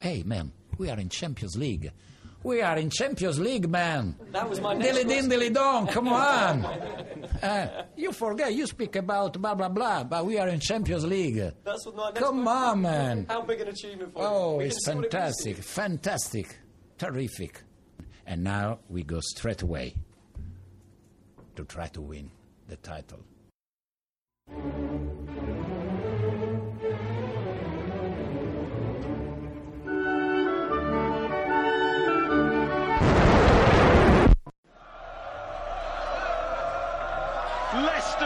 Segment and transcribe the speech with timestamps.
[0.00, 1.90] Hey, man, we are in Champions League.
[2.44, 4.14] We are in Champions League, man.
[4.30, 6.64] That was my next Dilly din, dilly dong, come on.
[7.42, 11.52] Uh, you forget, you speak about blah, blah, blah, but we are in Champions League.
[11.64, 13.26] That's what my next Come on, man.
[13.28, 14.28] How big an achievement for you?
[14.28, 16.58] Oh, it's what it fantastic, fantastic,
[16.96, 17.64] terrific.
[18.24, 19.94] And now we go straight away
[21.56, 22.30] to try to win
[22.68, 23.18] the title.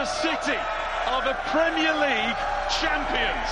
[0.03, 0.59] Leicester City
[1.07, 2.35] are the Premier League
[2.81, 3.51] champions.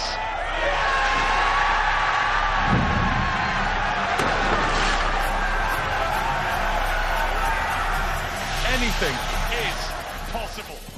[8.68, 9.16] Anything
[9.64, 10.91] is possible.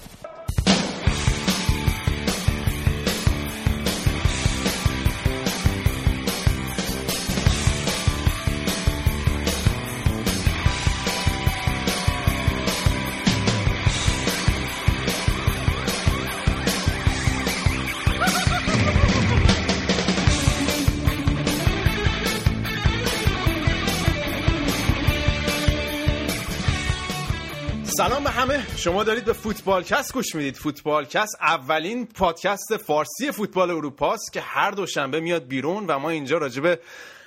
[28.83, 30.55] شما دارید به فوتبالکست گوش می‌دید.
[30.55, 36.61] فوتبالکست اولین پادکست فارسی فوتبال اروپاست که هر دوشنبه میاد بیرون و ما اینجا راجع
[36.61, 36.79] به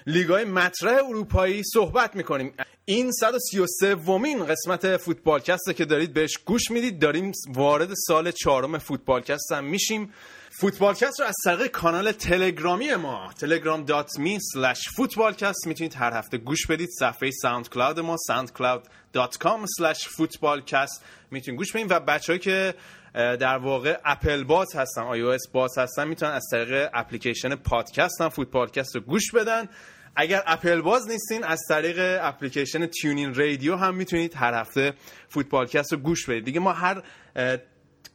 [0.06, 2.54] لیگای مطرح اروپایی صحبت می‌کنیم.
[2.84, 6.98] این 133 ومین قسمت فوتبالکسته که دارید بهش گوش می‌دید.
[6.98, 10.12] داریم وارد سال چهارم فوتبالکست هم میشیم.
[10.58, 16.88] فوتبالکست رو از طریق کانال تلگرامی ما telegram.me slash footballcast می‌تونید هر هفته گوش بدید.
[16.98, 21.86] صفحه ساوند کلاود ما soundcloud.com slash footballcast می‌تونید گوش بدید.
[21.90, 22.74] و بچه که
[23.14, 28.94] در واقع اپل باز هستن iOS باز هستن می‌تونن از طریق اپلیکیشن پادکست هم فوتبالکست
[28.94, 29.68] رو گوش بدن.
[30.16, 34.92] اگر اپل باز نیستین از طریق اپلیکیشن TuneIn Radio هم می‌تونید هر هفته
[35.28, 36.44] فوتبالکست رو گوش بدید.
[36.44, 37.02] دیگه ما هر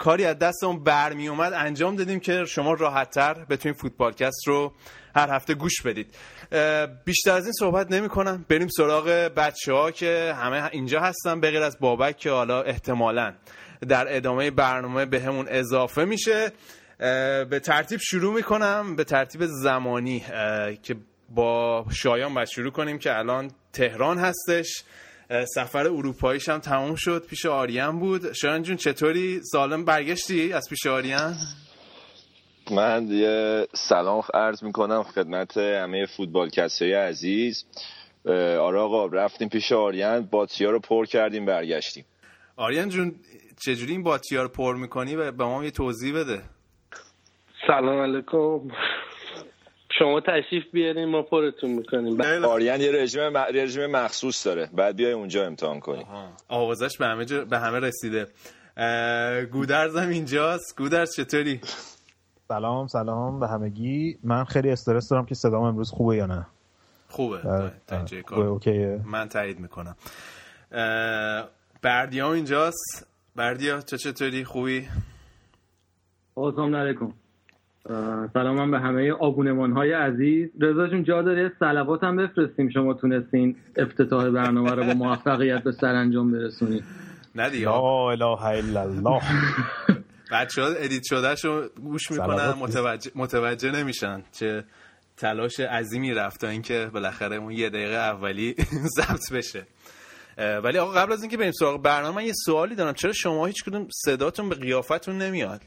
[0.01, 4.73] کاری از دستمون برمی اومد انجام دادیم که شما راحتتر بتونید فوتبالکست رو
[5.15, 6.15] هر هفته گوش بدید.
[7.05, 9.07] بیشتر از این صحبت نمی کنم بریم سراغ
[9.37, 13.33] بچه ها که همه اینجا هستن به از بابک که حالا احتمالا
[13.87, 16.51] در ادامه برنامه به همون اضافه میشه.
[17.49, 20.23] به ترتیب شروع می‌کنم به ترتیب زمانی
[20.83, 20.95] که
[21.29, 24.83] با شایان باید شروع کنیم که الان تهران هستش.
[25.55, 28.33] سفر اروپاییش هم تموم شد پیش آریان بود.
[28.33, 31.35] شایان جون چطوری؟ سالم برگشتی از پیش آریان؟
[32.71, 36.49] من یه سلام عرض می‌کنم خدمت همه فوتبال
[36.81, 37.65] های عزیز
[38.59, 42.05] آره آقا رفتیم پیش آریان باتیا رو پر کردیم برگشتیم.
[42.57, 43.15] آریان جون
[43.65, 46.41] چجوری این باتیا رو پر می‌کنی و به ما یه توضیح بده؟
[47.67, 48.67] سلام علیکم.
[49.99, 52.17] شما تشریف بیارین ما پرتون می‌کنیم.
[52.17, 52.45] خوب.
[52.45, 53.37] آریان یه رژیم, م...
[53.37, 54.69] رژیم مخصوص داره.
[54.73, 56.05] بعد بیای اونجا امتحان کنیم
[56.47, 58.27] آوازش به همه, جا- به همه رسیده.
[58.77, 60.77] اه، گودرز هم اینجاست.
[60.77, 61.61] گودرز چطوری؟
[62.47, 64.17] سلام سلام به همگی.
[64.23, 66.45] من خیلی استرس دارم که صدام امروز خوبه یا نه.
[67.09, 67.41] خوبه.
[67.87, 69.01] تا- کار اوکیه.
[69.05, 69.95] من تایید می‌کنم.
[70.71, 71.49] اه،
[71.81, 73.07] بردیا اینجاست.
[73.35, 74.87] بردیا چه چطوری؟ خوبی؟
[76.35, 77.13] سلام علیکم.
[78.33, 80.49] سلام من به همه آبونمان های عزیز.
[80.61, 82.69] رضا جون جا داره سلوات هم بفرستیم.
[82.69, 86.83] شما تونستین افتتاح برنامه رو با موفقیت به سرانجام برسونید
[87.35, 87.65] نه دیگه.
[87.65, 89.21] لا اله الا الله.
[90.31, 92.53] بچه ها edit شده شو گوش می‌کنن.
[92.59, 94.63] متوجه, متوجه نمیشن چه
[95.17, 98.55] تلاش عظیمی رفت تا اینکه بالاخره اون یه دقیقه اولی
[98.97, 99.65] ضبط بشه.
[100.63, 102.93] ولی آقا قبل از اینکه بریم سراغ برنامه من یه سوالی دارم.
[102.93, 105.61] چرا شما هیچ کدوم صداتون به قیافتون نمیاد؟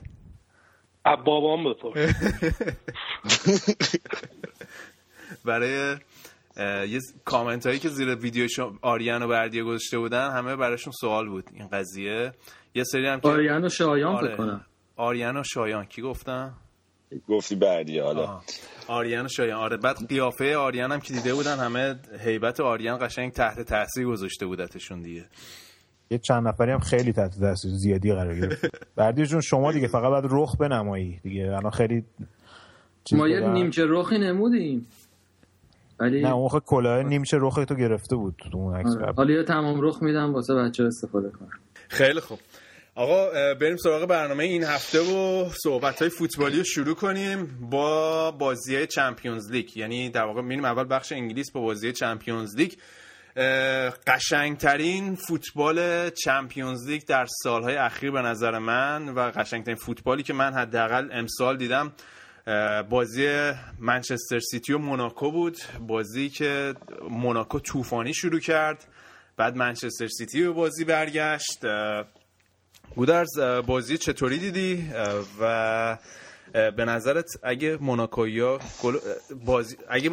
[1.04, 2.14] بابام بپرس.
[5.44, 5.96] برای
[6.88, 11.28] یه کامنت هایی که زیر ویدیو شما آریان و بردیا گذاشته بودن همه براشون سوال
[11.28, 11.44] بود.
[11.54, 12.32] این قضیه.
[12.74, 14.28] یه سری هم که آریان و شایان آره.
[14.28, 14.66] فکر کنم.
[14.96, 15.84] آریان و شایان.
[15.84, 16.54] کی گفتم
[17.28, 18.22] گفتی بعدی حالا.
[18.22, 18.44] آه.
[18.88, 19.58] آریان و شایان.
[19.58, 19.76] آره.
[19.76, 25.02] بعد قیافه آریان هم که دیده بودن همه هیبت آریان قشنگ تحت تاثیر گذاشته بودتشون
[25.02, 25.24] دیگه.
[26.10, 28.66] یه چند نفری هم خیلی تحت تاثیر زیادی قرار گرفت.
[28.96, 31.46] بردی جون شما دیگه فقط باید رخ بنمایی دیگه.
[31.46, 32.04] الان خیلی
[33.12, 33.40] ما یه.
[33.40, 34.86] نیمچه رخی نمودیم.
[36.00, 39.06] ولی نه اون خب کلاه نیمچه رخ تو گرفته بود تو اون عکس آره.
[39.06, 39.16] قبل.
[39.16, 41.50] حالا یه تمام رخ میدم واسه بچه استفاده کنم.
[41.88, 42.38] خیلی خوب.
[42.94, 48.86] آقا بریم سراغ برنامه این هفته و صحبت های فوتبالی رو شروع کنیم با بازی
[48.86, 49.76] Champions League.
[49.76, 52.72] یعنی در واقع میریم اول بخش انگلیس با بازی Champions League.
[54.06, 60.54] قشنگترین فوتبال Champions League در سالهای اخیر به نظر من و قشنگترین فوتبالی که من
[60.54, 61.92] حداقل امسال دیدم
[62.90, 65.56] بازی منچستر سیتی و موناکو بود.
[65.80, 66.74] بازی که
[67.10, 68.86] موناکو طوفانی شروع کرد
[69.36, 71.60] بعد منچستر سیتی به بازی برگشت.
[72.94, 74.90] گودرز بازی چطوری دیدی؟
[75.40, 75.98] و
[76.52, 78.58] به نظرت اگه موناکویا
[79.44, 80.10] بازی اگه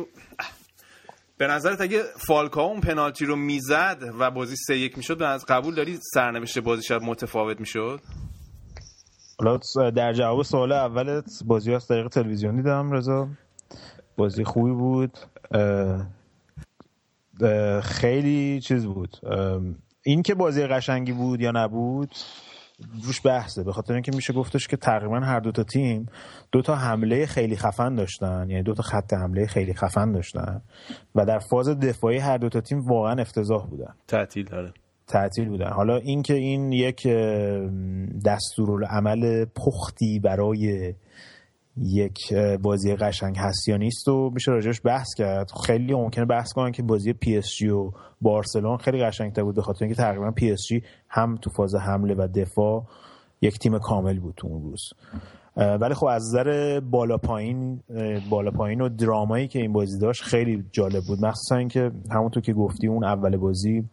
[1.41, 5.75] به نظرت اگه فالکا اون پنالتی رو می‌زد و بازی سه یک می‌شد از قبول
[5.75, 7.99] داری سرنوشت بازی شاید متفاوت می‌شد؟
[9.39, 9.59] حالا
[9.91, 13.27] در جواب سوال اولت بازی از طریق تلویزیون دیدم رضا.
[14.17, 15.17] بازی خوبی بود.
[17.83, 19.17] خیلی چیز بود.
[20.03, 22.15] این که بازی قشنگی بود یا نبود؟
[23.03, 23.63] روش بحثه.
[23.63, 26.05] به خاطر اینکه میشه گفتش که تقریبا هر دو تا تیم
[26.51, 28.49] دو تا حمله خیلی خفن داشتن.
[28.49, 30.61] یعنی دو تا خط حمله خیلی خفن داشتن.
[31.15, 33.93] و در فاز دفاعی هر دو تا تیم واقعا افتضاح بودن.
[34.07, 34.73] تعطیل داره
[35.07, 35.69] تعطیل بودن.
[35.69, 37.07] حالا اینکه این یک
[38.25, 40.93] دستورالعمل پختی برای
[41.77, 45.51] یک بازی قشنگ هست یا نیست و میشه راجعش بحث کرد.
[45.65, 47.91] خیلی ممکنه بحث کنن که بازی PSG و
[48.21, 52.83] بارسلون خیلی قشنگتر بود به خاطر اینکه تقریبا PSG هم تو فاز حمله و دفاع
[53.41, 54.81] یک تیم کامل بود تو اون روز.
[55.81, 57.81] ولی خب از نظر بالا پایین
[58.29, 61.25] بالا پایین و درامایی که این بازی داشت خیلی جالب بود.
[61.25, 63.83] مخصوصا اینکه همونطور که گفتی اون اول بازی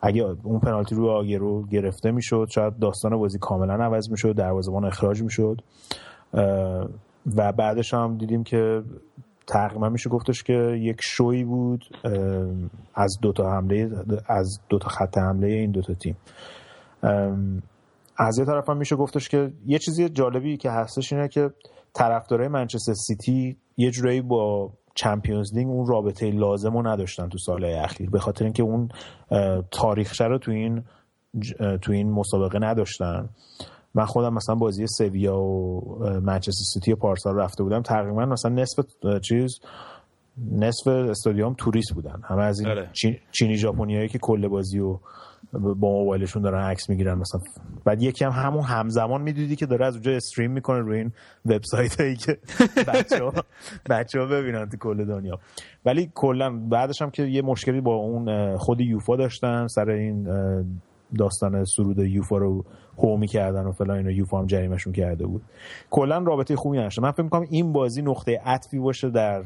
[0.00, 5.22] اگه اون پنالتی رو آگوئرو گرفته می‌شد شاید داستان بازی کاملا عوض می‌شد دروازه‌بان اخراج
[5.22, 5.60] می‌شد.
[7.36, 8.82] و بعدش هم دیدیم که
[9.46, 11.84] تقریبا میشه گفتش که یک شوی بود
[12.94, 13.90] از دو تا حمله
[14.26, 16.16] از دو تا خط حمله این دو تا تیم
[18.16, 21.50] از یه طرف هم میشه گفتش که یه چیزی جالبی که هستش اینه که
[21.94, 27.64] طرفدارای منچستر سیتی یه جورایی با چمپیونز لیگ اون رابطه لازم رو نداشتن تو سال
[27.64, 28.88] اخیر به خاطر اینکه اون
[29.70, 30.82] تاریخچه رو تو این
[31.82, 33.28] تو این مسابقه نداشتن.
[33.98, 35.80] من خودم مثلا بازی سویا و
[36.22, 38.84] منچستر سیتی پارسال رفته بودم تقریبا مثلا نصف
[39.22, 39.60] چیز
[40.52, 42.22] نصف استادیوم توریست بودن.
[42.24, 42.90] همه از این آره.
[43.32, 44.98] چینی ژاپنیایی که کل بازی و
[45.52, 47.40] با موبایلشون دارن عکس می‌گیرن مثلا.
[47.84, 51.12] بعد یکی هم همون همزمان می‌دیدی که داره از اونجا استریم می‌کنه روی این
[51.46, 52.38] وبسایت هایی که
[52.94, 53.32] بچه ها,
[53.90, 55.38] بچه ها ببینن تو کل دنیا.
[55.84, 60.28] ولی کلا بعدش هم که یه مشکلی با اون خود یوفا داشتن سر این
[61.18, 62.64] داستان سرود یوفا رو
[62.98, 65.42] هو می‌کردن و فلان اینو یوفا هم جریمشون کرده بود.
[65.90, 69.42] کلا رابطه خوبی نداشته من فکر می‌کنم این بازی نقطه عطفی باشه در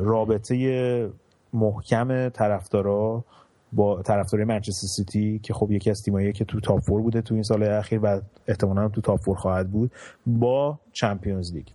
[0.00, 1.10] رابطه
[1.52, 3.24] محکم طرفدارا
[3.72, 7.34] با طرفدارای منچستر سیتی که خب یکی از تیمایی که تو top four بوده تو
[7.34, 9.90] این سال اخیر و احتمالاً تو top four خواهد بود
[10.26, 11.66] با Champions League.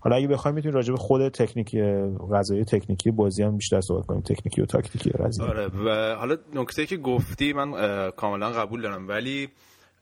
[0.00, 1.76] حالا اگه بخوایم می‌تونیم راجع به خود تکنیک
[2.32, 6.86] قضیه تکنیکی بازی هم بیشتر صحبت کنیم تکنیکی و تاکتیکی قضیه آره و حالا نکته
[6.86, 7.70] که گفتی من
[8.10, 9.48] کاملا قبول دارم ولی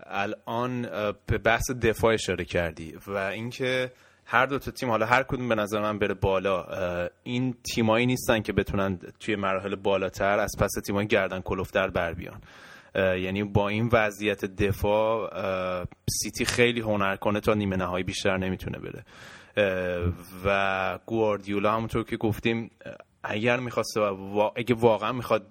[0.06, 0.82] الان
[1.26, 3.92] به بحث دفاع اشاره کردی و اینکه
[4.24, 6.66] هر دو تا تیم حالا هر کدوم به نظر من بره بالا
[7.22, 12.40] این تیمایی نیستن که بتونن توی مراحل بالاتر از پس تیمای گردن کلفتر بر بیان.
[12.96, 15.30] یعنی با این وضعیت دفاع
[16.10, 19.04] سیتی خیلی هنر کنه تا نیمه نهایی بیشتر نمی‌تونه بره.
[20.44, 22.70] و گواردیولا همونطور که گفتیم
[23.24, 24.00] اگر می‌خواسته
[24.56, 25.46] اگه واقعا می‌خواد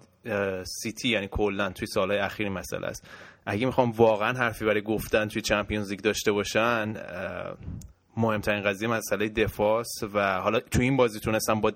[0.81, 3.10] سیتی یعنی کلا توی سالهای اخیر مسئله است.
[3.46, 6.94] اگه می‌خوام واقعا حرفی برای گفتن توی Champions League داشته باشن
[8.18, 11.72] مهمترین قضیه مسئله دفاع و حالا تو این بازی تونستن با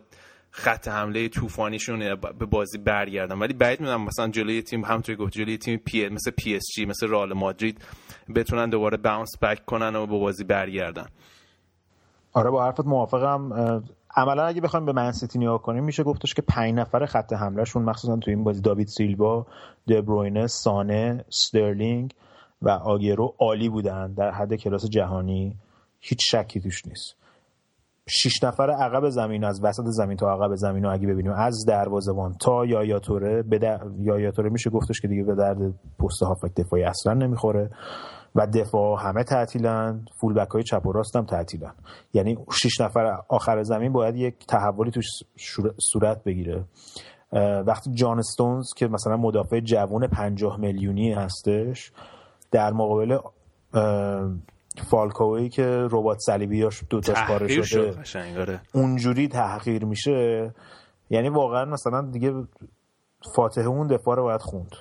[0.51, 3.39] خط حمله طوفانیشون به بازی برگردن.
[3.39, 6.85] ولی بعید می‌دونم مثلا جلوی تیم همونطوری گفت جلوی تیم پی مثل پی اس جی
[6.85, 7.85] مثل رئال مادرید
[8.35, 11.07] بتونن دوباره bounce back کنن و به بازی برگردن.
[12.33, 13.51] آره با حرفت موافقم.
[14.15, 17.83] عملا اگه بخوایم به من سیتی نگاه کنیم میشه گفتش که پنج نفر خط حملهشون
[17.83, 19.45] مخصوصا تو این بازی داوید سیلوا
[19.87, 22.13] دبروینه سانه سترلینگ
[22.61, 24.13] و آگرو عالی بودن.
[24.13, 25.55] در حد کلاس جهانی
[25.99, 27.15] هیچ شکی توش نیست.
[28.11, 32.33] شش نفر عقب زمین از وسط زمین تا عقب زمین رو اگه ببینیم از دروازه‌بان
[32.41, 33.83] تا یایا توره به در...
[34.49, 35.57] میشه گفتش که دیگه به درد
[35.99, 37.69] پست هافبک دفاعی اصلا نمی‌خوره.
[38.35, 41.73] و دفاع همه تعطیلن فول بک های چپ و راست هم تعطیلن.
[42.13, 45.05] یعنی شش نفر آخر زمین باید یک تحولی توش
[45.91, 46.63] صورت بگیره.
[47.67, 51.91] وقتی جان استونز که مثلا مدافع جوان پنجاه میلیونی هستش
[52.51, 53.17] در مقابل
[54.89, 58.03] فالکاوی که ربات صلیبیاش دو تاش پاره شده
[58.39, 58.61] آره.
[58.73, 60.53] اونجوری تحقیر میشه.
[61.09, 62.33] یعنی واقعا مثلا دیگه
[63.35, 64.71] فاتحه اون دفاع رو باید خوند.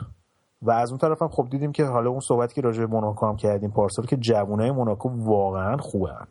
[0.62, 3.26] و از اون طرف هم خب دیدیم که حالا اون صحبتی که راجع به موناکو
[3.26, 6.26] هم کردیم پارسال که جوانای موناکو واقعا خوبن.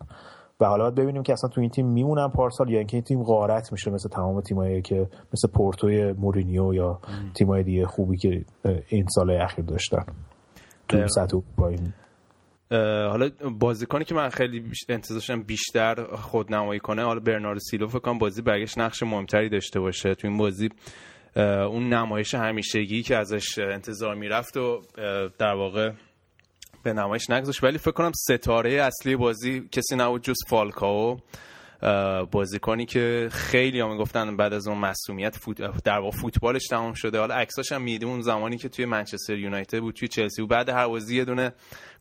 [0.60, 3.24] و حالا باید ببینیم که اصلا تو این تیم میمونن پارسال یا اینکه این تیم
[3.24, 7.00] غارت میشه مثل تمام تیمایی که مثل پورتوی مورینیو یا
[7.36, 8.46] تیمای دیگه خوبی که
[8.88, 10.06] این سال اخیر داشتن.
[10.88, 11.94] تو سطح پایین
[13.10, 13.30] حالا
[13.60, 18.80] بازیکنی که من خیلی انتظارشم بیشتر خودنمایی کنه حالا برنارد سیلو فکر کنم بازی برگشت
[18.80, 20.16] نقش مهمتری داشته باشه.
[20.16, 20.70] تو این بازی
[21.42, 24.82] اون نمایش همیشگی که ازش انتظار می‌رفت و
[25.38, 25.92] در واقع
[26.84, 27.64] به نمایش نگذاشت.
[27.64, 31.20] ولی فکر کنم ستاره اصلی بازی کسی نبود جز فالکاو.
[32.32, 35.38] بازیکنی که خیلی هم می‌گفتن بعد از اون مسئولیت.
[35.84, 37.20] در واقع فوتبالش تمام شده.
[37.20, 38.10] حالا عکساش هم میدیم.
[38.10, 40.50] اون زمانی که توی منچستر یونایتد بود توی چلسی بود.
[40.52, 41.54] بعد هر بازی یه دونه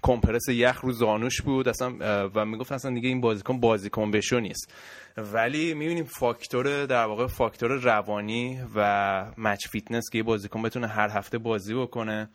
[0.03, 1.69] کمپرس یخ رو زانوش بود.
[1.69, 1.95] اصلا
[2.35, 4.75] و می‌گفت اصلا دیگه این بازیکن بازیکن بشو نیست.
[5.17, 11.09] ولی می‌بینیم فاکتور در واقع فاکتور روانی و match fitness که یه بازیکن بتونه هر
[11.09, 12.29] هفته بازی بکنه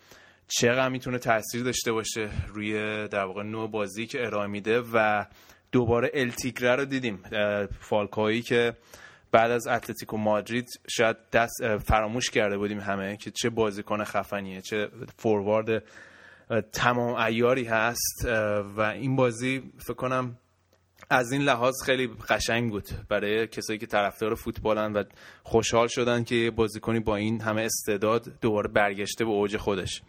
[0.47, 2.73] چقدر می‌تونه تاثیر داشته باشه روی
[3.07, 4.83] در واقع نوع بازی که ارائه میده.
[4.93, 5.25] و
[5.71, 7.23] دوباره ال تیگره رو دیدیم
[7.79, 8.73] فالکائویی که
[9.31, 14.89] بعد از اتلتیکو مادرید شاید داشت فراموش کرده بودیم همه که چه بازیکن خفنیه چه
[15.17, 15.83] فوروارد
[16.71, 18.25] تمام عیاری هست
[18.77, 20.37] و این بازی فکر کنم
[21.09, 25.03] از این لحاظ خیلی قشنگ بود برای کسایی که طرفدار فوتبالن و
[25.43, 30.01] خوشحال شدن که بازیکنی با این همه استعداد دوباره برگشته به اوج خودش.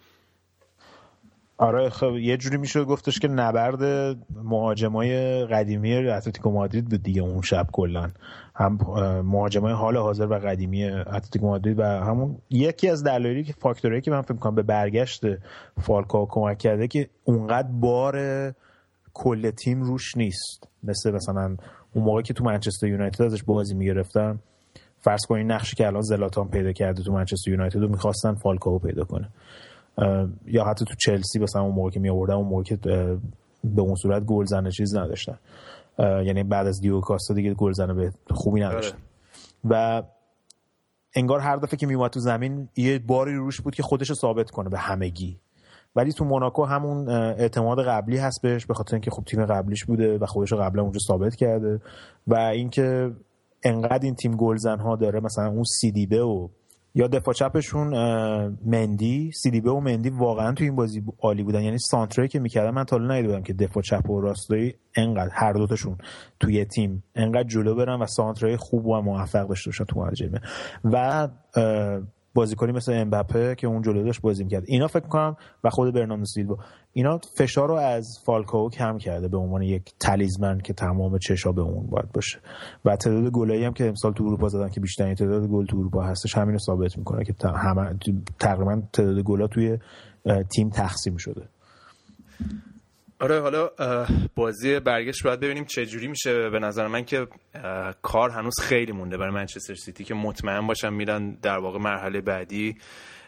[1.59, 7.43] آره خب یه جوری میشه گفتش که نبرد مهاجمای قدیمی اتلتیکو مادرید بود دیگه اون
[7.43, 8.11] شب کلا.
[8.55, 8.79] هم
[9.25, 14.11] مهاجمای حال حاضر و قدیمی اتلتیکو مادرید و همون یکی از دلایلی که فاکتورایی که
[14.11, 15.23] من فکر کنم به برگشت
[15.81, 18.17] فالکاو کمک کرده که اونقدر بار
[19.15, 20.69] کل تیم روش نیست.
[20.83, 21.57] مثل مثلا
[21.95, 24.39] اون موقع که تو منچستر یونایتد ازش بازی می‌گرفتن.
[25.01, 29.05] فرض کنین نقشی که الان زلاتان پیدا کرده تو منچستر یونایتد رو می‌خواستن فالکاو پیدا
[29.05, 29.29] کنه.
[30.47, 32.77] یا حتی تو چلسی مثلا اون موقع که می آوردن اون موقع که
[33.65, 35.39] به اون صورت گل زنه چیز نداشتن
[35.99, 38.99] یعنی بعد از دیو کاستا دیگه گل زنه به خوبی نداشتن.
[39.65, 40.03] و
[41.15, 44.51] انگار هر دفعه که میومد تو زمین یه باری روش بود که خودش رو ثابت
[44.51, 45.39] کنه به همگی.
[45.97, 50.19] ولی تو موناکو همون اعتماد قبلی هست بهش به خاطر اینکه خب تیم قبلیش بوده
[50.19, 51.81] و خودش رو قبلا اونجا ثابت کرده.
[52.27, 53.11] و اینکه
[53.63, 56.49] انقدر این تیم گلزن ها داره مثلا اون سیدیبه و
[56.95, 57.89] یا دفاع چپشون
[58.65, 61.63] مندی سیدیبه و مندی واقعا تو این بازی عالی بودن.
[61.63, 65.53] یعنی سانتری که می‌کردن من تا حالا بودم که دفاع چپ و راستایی انقدر هر
[65.53, 65.99] دوتاشون
[66.41, 70.41] توی تیم انقدر جلو برن و سانتری خوب و موفق داشته باشن تو مهاجمه
[70.85, 71.29] و
[72.35, 74.63] بازیکنی مثل امبپه که اون جلو داشت بازی می‌کرد.
[74.67, 76.57] اینا فکر کنم و خود برناردو سیلوا
[76.93, 81.63] اینا فشار رو از فالکاو کم کرده به عنوان یک تلیزمن که تمام چشا به
[81.63, 82.39] اون باید باشه.
[82.85, 86.03] و تعداد گلایی هم که امسال تو اروپا زدن که بیشترین تعداد گل تو اروپا
[86.03, 87.33] هستش همین رو ثابت می‌کنه که
[88.39, 89.79] تقریبا تعداد گلا توی
[90.51, 91.43] تیم تقسیم شده.
[93.23, 93.71] آره حالا
[94.35, 96.51] بازی برگشت باید ببینیم چه جوری میشه.
[96.51, 97.27] به نظر من که
[98.03, 102.77] کار هنوز خیلی مونده برای منچستر سیتی که مطمئن باشم میرن در واقع مرحله بعدی.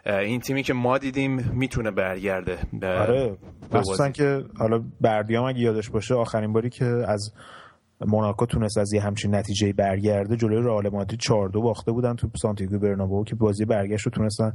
[0.06, 3.36] این تیمی که ما دیدیم می‌تونه برگرده آره
[3.72, 7.32] مخصوصا که حالا بردیام اگه یادش باشه آخرین باری که از
[8.06, 12.28] موناکو تونست از یه همچین نتیجه برگرده جلوی رئال مادرید 4 2 باخته بودن تو
[12.42, 14.52] سانتیاگو برنابئو که بازی برگشت رو تونستن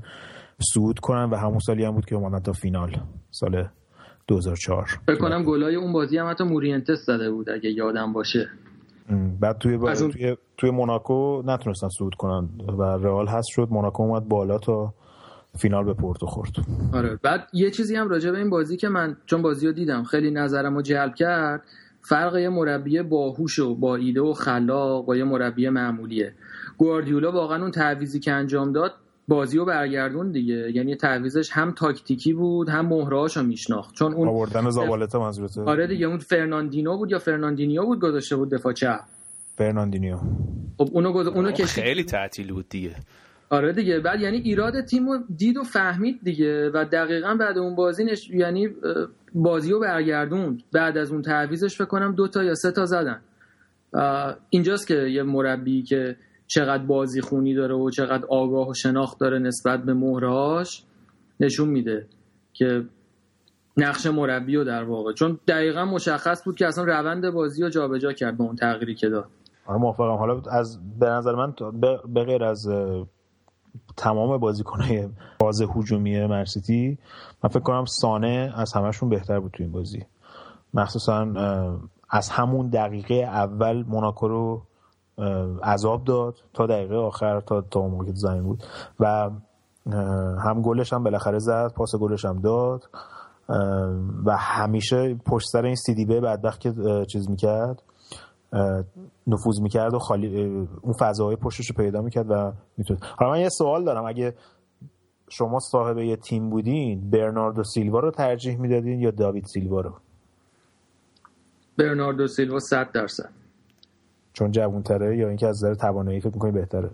[0.73, 2.97] صعود کنن و همون سالی هم بود که اومدن تا فینال
[3.31, 3.67] سال
[4.29, 8.49] 2004 فکر کنم گلای اون بازی هم حتی مورینتس زده بود اگه یادم باشه.
[9.39, 9.93] بعد توی با...
[9.93, 13.67] توی توی موناکو نتونستن صعود کنن و رئال هست شد.
[13.71, 14.93] موناکو اومد بالا تا
[15.57, 16.51] فینال به پورتو خورد.
[16.93, 17.19] آره.
[17.23, 20.31] بعد یه چیزی هم راجع به این بازی که من چون بازی رو دیدم خیلی
[20.31, 21.61] نظرم رو جلب کرد
[22.01, 26.33] فرق یه مربی باهوش و با ایده و خلاق با یه مربی معمولیه.
[26.77, 28.93] گواردیولا واقعا اون تعویضی که انجام داد
[29.29, 30.71] بازی رو برگردوند دیگه.
[30.75, 33.95] یعنی تعویضش هم تاکتیکی بود هم مهره‌هاش رو میشناخت.
[33.95, 38.51] چون اون آوردن زابالتا منظورته آره دیگه اون فرناندینو بود یا فرناندینیو بود گذاشته بود
[38.51, 38.99] دفاع چپ؟
[39.55, 40.17] فرناندینیو.
[40.77, 41.27] خب اونو گذ...
[41.27, 42.95] اونو که خیلی تعطیل بود دیگه.
[43.49, 43.99] آره دیگه.
[43.99, 48.29] بعد یعنی ایراد تیم رو دید و فهمید دیگه و دقیقا بعد اون بازی نش...
[48.29, 48.69] یعنی
[49.33, 50.63] بازی رو برگردوند.
[50.71, 53.21] بعد از اون تعویضش فکر کنم دو تا یا سه تا زدن.
[54.49, 56.15] اینجاست که یه مربی که
[56.49, 60.83] چقدر بازی خونی داره و چقدر آگاه و شناخت داره نسبت به مهرهاش
[61.39, 62.07] نشون میده
[62.53, 62.83] که
[63.77, 65.13] نقش مربی رو در واقع.
[65.13, 69.09] چون دقیقا مشخص بود که اصلا روند بازی رو جابجا کرد به اون تغییری که
[69.09, 69.25] داد.
[69.65, 70.15] آره موافقم.
[70.15, 71.53] حالا از به نظر من
[72.13, 72.67] به غیر از
[73.97, 76.97] تمام بازیکنهای باز هجومی مرسیتی
[77.43, 80.05] من فکر کنم سانه از همشون بهتر بود تو این بازی.
[80.73, 81.25] مخصوصا
[82.09, 84.61] از همون دقیقه اول موناکو رو
[85.63, 88.63] عذاب داد تا دقیقه آخر تا تا موقع زمین بود.
[88.99, 89.29] و
[90.45, 92.89] هم گلش هم بالاخره زد پاس گلش هم داد.
[94.25, 96.73] و همیشه پشت سر این سی دی بی بدبخت که
[97.11, 97.83] چیز می‌کرد
[99.27, 100.45] نفوذ می‌کرد و خالی
[100.81, 104.05] اون فضاهای پشتش رو پیدا می‌کرد و می‌تونه حالا من یه سوال دارم.
[104.05, 104.35] اگه
[105.29, 109.93] شما صاحب یه تیم بودین برناردو سیلوا رو ترجیح می‌دادین یا داوید سیلوا رو؟
[111.77, 113.38] برناردو سیلوا 100 درصد.
[114.39, 116.89] چون جوانتره یا اینکه از نظر توانایی فکر می‌کنی بهتره؟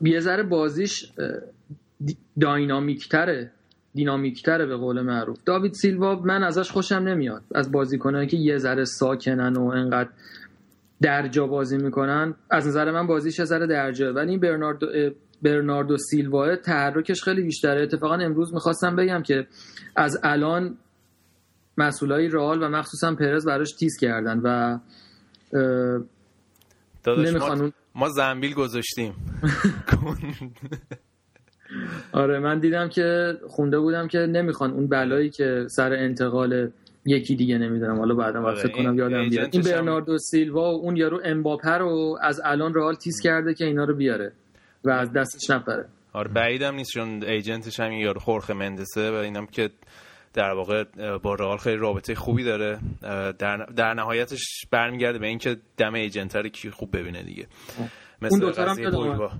[0.00, 1.12] یه ذره بازیش
[2.40, 3.50] داینامیکتره
[3.94, 5.38] دینامیکتره به قول معروف.
[5.44, 7.42] داوید سیلوا من ازش خوشم نمیاد.
[7.54, 10.08] از بازیکنانی که یه ذره ساکنن و انقدر
[11.00, 14.86] درجا بازی می‌کنن از نظر من بازیش یه ذره درجا ولی این برناردو
[15.42, 17.82] برناردو سیلوا تحرکش خیلی بیشتره.
[17.82, 19.46] اتفاقا امروز می‌خواستم بگم که
[19.96, 20.76] از الان
[21.78, 24.78] مسئولای رئال و مخصوصا پرز براش تیز کردن و
[27.16, 29.14] نمی‌خوان ما زنبیل گذاشتیم.
[32.12, 36.70] آره من دیدم که خونده بودم که نمی‌خوان اون بلایی که سر انتقال
[37.06, 37.98] یکی دیگه نمی‌دونم.
[37.98, 42.18] حالا بعدا آره فکر کنم یادم بیاد این برناردو سیلوا و اون یارو امباپه رو
[42.22, 44.32] از الان رئال تیز کرده که اینا رو بیاره
[44.84, 49.46] و از دستش نپره آره بعیدم نیست چون ایجنتش هم یارو خورخه مندسه و اینم
[49.46, 49.70] که
[50.38, 50.84] در واقع
[51.22, 52.78] با رئال خیلی رابطه خوبی داره.
[53.38, 57.46] در, در نهایتش برمیگرده به اینکه دم ایجنت رو کی خوب ببینه دیگه.
[58.22, 59.38] مثل اون هم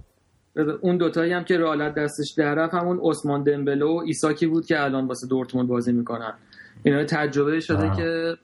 [0.80, 5.06] اون دوتایی هم که رئال دستش در همون عثمان دمبلو و ایساکی بود که الان
[5.06, 6.34] واسه دورتموند بازی می‌کنن.
[6.82, 8.36] اینا تجربه شده که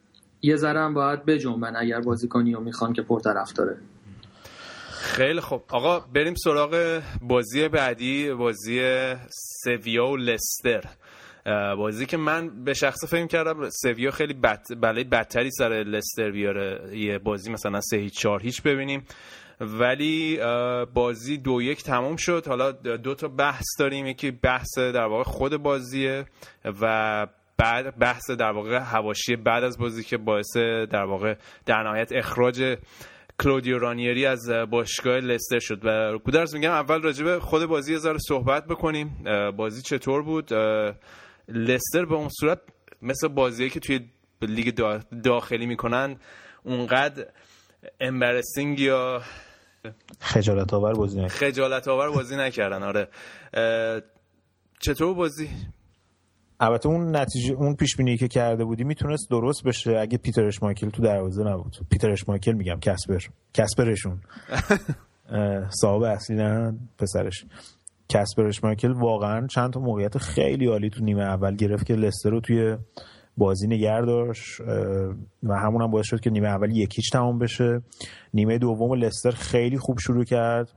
[0.43, 3.77] یه ذره هم باید بجنبن اگر بازیکنی رو می‌خوان که پرطرف داره.
[4.91, 5.63] خیلی خوب.
[5.69, 8.81] آقا بریم سراغ بازی بعدی بازی
[9.65, 10.85] سویا و لستر.
[11.77, 16.99] بازی که من به شخص فکر کردم سویا خیلی بد بله بدتری سر لستر بیاره.
[16.99, 19.05] یه بازی مثلا سه هیچ چهار هیچ ببینیم.
[19.61, 20.39] ولی
[20.95, 22.47] بازی دو یک تموم شد.
[22.47, 24.07] حالا دو تا بحث داریم.
[24.07, 26.25] یکی بحث در واقع خود بازیه
[26.81, 27.27] و
[27.59, 30.57] بعد بحث در واقع هواشی بعد از بازی که باعث
[30.91, 31.35] در واقع
[31.67, 32.77] در نهایت اخراج
[33.41, 35.81] کلودیو رانیری از باشگاه لستر شد.
[35.85, 39.25] و گودرز میگم اول راجبه خود بازی یه ذره صحبت بکنیم.
[39.57, 40.53] بازی چطور بود؟
[41.49, 42.61] لستر به اون صورت
[43.03, 44.01] مثل بازیه که توی
[44.43, 44.75] لیگ
[45.25, 46.17] داخلی می‌کنن
[46.63, 47.27] اونقدر
[48.01, 49.23] امبرسینگ یا
[50.21, 51.35] خجالت آور بازی نکردن.
[51.35, 53.09] خجالت آور بازی نکردن آره.
[54.81, 55.49] چطور بازی؟
[56.61, 59.99] البته اون نتیجه اون پیش بینی که کرده بودی می‌تونست درست بشه.
[59.99, 61.77] اگه پیتر اشمایکل تو دروازه نبود.
[61.91, 63.19] پیتر اشمایکل میگم کسپر.
[63.55, 64.21] کسپرشون.
[65.81, 67.45] صاحب اصلی نه پسرش.
[68.09, 72.41] کسپر اشمایکل واقعا چند تا موقعیت خیلی عالی تو نیمه اول گرفت که لستر رو
[72.41, 72.77] توی
[73.37, 74.61] بازی نگر داشت
[75.43, 77.83] و همون هم باعث شد که نیمه اول یکیچ تمام بشه.
[78.35, 80.71] نیمه دوم لستر خیلی خوب شروع کرد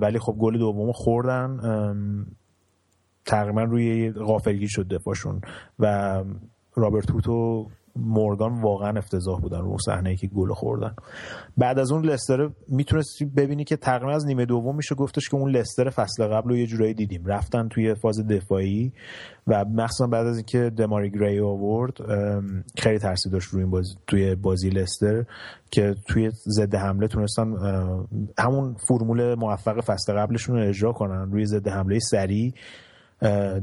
[0.00, 1.58] ولی خب گل دوم خوردن
[3.26, 5.40] تقریبا روی غافلگی شد دفاعشون.
[5.78, 6.24] و
[6.74, 7.66] رابرت هوتو
[8.00, 10.94] مورگان واقعا افتضاح بودن رو صحنه که گل خوردن.
[11.56, 15.50] بعد از اون لستر می‌تونستی ببینی که تقریبا از نیمه دوم میشه گفتش که اون
[15.50, 17.26] لستر فصل قبل رو یه جورایی دیدیم.
[17.26, 18.92] رفتن توی فاز دفاعی
[19.46, 21.92] و مخصوصا بعد از اینکه دماری گری آورد
[22.78, 25.24] خیلی ترسی داشت روی این بازی توی بازی لستر
[25.70, 27.54] که توی ضد حمله تونستن
[28.38, 31.30] همون فرمول موفق فصل قبلشون رو اجرا کنن.
[31.32, 32.52] روی ضد حمله سریع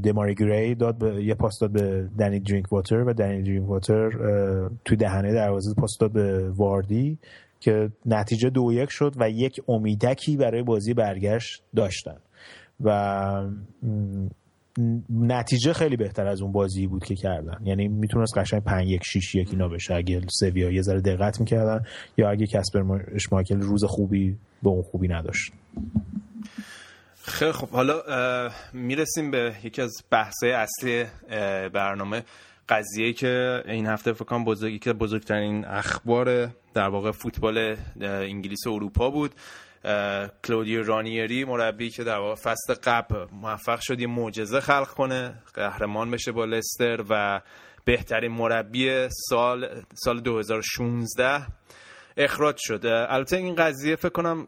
[0.02, 4.10] دماری گری داد به یه پاس داد به دنی درینک واتر و دنی درینک واتر
[4.84, 7.18] تو دهنه دروازه پاس داد به واردی
[7.60, 12.16] که نتیجه دو یک شد و یک امیدکی برای بازی برگشت داشتن.
[12.80, 13.50] و
[15.10, 17.58] نتیجه خیلی بهتر از اون بازی بود که کردن.
[17.64, 19.94] یعنی می‌تونست قشنگ 5 یک 6 یک اینا بشه.
[19.94, 21.80] اگه سویا یه ذره دقت می‌کردن
[22.16, 25.52] یا اگه کسپر اشماکل روز خوبی به اون خوبی نداشت.
[27.26, 28.02] خیلی خب حالا
[28.72, 31.04] می‌رسیم به یکی از بحثه اصلی
[31.68, 32.22] برنامه
[32.68, 38.70] قضیه که این هفته فکر کنم بزرگی که بزرگترین اخبار در واقع فوتبال انگلیس و
[38.70, 39.34] اروپا بود.
[40.44, 46.10] کلودیو رانیری مربی که در واقع فصل قبل موفق شد یه معجزه خلق کنه قهرمان
[46.10, 47.40] بشه با لستر و
[47.84, 51.46] بهترین مربی سال سال 2016
[52.16, 52.86] اخراج شد.
[52.86, 54.46] البته این قضیه فکر کنم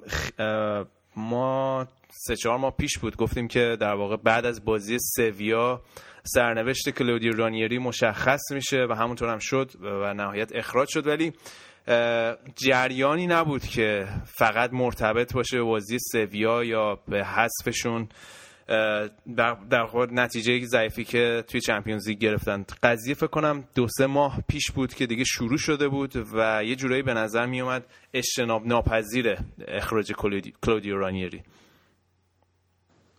[1.17, 5.83] ما سه چهار ماه پیش بود گفتیم که در واقع بعد از بازی سویا
[6.23, 11.07] سرنوشت کلودیو رانیری مشخص میشه و همونطور هم شد و نهایت اخراج شد.
[11.07, 11.33] ولی
[12.57, 18.09] جریانی نبود که فقط مرتبط باشه به بازی سویا یا به حذفشون.
[19.71, 22.65] در خود نتیجه ضعیفی که توی چمپیونز لیگ گرفتن.
[22.83, 26.77] قضیه فکر کنم دو سه ماه پیش بود که دیگه شروع شده بود و یه
[26.77, 29.37] جورایی به نظر می اومد اجتناب ناپذیر
[29.69, 30.13] اخراج
[30.63, 31.43] کلودیو رانیری.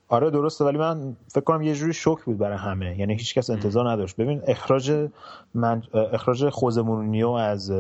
[0.09, 2.99] آره درسته ولی من فکر کنم یه جوری شوک بود برای همه.
[2.99, 4.15] یعنی هیچکس انتظار نداشت.
[4.15, 5.09] ببین اخراج
[5.53, 7.71] من اخراج خوزمونیو از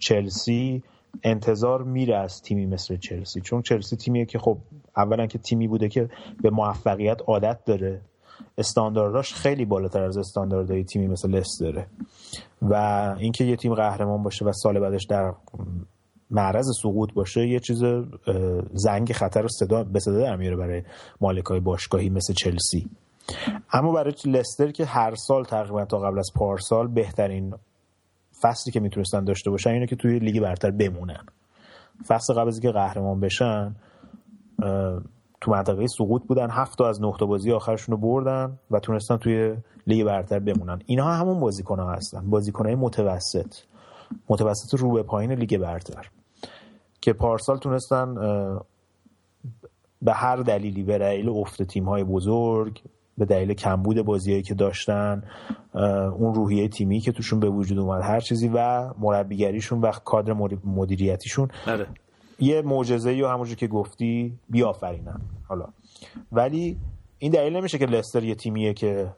[0.00, 0.82] چلسی
[1.22, 3.40] انتظار میره از تیمی مثل چلسی.
[3.40, 4.58] چون چلسی تیمیه که خب
[4.96, 6.10] اولا که تیمی بوده که
[6.42, 8.00] به موفقیت عادت داره.
[8.58, 11.86] استاندارداش خیلی بالاتر از استانداردهای تیمی مثل لستره
[12.62, 12.74] و
[13.18, 15.32] اینکه یه تیم قهرمان باشه و سال بعدش در
[16.30, 17.82] معرض سقوط باشه یه چیز
[18.72, 20.82] زنگ خطر صدا به صدا در میاره برای
[21.20, 22.90] مالکای باشگاهی مثل چلسی.
[23.72, 27.54] اما برای لستر که هر سال تقریبا تا قبل از پارسال بهترین
[28.42, 31.24] فصلی که می‌تونستن داشته باشن اینه که توی لیگ برتر بمونن.
[32.06, 33.74] فصل قبل از که قهرمان بشن
[35.40, 39.56] تو منطقه سقوط بودن هفت از نه بازی آخرشون رو بردن و تونستن توی
[39.86, 40.82] لیگ برتر بمونن.
[40.86, 42.30] اینها همون بازیکن ها هستن.
[42.30, 43.54] بازیکن های متوسط.
[44.28, 46.10] متوسط رو به پایین لیگ برتر.
[47.00, 48.14] که پارسال تونستن
[50.02, 52.82] به هر دلیلی به دلیل افت تیم های بزرگ
[53.18, 55.22] به دلیل کمبود بازیهایی که داشتن
[56.18, 60.32] اون روحیه تیمی که توشون به وجود اومد هر چیزی و مربیگریشون و کادر
[60.64, 61.48] مدیریتیشون.
[61.66, 61.86] بله.
[62.40, 65.66] یه معجزه یا همونجور که گفتی بیافرینن حالا.
[66.32, 66.76] ولی
[67.18, 69.12] این دلیل نمیشه که لستر یه تیمیه که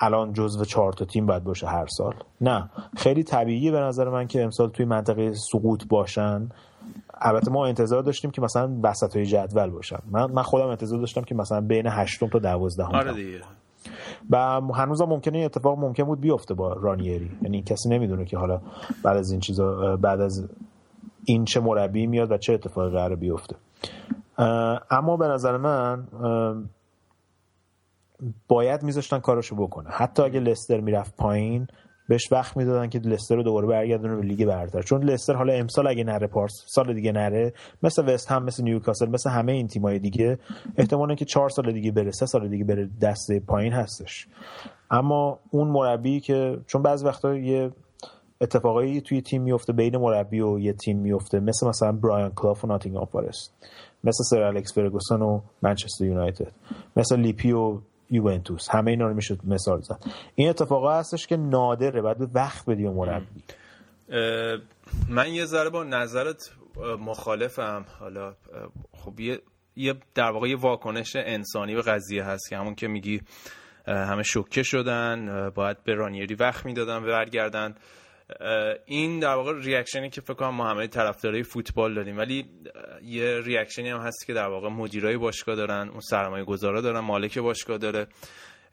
[0.00, 2.14] الان جزو چهار تا تیم باید باشه هر سال.
[2.40, 6.48] نه خیلی طبیعیه به نظر من که امسال توی منطقه سقوط باشن.
[7.20, 9.98] البته ما انتظار داشتیم که مثلا وسط های جدول باشن.
[10.10, 13.40] من من خودم انتظار داشتم که مثلا بین هشتم تا دوازدهم آره دیگه.
[14.30, 14.36] و
[14.74, 17.30] هنوزم ممکنه این اتفاق ممکن بود بیفته با رانیری.
[17.42, 18.60] یعنی کسی نمی‌دونه که حالا
[19.04, 20.48] بعد از این چیزا بعد از
[21.24, 23.56] این چه مربی میاد و چه اتفاقی قرار بیفته.
[24.90, 26.04] اما به نظر من
[28.48, 29.90] باید میذاشتن کارشو بکنه.
[29.90, 31.66] حتی اگه لستر می‌رفت پایین
[32.08, 34.82] بهش وقت می‌دادن که لستر رو دوباره برگردونه به لیگ برتر.
[34.82, 37.52] چون لستر حالا امسال اگه نره پارس سال دیگه نره
[37.82, 40.38] مثل وست هم مثل نیوکاسل مثل همه این تیمای دیگه
[40.76, 44.28] احتمالاً که چهار سال دیگه بره سه سال دیگه بره دست پایین هستش.
[44.90, 47.70] اما اون مربی که چون بعضی وقتا یه
[48.40, 52.66] اتفاقایی توی تیم میفته بین مربی و یه تیم میفته مثل مثلا برایان کلاف و
[52.66, 53.54] ناتینگهام فارست
[54.04, 56.52] مثل سر الکس فرگوسن و منچستر یونایتد
[56.96, 57.78] مثل لیپی و
[58.10, 58.68] یوونتوس.
[58.70, 59.98] همه اینا رو میشه مثال زد.
[60.34, 63.42] این اتفاقا هستش که نادره بعد به وقت بدی و مربی.
[65.08, 66.50] من یه ذره با نظرت
[67.00, 67.84] مخالفم.
[67.98, 68.34] حالا
[68.92, 69.40] خب یه
[69.76, 73.20] یه در واقع یه واکنش انسانی به قضیه هست که همون که میگی
[73.86, 77.74] همه شوکه شدن باید به رانیری وقت می‌دادن برگردن.
[78.86, 82.18] این در واقع ریاکشنی که فکر کنم ما همه طرفدارای فوتبال داریم.
[82.18, 82.44] ولی
[83.02, 87.38] یه ریاکشنی هم هست که در واقع مدیرای باشگاه دارن اون سرمایه گذارا دارن مالک
[87.38, 88.06] باشگاه داره.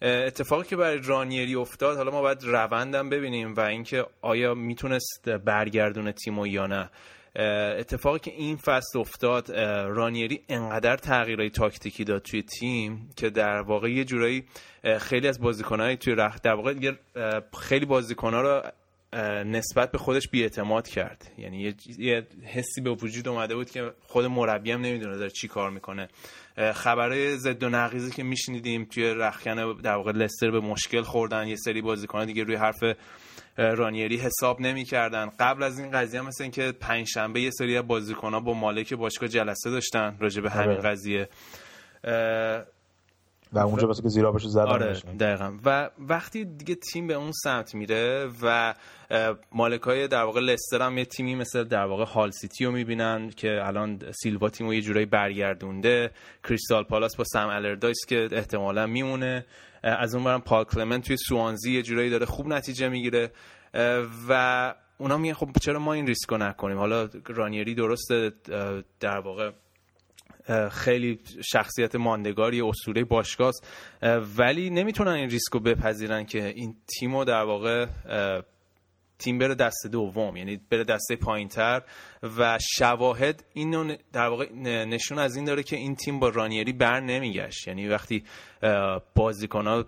[0.02, 6.12] اتفاقی که برای رانیری افتاد حالا ما باید روندم ببینیم و اینکه آیا می‌تونست برگردونه
[6.12, 6.90] تیمو یا نه.
[7.80, 9.52] اتفاقی که این فصل افتاد
[9.88, 14.46] رانیری انقدر تغییرهای تاکتیکی داد توی تیم که در واقع یه جورایی
[15.00, 16.92] خیلی از بازیکنهای توی رخ در واقع
[17.60, 18.62] خیلی بازیکنها رو
[19.46, 21.32] نسبت به خودش بیاعتماد کرد.
[21.38, 25.70] یعنی یه, حسی به وجود اومده بود که خود مربی هم نمی‌دونه داره چی کار
[25.70, 26.08] می‌کنه.
[26.74, 31.56] خبرهای ضد و نقیزی که میشنیدیم توی رخکن در واقع لستر به مشکل خوردن یه
[31.56, 32.84] سری بازیکنان دیگه روی حرف
[33.58, 35.30] رانیری حساب نمی‌کردن.
[35.40, 39.30] قبل از این قضیه مثل اینکه پنج شنبه یه سری از بازیکن‌ها با مالک باشگاه
[39.30, 40.90] جلسه داشتن راجع به همین آره.
[40.90, 41.30] قضیه
[43.54, 45.58] و اونجا واسه که زیرا باشه زدن آره دقیقا.
[45.66, 48.74] و وقتی دیگه تیم به اون سمت میره و
[49.52, 53.30] مالک های در واقع لستر هم یه تیمی مثل در واقع هال سیتی رو می‌بینن
[53.30, 56.12] که الان سیلوا تیمو یه جورایی برگردونده.
[56.44, 59.46] کریستال پالاس با سم آلاردایس که احتمالا میمونه.
[59.84, 63.32] از اون برم پال کلمنت توی سوانزی یه جورایی داره خوب نتیجه می‌گیره.
[64.30, 68.32] و اونا میگن خب چرا ما این ریسکو نکنیم؟ حالا رانیری درسته
[69.00, 69.52] در واقع
[70.72, 73.68] خیلی شخصیت ماندگاری اسطوره باشگاهست.
[74.38, 77.86] ولی نمی‌تونن این ریسکو بپذیرن که این تیمو در واقع
[79.20, 81.82] تیم بره دست دوم یعنی بره دسته پایینتر.
[82.38, 84.54] و شواهد اینو در واقع
[84.86, 87.68] نشون از این داره که این تیم با رانیری بر نمیگشت.
[87.68, 88.24] یعنی وقتی
[89.16, 89.86] بازیکن‌ها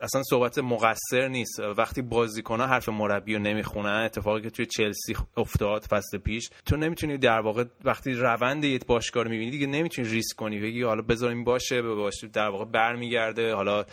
[0.00, 1.60] اصلا صحبت مقصر نیست.
[1.60, 7.18] وقتی بازیکن‌ها حرف مربی رو نمی‌خونن اتفاقی که توی چلسی افتاد فصل پیش تو نمی‌تونی
[7.18, 10.60] در واقع وقتی روند یه باشگاه رو می‌بینی دیگه نمی‌تونی ریسک کنی.
[10.60, 13.54] بگی حالا بذاریم باشه باشه در واقع برمیگرده.
[13.54, 13.84] حالا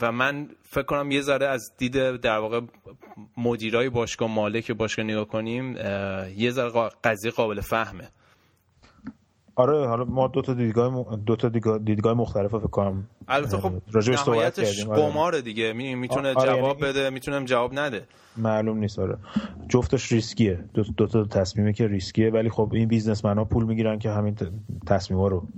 [0.00, 2.60] و من فکر کنم یه ذره از دید در واقع
[3.36, 5.76] مدیرای باشگاه مالک باشگاه نگاه کنیم
[6.36, 8.10] یه ذره قضیه قابل فهمه.
[9.56, 13.08] آره حالا ما دو تا دیدگاه دو تا دیدگاه مختلف فکر کنم.
[13.28, 13.72] البته خب
[14.28, 15.02] نهایتش آره.
[15.02, 15.72] قمار دیگه.
[15.72, 16.92] می‌تونه آره جواب یعنی...
[16.92, 18.02] بده می‌تونم جواب نده.
[18.36, 19.16] معلوم نیست آره.
[19.68, 20.64] جفتش ریسکیه.
[20.74, 24.36] دو, دو تا تصمیمه که ریسکیه ولی خب این بیزنسمن ها پول می‌گیرن که همین
[24.86, 25.48] تصمیم ها رو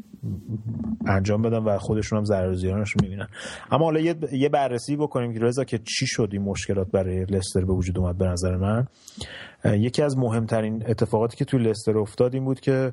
[1.06, 3.28] انجام بدن و خودشون هم ضرر زیانش می‌بینن.
[3.70, 7.64] اما حالا یه, یه بررسی بکنیم که رضا که چی شد این مشکلات برای لستر
[7.64, 8.86] به وجود اومد به نظر من؟
[9.64, 12.92] یکی از مهمترین اتفاقاتی که توی لستر افتاد این بود که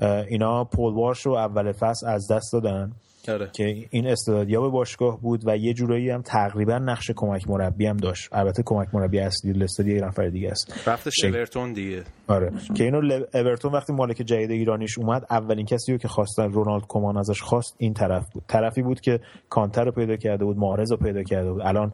[0.00, 2.92] اینا پول وارش رو اول فصل از دست دادن
[3.28, 3.50] آره.
[3.52, 8.28] که این استعدادیاب باشگاه بود و یه جورایی هم تقریبا نقش کمک مربی هم داشت.
[8.32, 10.88] البته کمک مربی اصلی لستر یه نفر دیگه است.
[10.88, 12.04] رفتش اورتون دیگه.
[12.28, 12.52] آره.
[12.74, 13.24] که اینو ل...
[13.34, 17.74] اورتون وقتی مالک جدید ایرانیش اومد اولین کسی رو که خواستن رونالد کومان ازش خواست
[17.78, 18.42] این طرف بود.
[18.48, 21.62] طرفی بود که کانتر رو پیدا کرده بود مارز رو پیدا کرده بود.
[21.62, 21.92] الان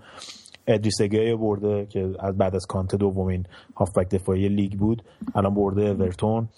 [0.66, 5.03] ادریس گی برده که از بعد از کانت دومین هافبک دفاعی لیگ بود.
[5.35, 6.49] الان برده اورتون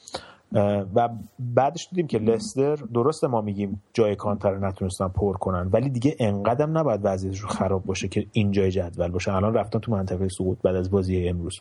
[0.95, 1.09] و
[1.39, 6.17] بعدش دیدیم که لستر درست ما میگیم جای کانتر رو نتونستن پر کنن ولی دیگه
[6.19, 9.35] انقدرم نباید وضعیتش خراب باشه که این جای جدول باشه.
[9.35, 11.61] الان رفتن تو منطقه سقوط بعد از بازی امروز.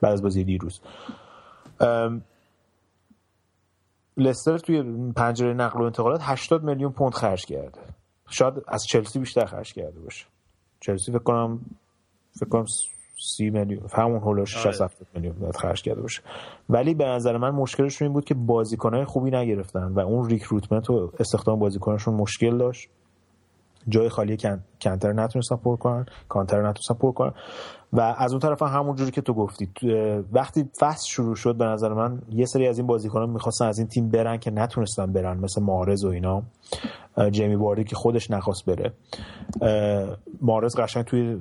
[0.00, 0.80] بعد از بازی دیروز.
[4.16, 4.82] لستر توی
[5.16, 7.80] پنجره نقل و انتقالات 80 میلیون پوند خرج کرده.
[8.30, 10.26] شاید از چلسی بیشتر خرج کرده باشه.
[10.80, 11.60] چلسی فکر کنم
[12.38, 12.66] فکر کنم
[13.16, 14.82] سی میلیون همون هولوش 60
[15.14, 16.22] میلیون باید خرج کرده باشه.
[16.68, 21.12] ولی به نظر من مشکلش این بود که بازیکنهای خوبی نگرفتن و اون recruitment و
[21.18, 22.88] استخدام بازیکنشون مشکل داشت.
[23.88, 24.36] جای خالی
[24.80, 27.32] کنتر نتونستن پر کنن کانته رو نتونستن پر کنن.
[27.92, 29.68] و از اون طرف همون جوری که تو گفتی
[30.32, 33.88] وقتی فصل شروع شد به نظر من یه سری از این بازیکنان می‌خواستن از این
[33.88, 36.42] تیم برن که نتونستن برن مثل مارز و اینا.
[37.30, 38.92] جیمی واردی که خودش نخواست بره.
[40.40, 41.36] مارز قشنگ توی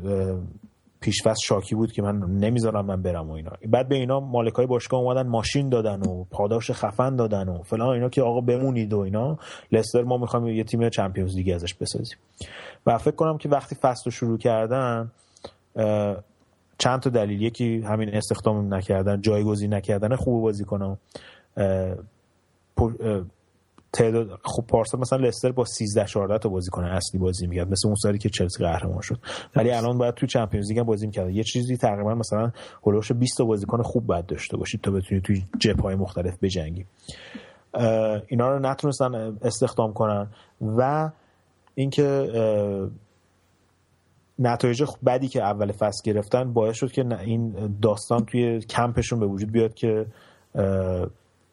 [1.03, 3.51] پیشفست شاکی بود که من نمی‌ذارم من برم و اینا.
[3.67, 8.09] بعد به اینا مالکای باشگاه اومدن ماشین دادن و پاداش خفن دادن و فلان اینا
[8.09, 9.37] که آقا بمونید و اینا.
[9.71, 12.17] لستر ما می‌خوایم یه تیم چمپیونز لیگ ازش بسازیم.
[12.85, 15.11] و فکر کنم که وقتی فصل شروع کردن
[16.77, 17.41] چند تا دلیل.
[17.41, 20.97] یکی همین استخدام نکردن جایگزین نکردن خوب بازی کنم.
[23.93, 27.95] تعداد خب پارسال مثلا لستر با 13 14 تا بازیکن اصلی بازی می‌کرد مثل اون
[27.95, 29.19] سالی که چلسی قهرمان شد.
[29.55, 32.51] ولی الان باید تو چمپیونز لیگ بازی می‌کرد یه چیزی تقریبا مثلا
[32.83, 36.85] هولوش 20 تا بازیکن خوب باید داشته باشید تا بتونید توی جبهه مختلف بجنگی.
[38.27, 40.27] اینا رو نتونستن استخدام کنن
[40.61, 41.09] و
[41.75, 42.29] اینکه
[44.39, 49.51] نتایج بدی که اول فصل گرفتن باعث شد که این داستان توی کمپشون به وجود
[49.51, 50.05] بیاد که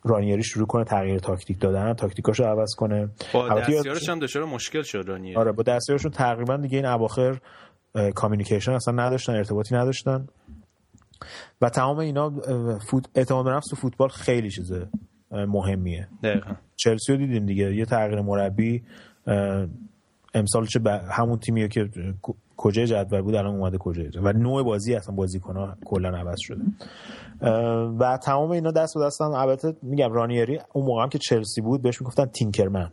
[0.05, 3.09] رانیری شروع کنه تغییر تاکتیک دادن تاکتیکاشو عوض کنه.
[3.33, 5.37] با دستیارش هم دچار مشکل شد رانیری.
[5.37, 7.39] آره با دستیارشون تقریبا دیگه این اواخر
[8.15, 10.27] communication اصلا نداشتن ارتباطی نداشتن.
[11.61, 12.31] و تمام اینا
[12.79, 13.07] فوت...
[13.15, 14.73] اعتماد به نفس تو فوتبال خیلی چیز
[15.31, 16.09] مهمیه.
[16.23, 16.51] دقیقا.
[16.77, 18.83] چلسی رو دیدیم دیگه یه تغییر مربی
[20.35, 21.89] امسال چه همون تیمیه که
[22.57, 26.63] کجای جدول بود الان اومده کجای و نوع بازی اصلا بازیکن ها کلا عوض شده.
[27.99, 29.31] و تمام اینا دست به دستم.
[29.31, 32.91] البته میگم رانیری اون موقع هم که چلسی بود بهش می‌گفتن تینکرمن.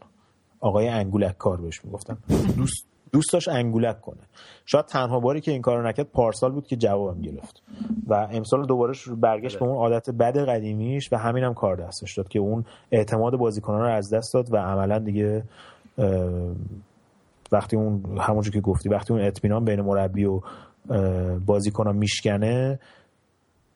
[0.60, 2.18] آقای انگولک کار بهش می‌گفتن.
[2.58, 4.22] دوست دوست داشت انگولک کنه.
[4.66, 7.64] شاید تنها باری که این کارو نکرد پارسال بود که جوابم گرفت.
[8.08, 12.28] و امسال دوباره برگشت به اون عادت بد قدیمیش و همین هم کار دستش داد
[12.28, 15.44] که اون اعتماد بازیکنان رو از دست داد و عملا دیگه
[17.52, 20.42] وقتی اون همونجور که گفتی وقتی اون اطمینان بین مربی و
[21.46, 22.80] بازیکنان میشکنه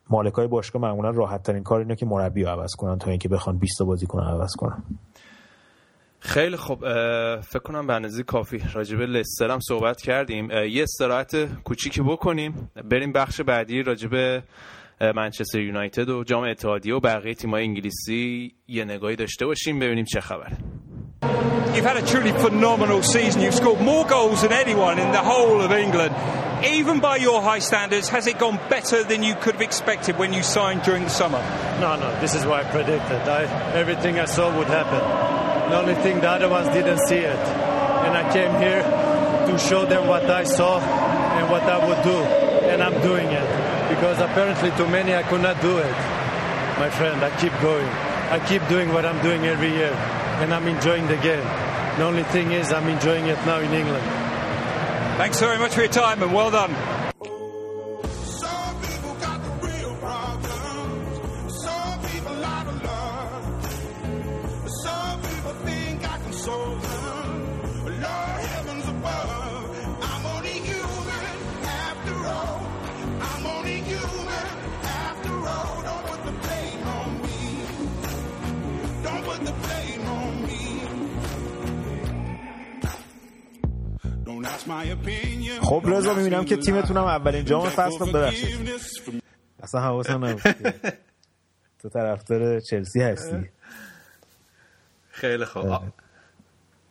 [0.09, 3.57] مالکای باشگاه معمولا راحت ترین کار اینه که مربی رو عوض کنن تا اینکه بخوان
[3.57, 4.83] 20 بازیکن عوض کنن.
[6.19, 6.79] خیلی خب
[7.41, 10.51] فکر کنم به اندازه کافی راجبه لستر هم صحبت کردیم.
[10.51, 12.69] یه استراحت کوچیکی بکنیم.
[12.91, 14.43] بریم بخش بعدی راجبه
[15.15, 18.53] منچستر یونایتد و جام اتحادیه و بقیه تیم‌های انگلیسی.
[18.67, 20.57] یه نگاهی داشته باشیم ببینیم چه خبره.
[21.81, 23.41] You've had a truly phenomenal season.
[23.41, 26.13] You've scored more goals than anyone in the whole of England.
[26.65, 30.33] Even by your high standards, has it gone better than you could have expected when
[30.33, 31.39] you signed during the summer?
[31.79, 32.19] No, no.
[32.19, 33.21] This is what I predicted.
[33.21, 34.99] I, everything I saw would happen.
[35.71, 37.39] The only thing the other ones didn't see it.
[37.39, 42.17] And I came here to show them what I saw and what I would do.
[42.67, 43.89] And I'm doing it.
[43.89, 45.91] Because apparently to many I could not do it.
[46.77, 47.87] My friend, I keep going.
[47.87, 49.97] I keep doing what I'm doing every year.
[50.41, 51.45] And I'm enjoying the game.
[51.97, 54.03] The only thing is I'm enjoying it now in England.
[55.17, 57.00] Thanks very much for your time and well done.
[85.61, 88.69] خب رضا می‌بینم که تیمتونم اولین جام فصل رو ببخشید.
[89.63, 90.41] اصلا حواسم نبود.
[91.79, 93.49] تو طرفدار چلسی هستی.
[95.09, 95.79] خیلی خوب.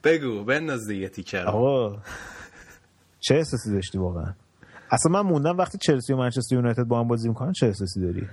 [0.05, 2.03] بگو بنداز دیگه تیکر آقا
[3.21, 4.35] چه احساسی داشتی واقعا؟
[4.91, 8.29] اصلا من موندم وقتی چلسی و منچستر یونایتد با هم بازی می‌کنن چه احساسی داری؟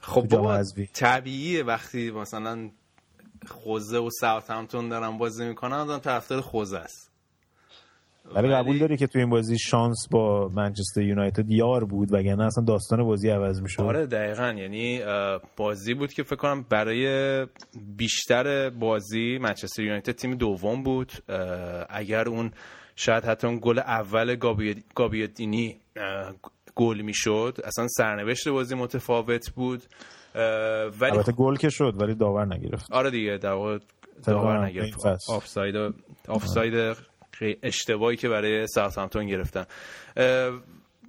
[0.00, 1.62] خب بابا طبیعیه.
[1.64, 2.70] وقتی مثلا
[3.46, 7.09] خوزه و ساوت همتون دارن بازی می‌کنن آدم طرفدار خوزه است.
[8.34, 12.64] ولی قبول داری که تو این بازی شانس با منچستر یونایتد یار بود وگرنه اصلا
[12.64, 13.82] داستان بازی عوض می‌شد.
[13.82, 14.54] آره دقیقا.
[14.58, 15.00] یعنی
[15.56, 17.46] بازی بود که فکر کنم برای
[17.96, 21.12] بیشتر بازی منچستر یونایتد تیم دوم بود.
[21.90, 22.50] اگر اون
[22.96, 24.36] شاید حتی اون گل اول
[24.94, 25.80] گابیادینی
[26.74, 29.82] گل می‌شد اصلا سرنوشت بازی متفاوت بود.
[31.00, 32.92] ولی البته گل که شد ولی داور نگرفت.
[32.92, 33.78] آره دیگه در
[34.26, 35.06] داور نگرفت.
[35.28, 35.76] آفساید
[36.28, 36.96] آفساید
[37.62, 39.66] اشتباهی که برای ساوثهامپتون گرفتن.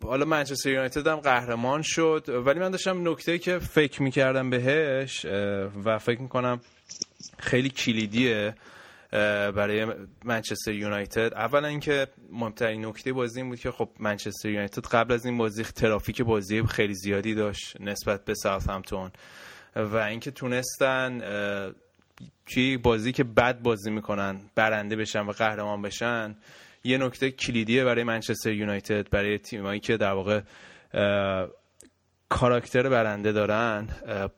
[0.04, 5.26] حالا منچستر یونایتد هم قهرمان شد ولی من داشتم نکته که فکر می‌کردم بهش
[5.86, 6.62] و فکر می‌کنم
[7.40, 8.56] خیلی کلیدیه
[9.12, 9.88] برای
[10.26, 11.34] منچستر یونایتد.
[11.36, 15.64] اولا اینکه مهمترین نکته بازی این بود که خب منچستر یونایتد قبل از این بازی
[15.64, 19.12] ترافیک بازی خیلی زیادی داشت نسبت به ساوثهامپتون.
[19.76, 21.22] و اینکه تونستن
[22.46, 26.36] توی بازی که بد بازی می‌کنن برنده بشن و قهرمان بشن
[26.84, 30.42] یه نکته کلیدیه برای منچستر یونایتد برای تیمایی که در واقع
[32.30, 33.88] کاراکتر برنده دارن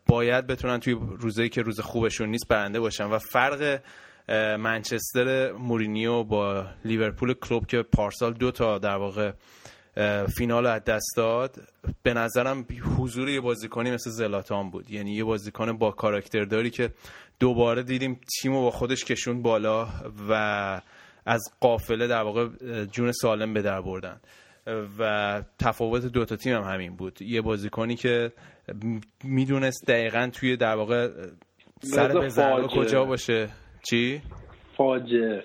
[0.07, 3.81] باید بتونن توی روزایی که روز خوبشون نیست برنده باشن و فرق
[4.59, 9.31] منچستر مورینیو با لیورپول کلوب که پارسال دو تا در واقع
[10.37, 11.55] فینال از دست داد
[12.03, 12.65] به نظرم
[12.97, 14.89] حضور یه بازیکنی مثل زلاتان بود.
[14.89, 16.89] یعنی یه بازیکن با کاراکتر داری که
[17.39, 19.87] دوباره دیدیم تیمو با خودش کشون بالا
[20.29, 20.33] و
[21.25, 22.47] از قافله در واقع
[22.85, 24.21] جون سالم به در بردن.
[24.99, 27.21] و تفاوت دو تا تیم هم همین بود.
[27.21, 28.31] یه بازیکنی که
[29.23, 31.09] می‌دونست دقیقا توی در واقع
[31.79, 33.49] سر به ضربه کجا باشه.
[33.89, 34.21] چی؟
[34.77, 35.43] فاجعه.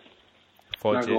[0.79, 1.17] فاجعه.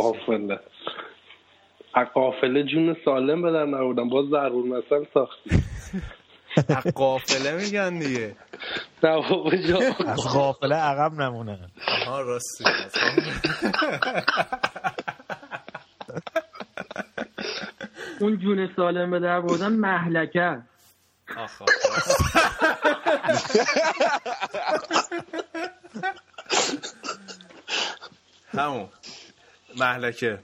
[2.14, 2.64] قافله.
[2.64, 5.50] جون سالم به در نبودن باز ضرور مثلا ساختی.
[6.96, 8.36] قافله میگن دیگه.
[10.08, 11.60] از قافله عقب نمونه.
[12.08, 12.64] آها راستی
[18.20, 20.62] اون جون سالم به در بردن محلکه
[28.58, 28.90] همون.
[29.78, 30.40] محلکه.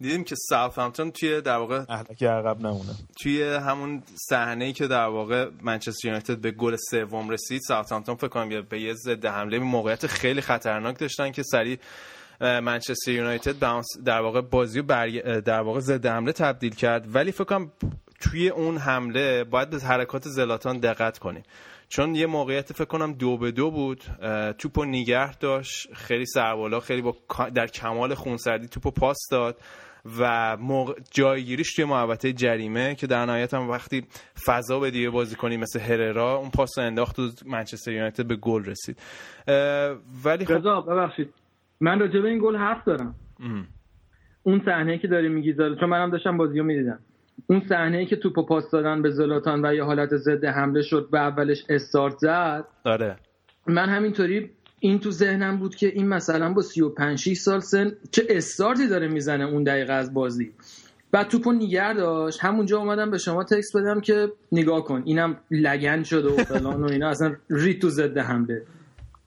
[0.00, 0.36] دیدیم که
[0.76, 1.78] همتون توی در واقع
[2.20, 2.94] عقب نمونه.
[3.20, 8.28] توی همون صحنه ای که در واقع منچستر یونایتد به گل سوم رسید همتون فکر
[8.28, 11.78] کنم به یه ضد حمله موقعیت خیلی خطرناک داشتن که سری
[12.40, 14.82] منچستر یونایتد در واقع بازی
[15.44, 17.14] در واقع ضد حمله تبدیل کرد.
[17.14, 17.72] ولی فکر کنم
[18.20, 21.42] توی اون حمله باید به حرکات زلاتان دقت کنیم.
[21.96, 24.02] چون یه موقعیت فکر کنم دو به دو بود
[24.58, 27.16] توپو نگه داشت خیلی سربالا خیلی با
[27.54, 29.56] در کمال خونسردی توپو پاس داد
[30.20, 34.06] و موقع جایگیریش توی محوطه جریمه که در نهایت هم وقتی
[34.46, 38.64] فضا به دیگه بازی کنی مثل هررا اون پاس انداخت و منچستر یونایتد به گل
[38.64, 39.02] رسید.
[40.24, 41.34] ولی خب ببخشید.
[41.80, 43.14] من راجع به این گل حرف دارم.
[44.42, 46.98] اون صحنه که داری میگی چون منم داشتم بازی رو می‌دیدم.
[47.46, 51.16] اون صحنه که توپو پاس دادن به زلاتان و یه حالت ضد حمله شد و
[51.16, 52.64] اولش استارت زد.
[52.84, 53.16] آره.
[53.66, 58.26] من همینطوری این تو ذهنم بود که این مثلا با 35 6 سال سن چه
[58.28, 60.52] استارتی داره می‌زنه اون دقیقه از بازی.
[61.10, 62.44] بعد توپو نیگر داشت.
[62.44, 66.90] همونجا اومدم به شما تکس بدم که نگاه کن اینم لگن شده و فلان و
[66.90, 68.62] اینا اصلا ری تو ضد حمله.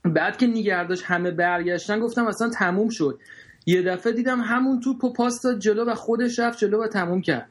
[0.04, 3.18] بعد که نیگر داشت همه برگشتن گفتم اصلا تموم شد.
[3.66, 7.48] یه دفعه دیدم همون توپو پاس داد جلو و خودش رفت جلو و تموم کرد.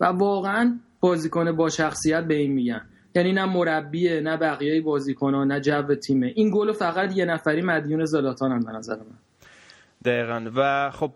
[0.00, 2.86] و واقعا بازیکن با شخصیت به این میگن.
[3.14, 6.32] یعنی نه مربیه نه بقیه بازیکنان نه جو تیمه.
[6.34, 9.18] این گل فقط یه نفری مدیون زلاتان هم به نظر من.
[10.04, 10.50] دقیقا.
[10.56, 11.12] و خب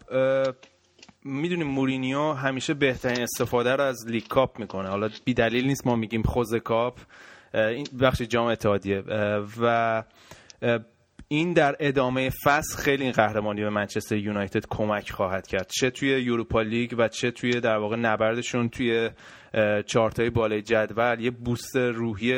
[1.25, 4.89] می‌دونیم مورینیو همیشه بهترین استفاده رو از League Cup می‌کنه.
[4.89, 6.99] حالا بی دلیل نیست ما میگیم خوزه کاپ.
[7.55, 9.03] این بخش جام اتحادیه.
[9.61, 10.03] و
[11.31, 15.71] این در ادامه فصل خیلی این قهرمانی به منچستر یونایتد کمک خواهد کرد.
[15.81, 19.11] چه توی یوروپا لیگ و چه توی در واقع نبردشون توی
[19.87, 21.21] چارتای بالای جدول.
[21.21, 22.33] یه بوست روحی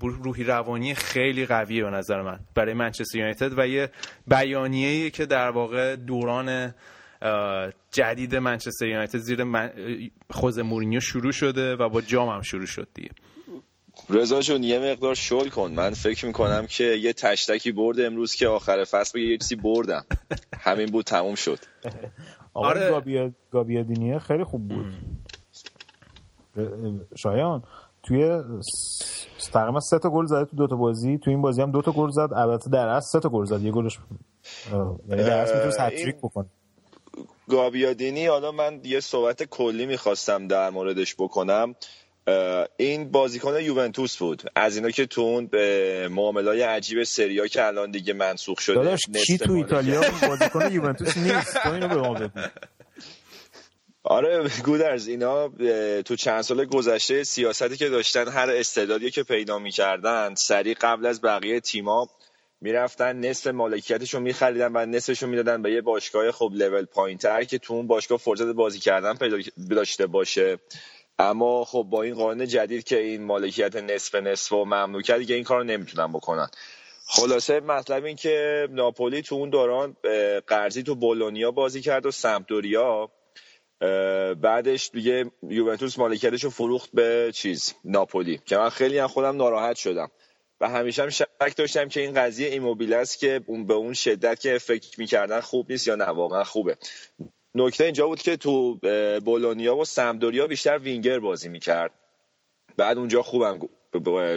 [0.00, 3.90] روحی روانی خیلی قویه به نظر من برای منچستر یونایتد و یه
[4.26, 6.74] بیانیه‌ای که در واقع دوران
[7.90, 9.70] جدید منچستر یونایتد زیر من...
[10.30, 13.10] خوز مورینیو شروع شده و با جام هم شروع شد دیگه.
[14.10, 15.70] رضا جون یه مقدار شل کن.
[15.70, 20.06] من فکر می‌کنم که یه تشتکی برد امروز که آخر فصل یه چیزی بردم.
[20.60, 21.58] همین بود تموم شد.
[22.54, 23.02] آره
[23.52, 24.86] گابیا خیلی خوب بود.
[27.16, 27.62] شایان
[28.02, 28.42] توی
[29.52, 31.18] تقریبا سه تا گل زده تو دو تا بازی.
[31.18, 32.28] تو این بازی هم دو تا گل زد.
[32.36, 33.62] البته در اصل سه تا گل زد.
[33.62, 33.98] یه گلش
[35.08, 36.46] یعنی در اصل می‌تونست هتریک بکنه.
[37.48, 41.74] گابیادینی حالا من یه صحبت کلی می‌خواستم در موردش بکنم.
[42.76, 44.42] این بازیکن یوونتوس بود.
[44.54, 49.00] از اینا که تو اون به معاملای عجیب سریا که الان دیگه منسوخ شده داداش
[49.26, 52.40] کی تو ایتالیا بازیکن یوونتوس نیست؟ تو اینو به ما بگو.
[54.04, 55.48] آره گودرز اینا
[56.02, 61.20] تو چند سال گذشته سیاستی که داشتن هر استعدادی که پیدا می‌کردن سریع قبل از
[61.20, 62.08] بقیه تیما
[62.60, 67.44] می‌رفتن نصف مالکیتش رو میخریدن و نصفش رو می‌دادن به یه باشگاه خب لول پایینتر
[67.44, 69.36] که تو اون باشگاه فرصت بازی کردن پیدا
[69.70, 70.58] داشته باشه.
[71.18, 75.34] اما خب با این قانون جدید که این مالکیت نصف نصف و ممنوع کرد دیگه
[75.34, 76.48] این کار نمی‌تونن بکنن.
[77.08, 79.96] خلاصه مطلب این که ناپولی تو اون دوران
[80.46, 83.10] قرضی تو بولونیا بازی کرد و سمپدوریا
[84.40, 88.40] بعدش دیگه یوونتوس مالکیتش رو فروخت به چیز ناپولی.
[88.46, 90.10] که من خیلی هم خودم ناراحت شدم.
[90.60, 94.40] و همیشه هم شک داشتم که این قضیه ایموبیل است که اون به اون شدت
[94.40, 96.76] که فکر می‌کردن خوب نیست یا نه واقعا خوبه.
[97.58, 98.74] نکته اینجا بود که تو
[99.24, 101.90] بولونیا و سمدوریا بیشتر وینگر بازی می‌کرد.
[102.76, 103.58] بعد اونجا خوبم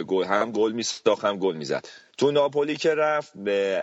[0.06, 1.88] گل هم گل میساخت هم گل می‌زد.
[2.18, 3.32] تو ناپولی که رفت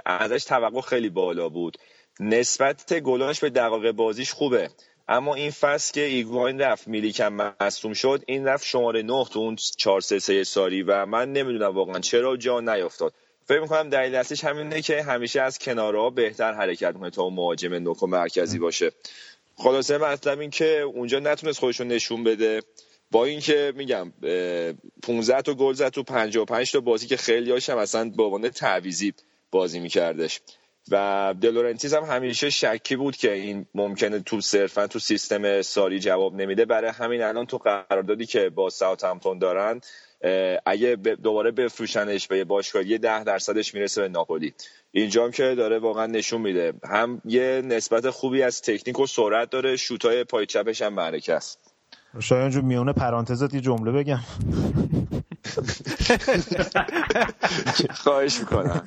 [0.05, 1.77] ازش توقع خیلی بالا بود.
[2.19, 4.69] نسبت گلاش به دقایق بازیش خوبه.
[5.07, 9.55] اما این فصل که ایگواین رفت میلیکم مصوم شد این رفت شماره نه تو اون
[9.77, 13.13] 4 3 3 ساری و من نمی‌دونم واقعا چرا جا نیافتاد.
[13.45, 17.73] فکر می‌کنم دلیل اصلیش همینه که همیشه از کنارها بهتر حرکت می‌کنه تا اون مهاجم
[17.73, 18.91] نوک مرکزی باشه.
[19.57, 22.61] خلاصه مطلب این که اونجا نتونست خودش نشون بده.
[23.11, 24.13] با اینکه میگم
[25.03, 29.13] 15 تا گل زد تو 55 تا بازی که خیلی هاشم اصلا به عنوان تعویزی
[29.51, 30.41] بازی میکردش.
[30.91, 36.35] و دلورنتیز هم همیشه شکی بود که این ممکنه تو صرفا تو سیستم ساری جواب
[36.35, 36.65] نمیده.
[36.65, 39.81] برای همین الان تو قراردادی که با ساوثهمپتون دارن
[40.65, 44.53] اگه دوباره بفروشنش به یه باشگاه ده درصدش می‌رسه به ناپولی.
[44.97, 46.73] اینجا هم که داره واقعا نشون میده.
[46.89, 51.73] هم یه نسبت خوبی از تکنیک و سرعت داره شوتای پای چپش هم معرکه است.
[52.19, 54.19] شایان جو میونه پرانتزت یه جمله بگم.
[58.03, 58.83] خواهش می‌کنم.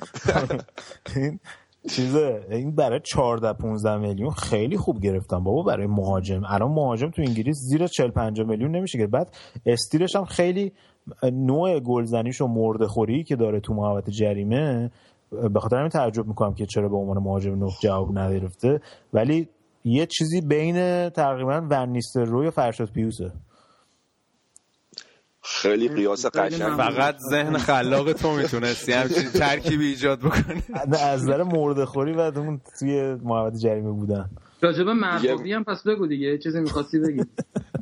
[1.89, 6.41] چیزه این برای 14 15 میلیون خیلی خوب گرفتم بابا برای مهاجم.
[6.47, 9.11] الان مهاجم تو انگلیس زیر 40 50 میلیون نمیشه گرفت.
[9.11, 9.35] بعد
[9.65, 10.71] استیلش هم خیلی
[11.23, 14.91] نوع گلزنیش و مرده خوری که داره تو محوطه جریمه
[15.53, 18.81] به خاطر همین تعجب می‌کنم که چرا به عنوان مهاجم نوک جواب نگرفته.
[19.13, 19.49] ولی
[19.83, 23.31] یه چیزی بین تقریبا ون روی فرشاد پیوسه
[25.43, 26.77] خیلی قیاس قشنگ.
[26.77, 30.63] فقط ذهن خلاق تو می‌تونستی همچین ترکیبی ایجاد بکنی.
[30.93, 34.29] از نظر مرده خوری و اون توی محوطه جریمه بودن.
[34.61, 37.23] راجب مرحبی هم پس بگو دیگه چیزی می‌خواستی بگی.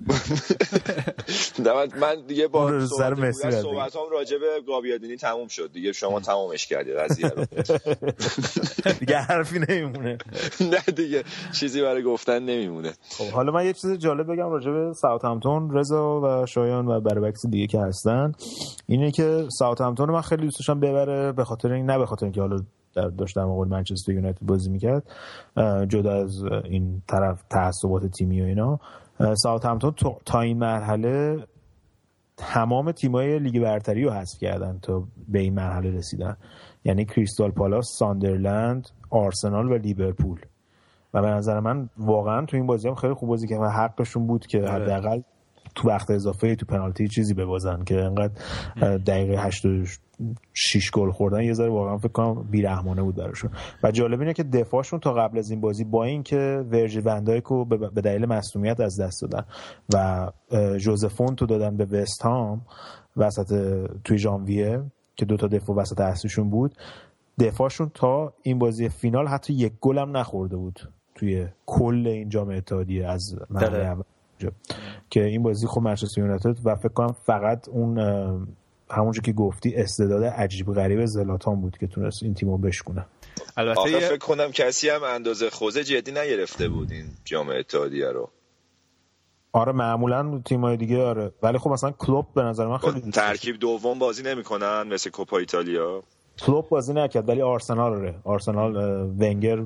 [2.01, 7.45] من دیگه با صحبت هم راجب گابیادینی تموم شد دیگه شما تمامش کردی قضیه رو.
[8.99, 10.17] دیگه حرفی نمیمونه.
[10.61, 11.23] نه دیگه
[11.59, 12.93] چیزی برای گفتن نمیمونه.
[13.09, 17.34] خب حالا من یه چیز جالب بگم راجب ساوت همتون رضا و شایان و برای
[17.51, 18.32] دیگه که هستن.
[18.88, 22.25] اینه که ساوت همتون من خیلی دوست داشتم ببره به خاطر این نه به خاطر
[22.25, 22.59] اینکه حالا
[22.93, 25.03] داشت در مقابل منچستر یونایتد بازی می‌کرد.
[25.87, 28.79] جدا از این طرف تعصبات تیمی و اینا.
[29.63, 29.93] همتون
[30.25, 31.43] تا این مرحله
[32.37, 36.37] تمام تیمای لیگ برتری رو حذف کردن تا به این مرحله رسیدن.
[36.83, 40.39] یعنی کریستال پالاس ساندرلند آرسنال و لیورپول.
[41.13, 44.27] و به نظر من واقعا تو این بازی هم خیلی خوب بازی کردن و حقشون
[44.27, 44.69] بود که آره.
[44.69, 45.21] حداقل
[45.80, 48.34] تو وقت اضافه تو پنالتی چیزی ببازن که انقدر
[48.97, 53.51] دقیقه 86 گل خوردن یه ذره واقعا فکر کنم بیرحمانه بود براشون.
[53.84, 58.01] و جالب اینه که دفاعشون تا قبل از این بازی با اینکه ورژی وندایکو به
[58.01, 59.45] دلیل مصونیت از دست دادن
[59.93, 60.27] و
[60.77, 62.61] جوزفون تو دادن به وست هام
[63.17, 64.84] وسط توی ژانویه
[65.15, 66.75] که دو تا دفاع وسط اصلیشون بود
[67.39, 70.80] دفاعشون تا این بازی فینال حتی یک گل هم نخورده بود
[71.15, 74.03] توی کل این جام اتحادیه از مرحله
[75.09, 77.97] که این بازی خب منچستر یونایتد و فکر کنم فقط اون
[78.91, 83.05] همونجور که گفتی استعداد عجیب غریب زلاتان بود که تونست این تیمو بشکنه
[83.57, 88.29] البته فکر کنم کسی هم اندازه خوزه جدی نگرفته بود این جام اتحادیه رو.
[89.53, 91.31] آره معمولا تیمای دیگه آره.
[91.43, 96.03] ولی خب مثلا کلوب به نظر من خیلی ترکیب دوم بازی نمی‌کنن مثل کوپا ایتالیا.
[96.41, 98.75] کلوب بازی نکرد ولی آرسنال ره آرسنال
[99.19, 99.63] ونگر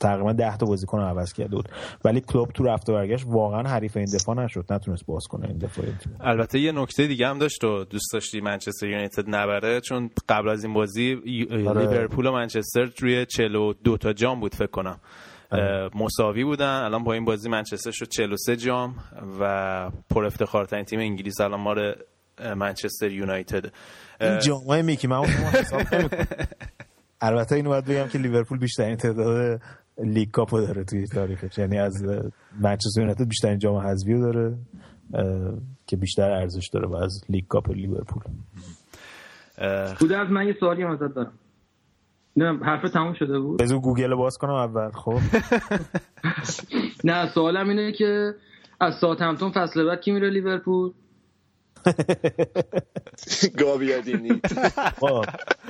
[0.00, 1.68] تقریبا 10 تا بازیکن عوض کرده بود.
[2.04, 4.64] ولی کلوب تو رفت و برگشت واقعا حریف این دفاع نشد.
[4.70, 5.84] نتونست باز کنه این دفاع
[6.20, 10.64] البته یه نکته دیگه هم داشت و دوست داشتی منچستر یونایتد نبره چون قبل از
[10.64, 11.16] این بازی
[11.66, 11.86] آره.
[11.86, 15.00] لیورپول و منچستر روی 42 تا جام بود فکر کنم.
[15.50, 15.90] آره.
[15.94, 16.82] مساوی بودن.
[16.84, 18.94] الان با این بازی منچستر شد 43 جام
[19.40, 21.74] و پر افتخارترین تیم انگلیس الان ما
[22.56, 23.72] منچستر یونایتد.
[24.20, 25.80] این جامعه میکی ماوس حساب
[27.20, 29.60] البته اینو باید بگم که لیورپول بیشترین تعداد
[29.98, 31.58] لیگ کاپو داره توی تاریخش.
[31.58, 32.04] یعنی از
[32.60, 34.54] منچستر یونایتد بیشترین جام حذفی داره
[35.86, 38.22] که بیشتر ارزش داره و از لیگ کاپ لیورپول.
[40.00, 41.32] بوده از من یه سوالی ازت دارم.
[42.36, 45.18] نه حرف تموم شده بود؟ بذار گوگل باز کنم اول خب.
[47.04, 48.34] نه سوالم اینه که
[48.80, 50.92] از ساعت همتون فصل بعد کی میره لیورپول؟
[53.60, 54.40] گابیادینی.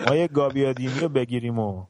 [0.09, 1.85] ما یه گابیادینی رو بگیریم و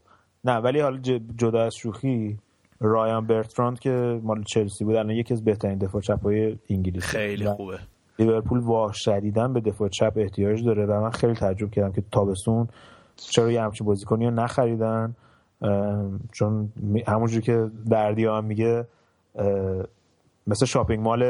[0.45, 0.99] نه ولی حالا
[1.37, 2.39] جدا از شوخی
[2.81, 7.47] رایان برتراند که مال چلسی بود الان یکی از بهترین دفاع چپ های انگلیس خیلی
[7.47, 7.79] خوبه.
[8.19, 12.69] لیورپول واه شدیدن به دفاع چپ احتیاج داره و من خیلی تعجب کردم که تابستون
[13.17, 15.17] چرا یه همچین بازیکنی رو نخریدن
[16.33, 16.73] چون
[17.07, 18.87] همونجور که دردی هم میگه
[20.47, 21.23] مثل شاپینگ مال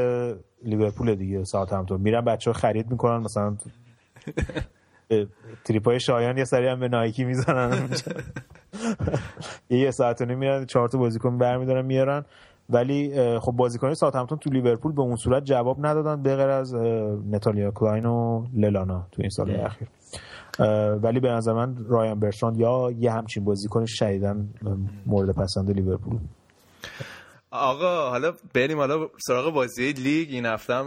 [0.65, 3.57] لیورپول دیگه ساعت همتون میرن بچه ها خرید می‌کنن مثلا
[5.65, 7.89] تریپای شایان یه سری هم به نایکی می‌زنن
[9.71, 12.25] یه ساعت میرن چهار تا بازیکن برمیدارن میارن.
[12.71, 16.75] ولی خب بازیکن ساعت همتون تو لیورپول به اون صورت جواب ندادن به غیر از
[17.31, 19.89] نتالیا کلاین و للانا تو این سال اخیر.
[21.03, 24.49] ولی به نظر من رایان برشاند یا یه همچین بازیکن شدیدن
[25.07, 26.19] مورد پسند لیورپول.
[27.53, 30.29] آقا حالا بریم حالا سراغ بازی لیگ.
[30.31, 30.87] این هفتم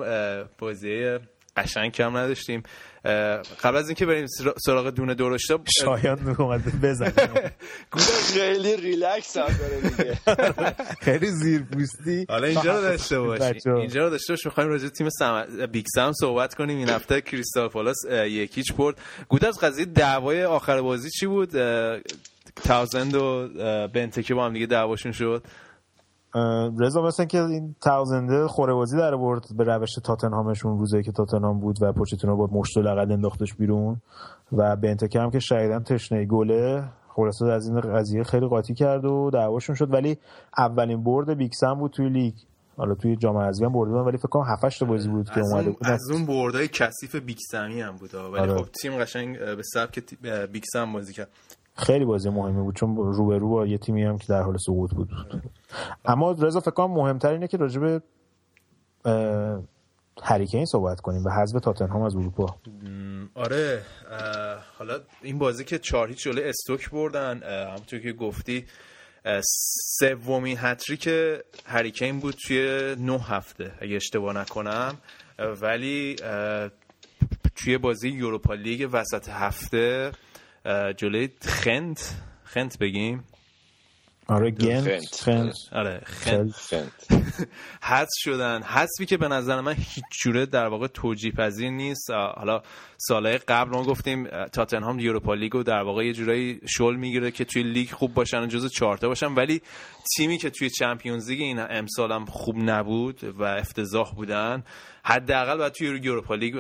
[0.59, 1.17] بازی
[1.57, 2.63] قشنگ کم نداشتیم.
[3.63, 4.25] قبل از اینکه بریم
[4.65, 7.13] سراغ دونه درشتا شاید می‌خواد بزن.
[8.33, 10.17] خیلی ریلکس هم داره دیگه.
[11.05, 15.09] خیلی زیر پوستی حالا اینجا رو داشته باش اینجا رو داشته باش می‌خوایم راجع تیم.
[15.71, 16.77] بیگ سم صحبت کنیم.
[16.77, 18.97] این هفته کریستال پالاس یک هیچ برد.
[19.29, 21.51] گودرز قضیه دعوای آخر بازی چی بود؟
[22.63, 23.47] تاوزند و
[23.93, 25.43] بنتکه با هم دیگه دعواشون شد.
[26.79, 31.77] رضا مثل که این تاوزنده بازی در برد به روش تاتنهامشون روزی که تاتنهام بود
[31.81, 34.01] و پوچتینو با مشت و لغت انداختش بیرون.
[34.51, 39.29] و بنتکه هم که شایدن تشنه گله خلاصه از این قضیه خیلی قاطی کرد و
[39.33, 39.93] دعواشون شد.
[39.93, 40.17] ولی
[40.57, 42.33] اولین برد بیکسم بود توی لیگ.
[42.77, 45.69] حالا توی جام حذفی هم برده ولی فکر کنم 7 8 بازی بود که اومده
[45.69, 45.77] بود.
[45.81, 48.57] از اون بردای کثیف بیکسمی هم بود ولی آره.
[48.57, 50.03] خب تیم قشنگ به سبک
[50.51, 51.29] بیکسم بازی کرد.
[51.77, 55.09] خیلی بازی مهمی بود چون روبرو با یه تیمی هم که در حال سقوط بود.
[56.07, 58.01] اما رضا فکر کنم مهمتر اینه که راجب
[60.23, 62.55] هریکین صحبت کنیم به حذف تاتنهام از اروپا.
[63.35, 63.81] آره
[64.77, 68.65] حالا این بازی که چهار هیچ جلوی استوک بردن همونطور که گفتی
[69.99, 70.57] سومین
[70.99, 74.97] که هریکین بود توی نه هفته اگه اشتباه نکنم.
[75.61, 76.15] ولی
[77.55, 80.11] توی بازی یوروپا لیگ وسط هفته
[80.97, 83.23] جلوی خنت خنت بگیم
[84.27, 85.55] آره گنت خنت.
[85.71, 86.73] آره خنت.
[87.81, 88.61] حذف شدن.
[88.63, 92.61] حذفی که به نظر من هیچ جوره در واقع توجیه پذیر نیست حالا
[92.97, 97.45] سالهای قبل ما گفتیم تاتنهام Europa League و در واقع یه جورایی شل می‌گیره که
[97.45, 99.33] توی لیگ خوب باشن و جزو چهارتا باشن.
[99.33, 99.61] ولی
[100.15, 104.63] تیمی که توی Champions League این امسال هم خوب نبود و افتضاح بودن
[105.03, 106.55] حداقل باید توی Europa League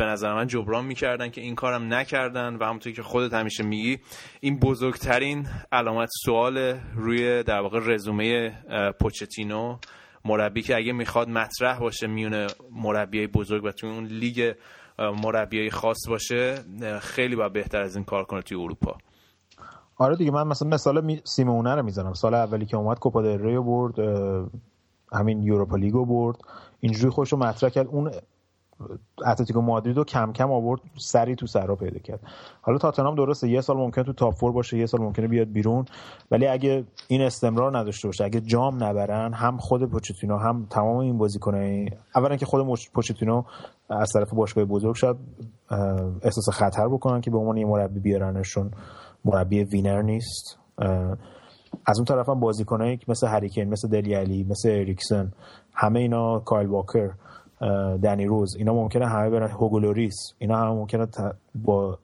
[0.00, 3.98] به نظر من جبران می‌کردن که این کارم نکردن و همونطور که خودت همیشه میگی
[4.40, 6.58] این بزرگترین علامت سوال
[6.94, 8.52] روی در واقع رزومه
[9.00, 9.78] پوچتینو
[10.24, 14.54] مربی که اگه می‌خواد مطرح باشه میونه مربیای بزرگ و توی اون لیگ
[14.98, 16.54] مربیای خاص باشه
[17.00, 18.98] خیلی باید بهتر از این کار کنه توی اروپا.
[19.96, 21.20] آره دیگه من مثلا مثال.
[21.24, 22.12] سیمونه رو می‌زنم.
[22.12, 23.94] سال اولی که اومد کوپا دل برد
[25.12, 26.36] همین یوروپا لیگو برد.
[26.80, 27.86] اینجوری خوش رو مطرح کرد.
[27.86, 28.10] اون
[29.26, 32.20] اتلتیکو مادرید رو کم کم آورد سری تو سرا پیدا کرد.
[32.62, 35.84] حالا تاتنهام درسته یه سال ممکن تو top four باشه یه سال ممکنه بیاد بیرون
[36.30, 41.18] ولی اگه این استمرار نداشته باشه اگه جام نبرن هم خود پوچتینو هم تمام این
[41.18, 43.42] بازیکنای اولا که خود پوچتینو
[43.90, 45.18] از طرف باشگاه بزرگ شد
[46.22, 48.70] احساس خطر بکنن که به عنوان یه مربی بیارنشون
[49.24, 50.58] مربی winner نیست.
[51.86, 55.32] از اون طرف هم بازیکنایی مثل هریکن مثل دلی علی مثل اریکسن
[55.74, 57.10] همه اینا کایل واکر.
[58.02, 58.56] دنی روز.
[58.56, 61.06] اینا ممکنه همه برن هوگولوریس اینا هم ممکنه
[61.54, 61.98] با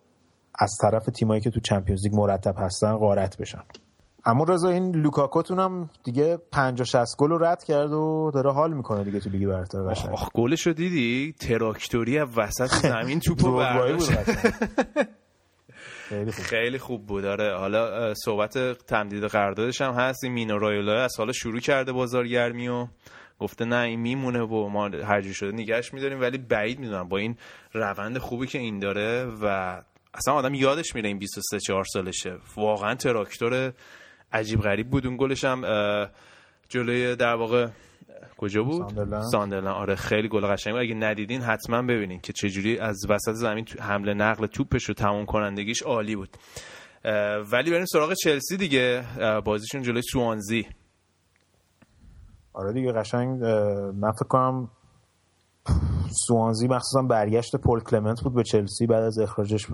[0.59, 3.63] از طرف تیمایی که تو Champions League مرتب هستن غارت بشن.
[4.25, 8.73] اما رضا این لوکاکوتون هم دیگه 50 60 گل رو رد کرد و داره حال
[8.73, 10.13] می‌کنه دیگه تو لیگ برتر قشنگ.
[10.13, 12.67] آخ گلشو دیدی؟ تراکتوری از وسط
[13.03, 14.11] زمین توپو برداشت.
[16.09, 16.45] خیلی خوب.
[16.45, 17.25] خیلی خوب بود.
[17.25, 20.25] آره حالا صحبت تمدید قراردادش هم هست.
[20.25, 22.87] این مینو رایولا از حالا شروع کرده بازارگرمی و
[23.39, 26.21] گفته نه این میمونه و ما هر شده نگهش میداریم.
[26.21, 27.37] ولی بعید می‌دونم با این
[27.73, 29.47] روند خوبی که این داره و
[30.15, 32.39] اصلا آدم یادش میره این 23 4 سالشه.
[32.57, 33.73] واقعا تراکتور
[34.33, 35.07] عجیب غریب بود.
[35.07, 35.63] اون گلش هم
[36.69, 37.69] جلوی در واقع
[38.37, 38.89] کجا بود؟
[39.33, 39.75] ساندرلند.
[39.75, 44.47] آره خیلی گل قشنگه اگه ندیدین حتما ببینین که چجوری از وسط زمین حمله نقل
[44.47, 46.37] توپش رو تموم کنندگیش عالی بود.
[47.53, 49.05] ولی بریم سراغ چلسی دیگه.
[49.45, 50.67] بازیشون جلوی سوانزی.
[52.57, 53.45] آره دیگه قشنگ
[53.95, 54.69] من فکر کنم
[56.27, 59.67] سوانزی مخصوصا برگشت پول کلمنت بود به چلسی بعد از اخراجش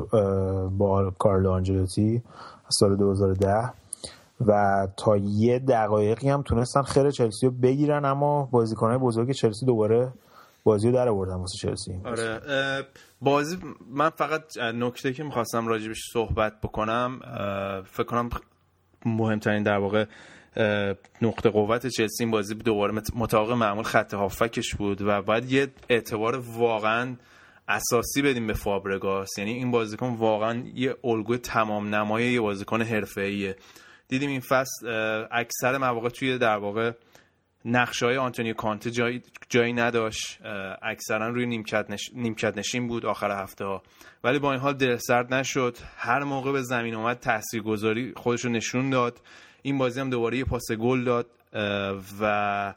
[0.79, 2.23] با کارلو آنجلوتی
[2.69, 3.73] سال 2010
[4.47, 10.13] و تا یه دقایقی هم تونستن خیر چلسی رو بگیرن اما بازیکنهای بزرگ چلسی دوباره
[10.65, 12.01] بازی رو در آوردن واسه چلسی.
[12.05, 12.41] آره
[13.21, 13.59] بازی
[13.91, 17.21] من فقط نکته که می‌خواستم راجبش صحبت بکنم
[17.85, 18.29] فکر کنم
[19.07, 20.05] مهمترین در واقع
[21.23, 26.37] نقطه قوت چلسی این بازی دوباره مطابق معمول خط هافکش بود و باید یه اعتبار
[26.39, 27.17] واقعا
[27.69, 29.39] اساسی بدیم به فابرگاس.
[29.39, 33.57] یعنی این بازیکن واقعا یه الگوی تمام نمای یه بازیکن حرفه‌ایه.
[34.09, 34.87] دیدیم این فصل
[35.31, 36.93] اکثر مواقع توی در واقع
[37.65, 40.39] نقشه های آنتونیو کانته جایی, جایی نداشت.
[40.83, 42.11] اکثرا روی نیمکت, نش...
[42.15, 43.83] نیمکت نشین بود آخر هفته ها.
[44.25, 45.77] ولی با این حال دل سرد نشد.
[45.97, 49.21] هر موقع به زمین اومد تاثیرگذاری خودش رو نشون داد.
[49.63, 51.27] این بازی هم دوباره یه پاس گل داد
[52.21, 52.75] و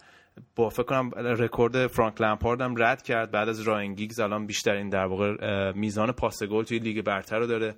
[0.56, 3.32] با فکر کنم رکورد فرانک لمپارد هم رد کرد.
[3.32, 7.48] بعد از راین گیگز الان بیشترین در واقع میزان پاس گل توی لیگ برتر رو
[7.48, 7.76] داره.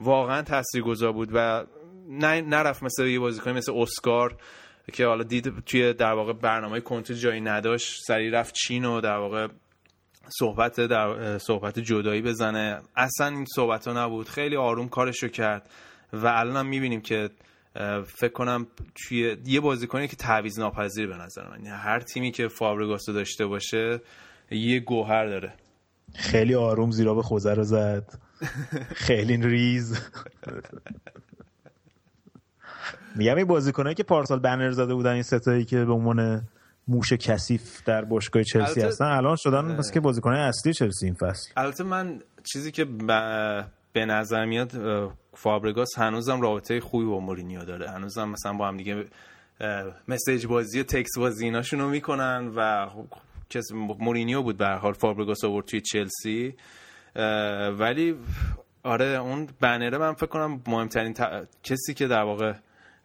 [0.00, 1.64] واقعا تاثیرگذار بود و
[2.10, 4.36] نرفت مثل یه بازیکن مثل اسکار
[4.92, 8.00] که حالا دید توی در واقع برنامه کنته جایی نداشت.
[8.06, 9.48] سریع رفت چین و در واقع
[10.28, 12.80] صحبت در صحبت جدایی بزنه.
[12.96, 14.28] اصلا این صحبت ها نبود.
[14.28, 15.70] خیلی آروم کارشو کرد
[16.12, 17.30] و الان هم می‌بینیم که
[18.06, 21.56] فکر کنم توی یه بازیکنی که تعویض ناپذیر به نظر من.
[21.56, 24.00] یعنی هر تیمی که فابرگاس داشته باشه
[24.50, 25.52] یه گوهر داره.
[26.14, 28.04] خیلی آروم زیرا به خوزه رو زد.
[28.94, 30.00] خیلی ریز.
[33.16, 36.42] میگم این بازیکنایی که پارسال بنر زده بودن این ستایی که به عنوان
[36.88, 41.52] موش کثیف در باشگاه چلسی هستن الان شدن مثل که بازیکنای اصلی چلسی این فصل.
[41.56, 42.20] البته من
[42.52, 42.84] چیزی که
[43.92, 44.72] به نظر میاد
[45.42, 47.90] فابرگاس هنوزم رابطه خوبی با مورینیو داره.
[47.90, 49.04] هنوزم مثلا با هم دیگه
[50.08, 53.06] مسیج بازی و تکس بازی ایناشون رو می‌کنن و خب
[53.50, 56.54] کسی مورینیو بود به حال فابرگاس آورد توی چلسی.
[57.78, 58.14] ولی
[58.82, 61.14] آره اون بنره من فکر کنم مهمترین
[61.62, 62.54] کسی که در واقع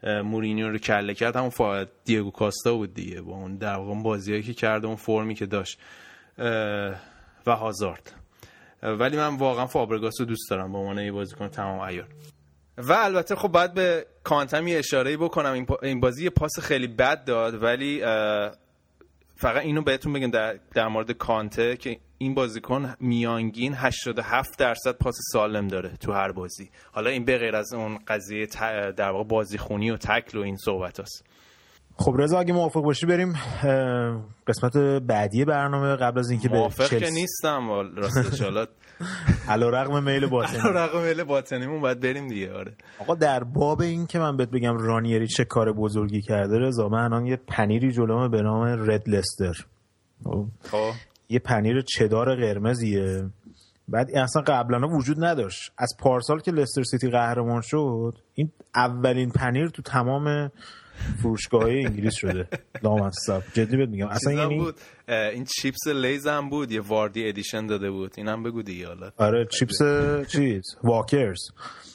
[0.04, 1.86] مورینیو رو کله کرد همون فا...
[2.06, 5.80] دیگو کاستا بود دیگه با اون در واقع بازیایی که کرده اون فرمی که داشت.
[7.48, 8.23] و هازارد.
[8.84, 12.08] ولی من واقعا فابرگاس رو دوست دارم به عنوان یه بازیکن تمام عیار.
[12.78, 15.66] و البته خب باید به کانتم یه اشاره بکنم.
[15.84, 18.02] این بازی یه پاس خیلی بد داد ولی
[19.36, 25.16] فقط اینو بهتون بگم در, در مورد کانته که این بازیکن میانگین 87 درصد پاس
[25.32, 26.70] سالم داره تو هر بازی.
[26.92, 28.46] حالا این به غیر از اون قضیه
[28.92, 31.26] در واقع بازیخونی و تکل و این صحبت هست
[31.96, 33.34] خب رضا اگه موافق باشی بریم
[34.48, 34.78] قسمت
[35.08, 38.66] بعدی برنامه قبل از اینکه به موافق که نیستم راستش حالا
[39.50, 40.60] علا رقم میل باطنی.
[40.60, 42.74] علا رقم میل باطنیمون باید بریم دیگه آره.
[43.00, 47.04] آقا در باب این که من بهت بگم رانیری چه کار بزرگی کرده رضا من
[47.04, 49.66] الان یه پنیری جلومه به نام رد لستر.
[50.72, 50.92] خب.
[51.30, 53.30] یه پنیر چدار قرمزیه.
[53.88, 55.72] بعد اصلا قبلا وجود نداشت.
[55.78, 60.52] از پارسال که لستر سیتی قهرمان شد این اولین پنیر تو تمام
[61.22, 62.48] فروشگاه انگلیس شده.
[62.84, 64.08] لامصب جدی بهت میگم.
[64.08, 64.76] اصلا یعنی بود.
[65.08, 66.72] این چیپس لیز هم بود.
[66.72, 68.14] یه واردی edition داده بود.
[68.18, 69.12] اینم بگو دیگه حالا.
[69.18, 69.78] آره چیپس
[70.28, 71.40] چیز واکرز.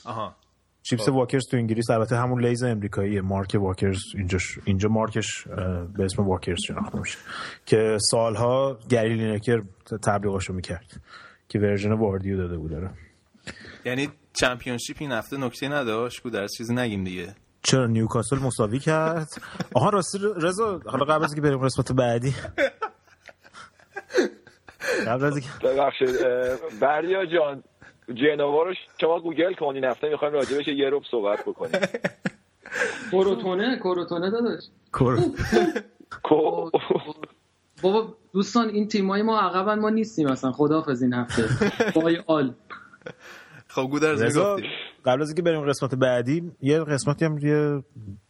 [0.04, 0.36] آها.
[0.82, 1.14] چیپس خب.
[1.14, 1.90] واکرز تو انگلیس.
[1.90, 3.20] البته همون لیز امریکایی.
[3.20, 5.48] مارک واکرز اینجا اینجا مارکش
[5.96, 7.18] به اسم واکرز شناخته میشه.
[7.66, 9.62] که سالها گری لینکر
[10.04, 11.00] تبلیغاشو می‌کرد.
[11.48, 12.90] که version واردیو داده بود داره
[13.84, 17.34] یعنی Championship این هفته نکته نداشت؟ بود در چیزی نگیم دیگه.
[17.68, 19.28] چرا نیوکاسل مساوی کرد؟
[19.74, 22.34] آها راستی رضا حالا قبل از اینکه بریم قسمت بعدی.
[25.06, 26.08] قبل از ببخشید
[26.80, 27.62] بریا جان
[28.08, 31.80] جنوا رو شما گوگل کنین هفته می‌خوایم راجبش یه روب صحبت بکنیم.
[33.12, 34.64] کروتونه؟ کروتونه داداش.
[37.82, 40.52] بابا دوستان این تیمای ما عقبن ما نیستیم اصلا.
[40.52, 41.44] خداحافظ این هفته.
[41.94, 42.52] بای آل.
[43.68, 44.38] خب گودرز
[45.08, 47.82] قبل از اینکه بریم قسمت بعدی یه قسمتی هم یه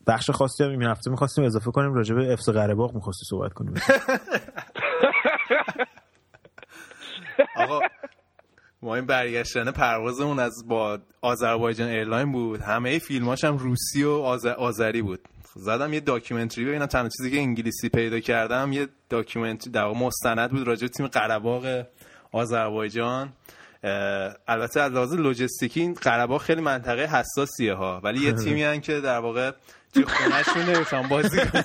[0.07, 3.75] بخش خاصی هم این هفته می‌خواستیم اضافه کنیم راجع به FC قره‌باغ می‌خواستی صحبت کنیم.
[7.57, 7.81] آقا
[8.83, 12.61] ما این برگشتن پروازمون از با آذربایجان airline بود.
[12.61, 14.11] همه فیلماش هم روسی و
[14.59, 15.21] آذری بود.
[15.55, 20.67] زدم یه documentary ببینم تنها چیزی که انگلیسی پیدا کردم یه documentary در مستند بود
[20.67, 21.89] راجع تیم قره
[22.33, 23.33] آذربایجان.
[24.49, 28.01] البته از لحاظ لوجستیکی این قره خیلی منطقه حساسیه ها.
[28.05, 29.53] ولی یه تیمی هن که در واقع
[29.95, 31.65] توی خونهشون نمی‌تونن بازی کنن.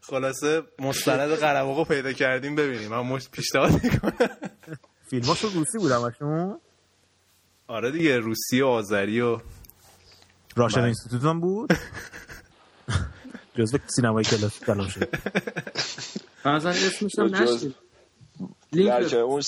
[0.00, 2.90] خلاصه مستند قره پیدا کردیم ببینیم.
[2.90, 4.28] من مش پیشنهاد می‌کنم.
[5.10, 6.60] فیلماشو روسی بود همشون؟
[7.66, 9.38] آره دیگه روسی و آذری و
[10.56, 11.72] راشن اینستیتوت هم بود؟
[13.58, 15.08] جزو سینمای کلاسیک کلام شد.
[16.54, 17.74] اصلا اسمش هم نشید
[18.72, 19.42] در اون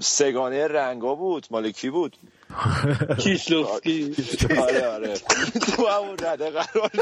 [0.00, 1.46] سگانه رنگا بود.
[1.50, 2.16] مال کی بود؟
[3.18, 4.14] کیشلوفسکی.
[4.58, 5.14] آره آره.
[5.76, 6.90] تو همون رده قرار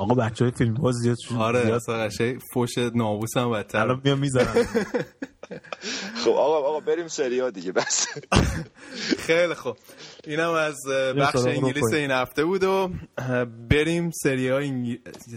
[0.00, 3.78] آقا بچه های فیلم باز زیاد شد آره زیاد اصلا قشنگ فوش ناموس هم بدتر
[3.78, 4.46] الان میام می‌زنم
[6.24, 8.06] خب آقا آقا بریم سریا دیگه بس
[9.26, 9.76] خیلی خوب
[10.26, 10.76] اینم از
[11.18, 11.92] بخش انگلیس.
[11.92, 12.90] این هفته بود و
[13.68, 14.96] بریم سریا انگل...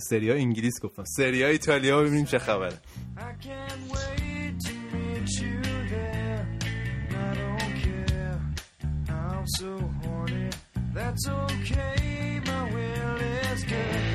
[0.09, 5.57] سریا انگلیس گفتم سریا ایتالیا ببینیم چه خبره I can't wait to meet you
[5.93, 6.41] there.
[7.25, 8.39] I don't care.
[9.09, 10.49] I'm so horny.
[10.93, 12.41] That's okay.
[12.45, 13.17] My will
[13.51, 14.12] is good.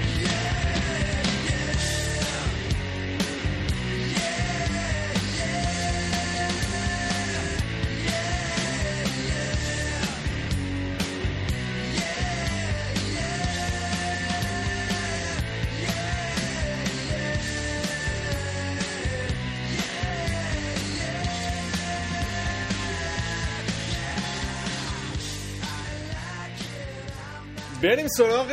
[27.82, 28.48] بریم سراغ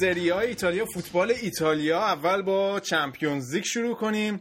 [0.00, 1.98] سری های ایتالیا فوتبال ایتالیا.
[1.98, 4.40] اول با چمپیونز لیگ شروع کنیم.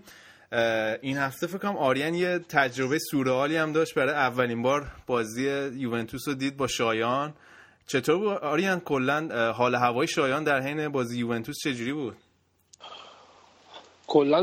[1.02, 5.44] این هفته فکر کنم آریان یه تجربه سورئالی هم داشت برای اولین بار بازی
[5.76, 7.34] یوونتوس رو دید با شایان.
[7.88, 12.18] چطور بود؟ آریان کلا حال هوای شایان در حین بازی یوونتوس چجوری بود؟
[14.08, 14.42] کلا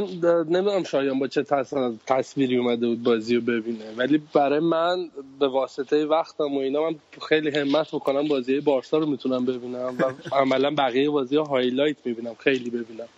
[0.50, 3.84] نمی‌دونم شایان با چه تص- تصویری اومده بود بازی رو ببینه.
[3.96, 5.10] ولی برای من
[5.40, 6.96] به واسطه وقتم و اینا من
[7.28, 12.34] خیلی همت بکنم بازی بارسا رو می‌تونم ببینم و عملا بقیه بازی ها highlight می‌بینم
[12.38, 13.08] خیلی ببینم.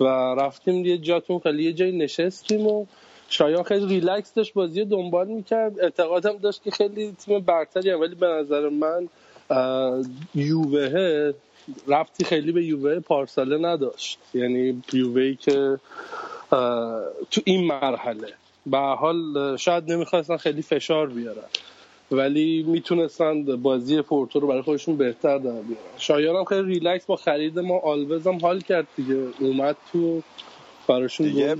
[0.00, 2.86] و رفتیم یه جاتون خیلی یه جایی نشستیم و
[3.28, 5.80] شایان خیلی ریلکس داشت بازی دنبال می‌کرد.
[5.80, 9.08] اعتقادم داشت که خیلی تیم برتری ولی به نظر من
[10.34, 11.32] یووه
[11.88, 14.18] ربطی خیلی به یووه پارساله نداشت.
[14.34, 15.78] یعنی یووهی که
[17.30, 18.32] تو این مرحله.
[18.66, 21.48] به حال شاید نمی‌خواستن خیلی فشار بیارن.
[22.10, 25.98] ولی می‌تونستن بازی پورتو رو برای خودشون بهتر در بیارن.
[25.98, 29.26] شایان هم خیلی ریلکس با خرید ما آلوز هم حال کرد دیگه.
[29.40, 30.22] اومد تو
[30.88, 31.56] براشون دیگه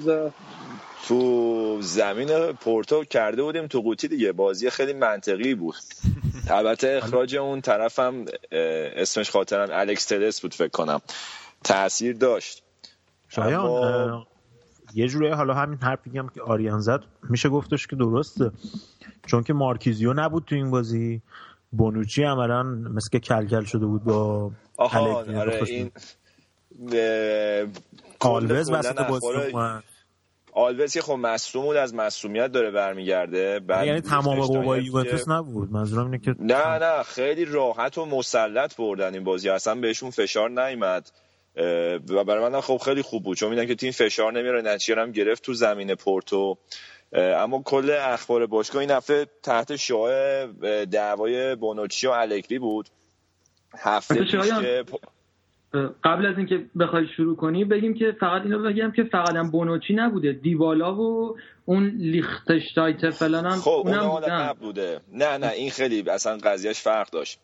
[1.09, 4.33] تو زمین پورتو کرده بودیم تو قوطی دیگه.
[4.33, 5.75] بازی خیلی منطقی بود.
[6.51, 8.25] البته اخراج اون طرفم
[8.97, 11.01] اسمش خاطرم الکس تلس بود فکر کنم.
[11.65, 12.63] تاثیر داشت.
[13.29, 14.27] شایان اما-
[14.95, 17.01] یه جوری حالا همین حرفی هم که آریان زد
[17.31, 18.51] میشه گفتش که درسته.
[19.27, 21.23] چون که مارکیزیو نبود تو این بازی.
[21.73, 25.37] بونوچی عملا مثل که کلکل شده بود با آها الگری.
[25.37, 25.91] آره این
[28.19, 29.53] کلا وسط بازی
[30.59, 33.61] آلوز که خب مصدوم بود از مصدومیت داره برمیگرده.
[33.61, 35.73] بعد یعنی تمام قوای که- یوونتوس نبود.
[35.73, 39.49] منظورم اینه که نه نه خیلی راحت و مسلط بردن این بازی.
[39.49, 41.11] اصلا بهشون فشار نیومد.
[41.57, 43.37] اه، و برای من خب خیلی خوب بود.
[43.37, 46.59] چون میدن که تیم فشار نمیاره نتیجه هم گرفت تو زمین پورتو.
[47.13, 50.47] اما کل اخبار باشگاه این هفته تحت شعاع
[50.85, 52.89] دعوای بونوچی و الگری بود.
[53.79, 54.85] هفته پیش که
[56.05, 59.95] قبل از اینکه بخوای شروع کنی بگیم که فقط اینو بگم که فقط هم بونوچی
[59.95, 60.33] نبوده.
[60.33, 64.49] دیبالا و اون لیختشتایت فلان هم خب اون اونم بودن.
[64.49, 65.01] قبل بوده.
[65.13, 67.39] نه نه این خیلی اصلا قضیهش فرق داشت.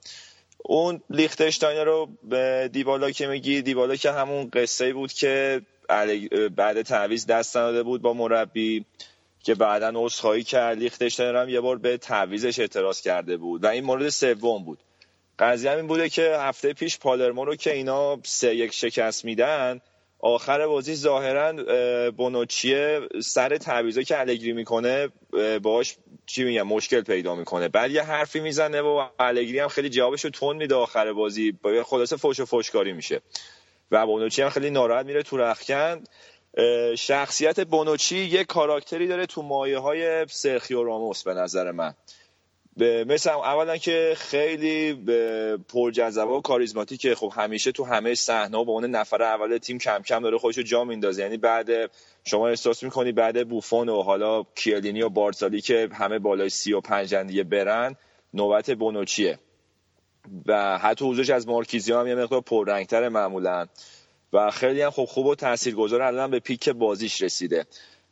[0.58, 5.60] اون لیختشتاینر رو به دیبالا که میگی دیبالا که همون قصه بود که
[6.56, 8.84] بعد تعویض دست نداده بود با مربی
[9.42, 10.78] که بعدا عذرخواهی کرد.
[10.78, 13.64] لیختشتاینر هم یه بار به تعویزش اعتراض کرده بود.
[13.64, 14.78] و این مورد سوم بود.
[15.38, 19.80] قضیه این بوده که هفته پیش پالرمو رو که اینا سه یک شکست میدن
[20.18, 25.08] آخر بازی ظاهرا اه، بونوچیه سر تعویضا که الگری می‌کنه
[25.62, 27.68] باهاش چی میگم مشکل پیدا می‌کنه.
[27.68, 31.52] بعد یه حرفی می‌زنه و الگری هم خیلی جوابشو تون میده آخر بازی.
[31.52, 33.20] با خلاصه فوش و فوشکاری میشه.
[33.90, 36.08] و بونوچی هم خیلی ناراحت میره تو رخکند
[36.98, 41.94] شخصیت بونوچی یه کاراکتری داره تو مایه های سرخیو راموس به نظر من.
[42.76, 48.84] مثل اولا که خیلی به پرجذبه و کاریزماتیکه خب همیشه تو همه صحنه با اون
[48.84, 51.22] نفر اول تیم کم کم داره خودشو جا میندازه.
[51.22, 51.68] یعنی بعد
[52.24, 56.80] شما احساس می‌کنی بعد بوفون و حالا کیلینی و بارسالی که همه بالای سی و
[56.80, 57.96] پنج برن
[58.34, 59.38] نوبت بونوچیه.
[60.46, 63.66] و حتی حضورش از مارکیزیو هم یه مقدار پررنگتر معمولا.
[64.32, 67.66] و خیلی هم خب خوب و تاثیرگذار الان به پیک بازیش رسیده.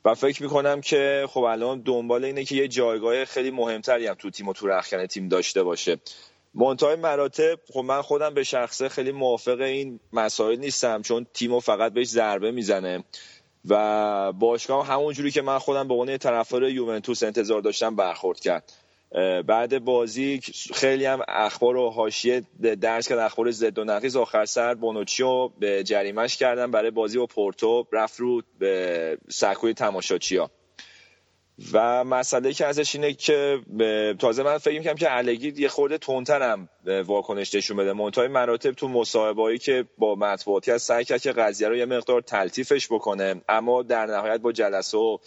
[0.04, 4.30] و فکر می‌کنم که خب الان دنبال اینه که یه جایگاه خیلی مهمتری هم تو
[4.30, 5.96] تیم و تو رخکن تیم داشته باشه.
[6.54, 11.92] منتهای مراتب خب من خودم به شخصه خیلی موافق این مسائل نیستم چون تیمو فقط
[11.92, 13.04] بهش ضربه می‌زنه.
[13.68, 18.40] و باشگاه هم همون جوری که من خودم به عنوان طرفدار یوونتوس انتظار داشتم برخورد
[18.40, 18.72] کرد.
[19.46, 20.40] بعد بازی
[20.74, 22.42] خیلی هم اخبار و حاشیه
[22.80, 27.26] درس کرد اخبار زد و نقیز آخر سر بونوچیو به جریمش کردن برای بازی با
[27.26, 30.50] پورتو رفت رو به سکوی تماشاچیا.
[31.72, 33.58] و مسئله که ازش اینه که
[34.18, 36.68] تازه من فکر می‌کنم که الگی یه خورده تونترم
[37.06, 37.92] واکنش نشون بده.
[37.92, 42.20] منتهای مراتب تو مصاحبه‌ای که با مطبوعاتی از سعی کرد که قضیه رو یه مقدار
[42.20, 43.42] تلطیفش بکنه.
[43.48, 45.18] اما در نهایت با جلسه و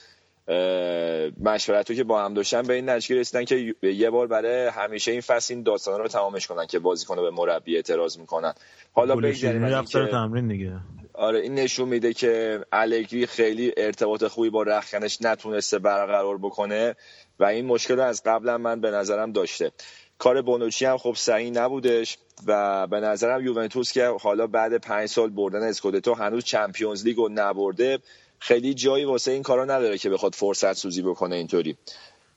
[1.41, 5.21] مشورت که با هم داشتن به این نتیجه رسیدن که یه بار برای همیشه این
[5.21, 8.53] فصل این داستان رو تمامش کنن که بازیکن به مربی اعتراض می‌کنن.
[8.93, 10.71] حالا بگذاریم که تمرین دیگه.
[11.13, 16.95] آره این نشون میده که الگری خیلی ارتباط خوبی با رخکنش نتونسته برقرار بکنه
[17.39, 19.71] و این مشکل رو از قبلا من به نظرم داشته.
[20.17, 22.17] کار بونوچی هم خب سعی نبودش
[22.47, 27.29] و به نظرم یوونتوس که حالا بعد پنج سال بردن اسکودتو هنوز چمپیونز لیگ رو
[27.33, 27.99] نبرده
[28.39, 31.77] خیلی جایی واسه این کارا نداره که بخواد فرصت سوزی بکنه اینطوری.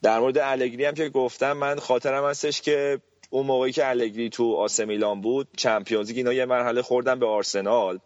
[0.02, 4.54] در مورد الگری هم که گفتم من خاطرم هستش که اون موقعی که الگری تو
[4.54, 7.98] آسه میلان بود چمپیونز لیگ اینا یه مرحله خوردن به آرسنال.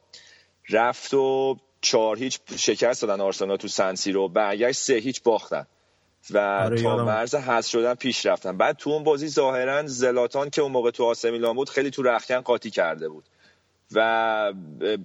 [0.69, 5.67] رفت و چهار هیچ شکست دادن آرسنال تو سنسی رو برگشت سه هیچ باختن.
[6.31, 8.57] و آره تا مرز حذف شدن پیش رفتن.
[8.57, 12.03] بعد تو اون بازی ظاهرا زلاتان که اون موقع تو آسه میلان بود خیلی تو
[12.03, 13.25] رخکن قاطی کرده بود.
[13.95, 14.53] و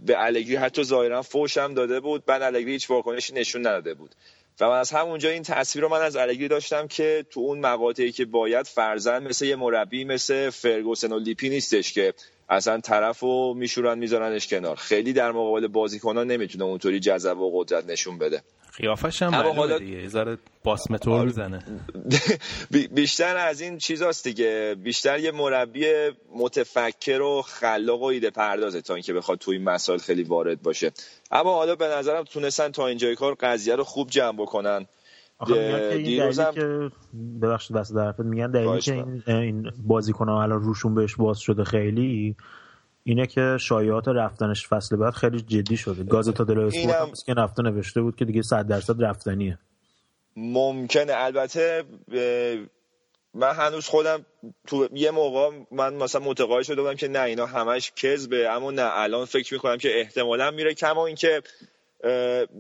[0.05, 4.15] به الگری حتی ظاهرا فوش هم داده بود بعد الگری هیچ واکنشی نشون نداده بود.
[4.59, 8.11] و من از همونجا این تصویر رو من از الگری داشتم که تو اون مقاطعی
[8.11, 12.13] که باید فرزن مثل یه مربی مثل فرگوسن و لیپی نیستش که
[12.49, 14.75] اصلا طرف رو میشورن میذارنش کنار.
[14.75, 18.41] خیلی در مقابل بازیکنان نمی‌تونه اونطوری جذب و قدرت نشون بده.
[18.77, 20.01] قیافش هم معلومه حالا- دیگه.
[20.01, 21.63] یه ذره باسمتور می‌زنه.
[22.71, 24.75] بی- بیشتر از این چیزاست دیگه.
[24.83, 25.85] بیشتر یه مربی
[26.35, 30.91] متفکر و خلاق و ایده پردازه تا اینکه بخواد توی این مسائل خیلی وارد باشه.
[31.31, 34.85] اما حالا به نظرم تونستن تا اینجای کار قضیه رو خوب جمع بکنن.
[35.39, 36.95] آخه میگن که این دیروزم- دلیلی که
[37.41, 41.63] ببخشید دست در میگن دلیلی که این, این بازیکن ها الان روشون بهش باز شده
[41.63, 42.35] خیلی
[43.07, 46.03] اینه که شایعات رفتنش فصل بعد خیلی جدی شده.
[46.03, 49.57] گازتا دلو اسپورت اینم- هم که رفته نوشته بود که دیگه 100 درصد رفتنیه.
[50.37, 51.13] ممکنه.
[51.15, 51.83] البته
[53.33, 54.25] من هنوز خودم
[54.67, 58.89] تو یه موقع من مثلا متقاعد شده بودم که نه اینا همش کذبه اما نه
[58.93, 60.73] الان فکر می‌کنم که احتمالا میره.
[60.73, 61.41] کما اینکه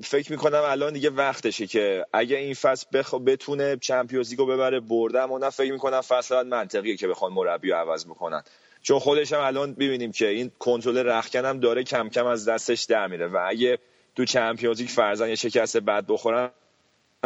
[0.03, 3.13] فکر می‌کنم الان دیگه وقتشه که اگه این فصل بخ...
[3.13, 7.69] بتونه چمپیونز لیگو ببره برده اما نه فکر می‌کنم فصل بعد منطقیه که بخوان مربی
[7.69, 8.43] رو عوض بکنن.
[8.81, 12.83] چون خودش هم الان ببینیم که این کنترل رخکن هم داره کم کم از دستش
[12.83, 13.79] در میره و اگه
[14.15, 16.49] تو چمپیونز لیگ فرضاً یه شکست بد بخورن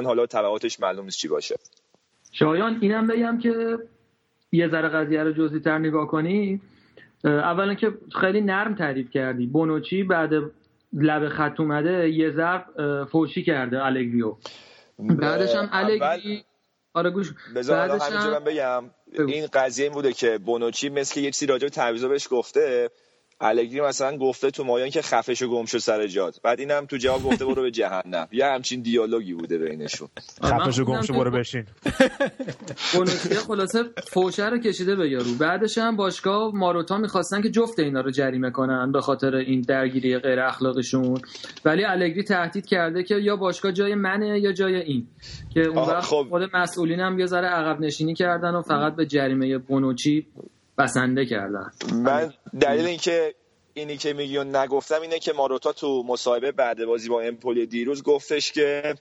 [0.06, 1.56] حالا تبعاتش معلوم نیست چی باشه.
[2.32, 3.78] شایان اینم بگم که
[4.52, 6.62] یه ذره قضیه رو جزئی تر نگاه کنی.
[7.24, 9.46] اولا که خیلی نرم تعریف کردی.
[9.46, 10.32] بونوچی بعد
[10.94, 12.66] لب خط اومده یه ضرب
[13.06, 14.36] فوشی کرده الگریو.
[15.00, 16.44] بعدش هم الگری.
[16.94, 17.34] آره گوش.
[17.56, 18.84] بعدش هم بگم.
[19.12, 22.90] این قضیه این بوده که بونوچی مثل یه چیزی راجع به تعویضا بهش گفته
[23.42, 26.42] الگری مثلا گفته تو مایان که خفش و گم شو سر جات.
[26.44, 28.28] بعد اینم تو جواب گفته برو به جهنم.
[28.32, 30.08] یه همچین دیالوگی بوده بینشون.
[30.44, 31.66] خفش و گمشو برو بشین.
[32.94, 33.84] بونوچی خلاصه
[34.14, 35.34] فوشه رو کشیده به یارو.
[35.40, 40.18] بعدش هم باشگاه ماروتا می‌خواستن که جفت اینا رو جریمه کنن به خاطر این درگیری
[40.18, 41.22] غیر اخلاقشون
[41.66, 45.08] ولی الگری تهدید کرده که یا باشگاه جای منه یا جای این.
[45.54, 46.28] که اون وقت خب.
[46.30, 50.28] خود مسئولین هم یه ذره عقب نشینی کردن و فقط به جریمه بونوچی
[50.78, 51.72] بسنده کردن.
[51.94, 53.36] من دلیل اینکه
[53.74, 58.52] اینی که میگی نگفتم اینه که ماروتا تو مصاحبه بعد بازی با امپولی دیروز گفتش
[58.52, 58.96] که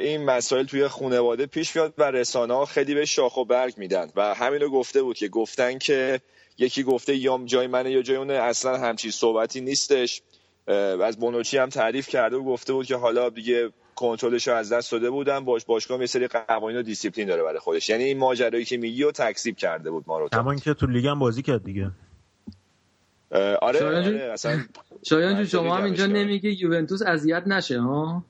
[0.00, 4.10] این مسائل توی خانواده پیش میاد و رسانه ها خیلی به شاخ و برگ میدن
[4.16, 6.20] و همینو گفته بود که گفتن که
[6.58, 10.22] یکی گفته یا جای منه یا جای اونه اصلا همچین صحبتی نیستش.
[11.04, 14.92] از بونوچی هم تعریف کرده و گفته بود که حالا دیگه کنترلش رو از دست
[14.92, 15.44] داده بودن.
[15.44, 17.88] باش باشگاه یه سری قوانین و دیسیپلین داره برای خودش.
[17.88, 20.38] یعنی این ماجرایی که میگی و تکذیب کرده بود ماروتا.
[20.38, 21.90] همون که تو لیگ هم بازی کرد دیگه.
[23.62, 24.64] آره, شایان آره اصلا
[25.08, 26.06] شایان جون من شما هم اینجا.
[26.06, 28.24] نمیگه یوونتوس اذیت نشه ها؟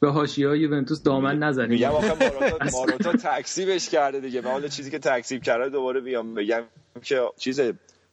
[0.00, 4.40] به حاشیه یوونتوس دامن نزنیم میگم آخه ماروتا, ماروتا تکسیبش کرده دیگه.
[4.40, 6.62] من حالا چیزی که تکسیب کرده دوباره بیام بگم
[7.02, 7.60] که چیز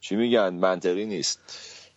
[0.00, 1.40] چی میگن؟ منطقی نیست.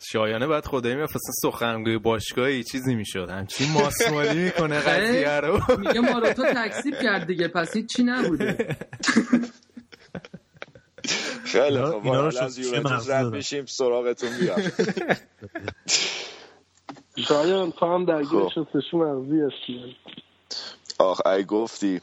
[0.01, 3.29] شایانه بعد خدایی میفرستن سخنگوی باشگاهی چیزی می‌شد.
[3.29, 5.61] همچین ماسمالی می‌کنه قضیه رو.
[5.77, 8.77] میگه ماروتا تکسیب کرد دیگه پس چی نبوده.
[11.45, 13.25] خیلی رو حالا از یوونتوس رد.
[13.25, 14.61] میشیم سراغتون بیام.
[17.27, 18.49] شایان تو هم درگیر خب.
[18.49, 19.95] شستشو مغزی هستی.
[20.99, 22.01] آخ ای گفتی.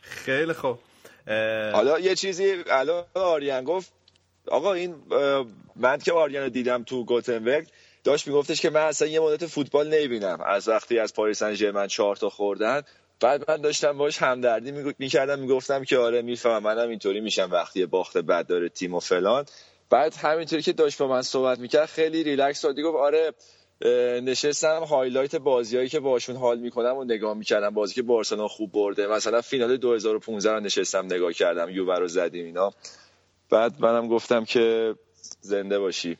[0.00, 0.78] خیلی خوب.
[1.26, 3.92] اه، حالا یه چیزی الان آریان گفت
[4.50, 4.94] آقا این
[5.76, 7.68] من که آریان رو دیدم تو گوتنبرگ
[8.04, 10.40] داشت میگفتش که من اصلا یه مدت فوتبال نمی‌بینم.
[10.46, 12.82] از وقتی از پاریس سن ژرمن چهار تا خوردن
[13.20, 18.18] بعد من داشتم باش همدردی می‌کردم می‌گفتم که آره می‌فهمم منم اینطوری میشم وقتی باخت
[18.18, 19.44] بد داره تیم و فلان.
[19.90, 22.80] بعد همینطوری که داشت با من صحبت می‌کرد خیلی ریلکس شد.
[22.80, 23.32] گفت آره
[24.20, 27.70] نشستم highlight بازیایی که باشون حال می‌کنم و نگاه می‌کردم.
[27.70, 29.06] بازی که بارسلونا خوب برده.
[29.06, 31.70] مثلا فینال 2015 رو نشستم نگاه کردم.
[31.70, 32.72] یووه رو زدیم اینا.
[33.50, 34.94] بعد منم گفتم که
[35.40, 36.16] زنده باشی.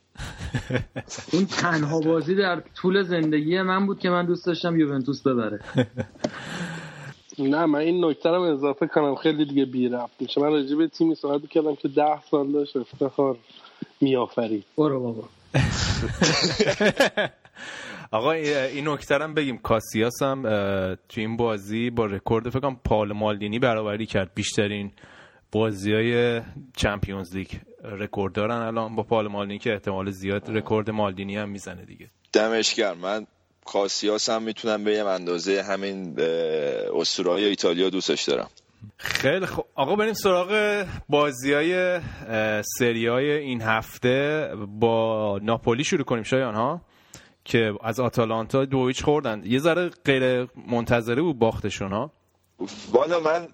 [1.32, 5.60] اون تنها بازی در طول زندگی من بود که من دوست داشتم یوونتوس ببره.
[7.38, 9.14] نه من این نکته رو اضافه کنم.
[9.14, 12.76] خیلی دیگه بی ربط میشه من راجع به تیمی صحبت کردم که ده سال داشت
[12.76, 13.36] افتخار
[14.00, 14.64] میآفرید.
[14.78, 15.28] برو بابا.
[18.10, 19.58] آقا این نکته هم بگیم.
[19.58, 20.42] کاسیاس هم
[21.08, 24.30] تو این بازی با رکورد فکر کنم پال مالدینی برابری کرد.
[24.34, 24.92] بیشترین
[25.52, 26.42] بازی های
[26.76, 27.48] Champions League
[27.84, 32.10] رکورد دارن الان با پال مالدینی که احتمال زیاد رکورد مالدینی هم می‌زنه دیگه.
[32.32, 33.26] دمشگر من
[33.64, 36.20] کاسیاس هم می‌تونم بگم اندازه همین
[37.00, 38.48] اسطورهای ایتالیا دوستش دارم.
[38.96, 42.00] خیلی خوب آقا بریم سراغ بازی های
[42.78, 44.48] سری های این هفته.
[44.68, 46.80] با ناپولی شروع کنیم شایان ها؟
[47.44, 49.42] که از آتالانتا دو هیچ خوردن.
[49.44, 52.10] یه ذره غیر منتظره بود باختشون ها؟
[52.90, 53.48] والا من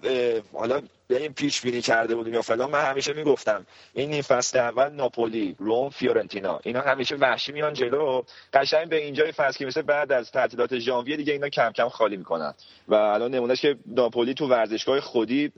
[0.53, 4.59] حالا به این پیش بینی کرده بودیم یا فلان من همیشه می‌گفتم این نیم فصل
[4.59, 8.21] اول ناپولی روم فیورنتینا اینا همیشه وحشی میان جلو.
[8.53, 12.17] قشنگ به اینجای فصل که مثل بعد از تعطیلات ژانویه دیگه اینا کم کم خالی
[12.17, 12.53] می‌کنن.
[12.87, 15.51] و الان نمونهش که ناپولی تو ورزشگاه خودی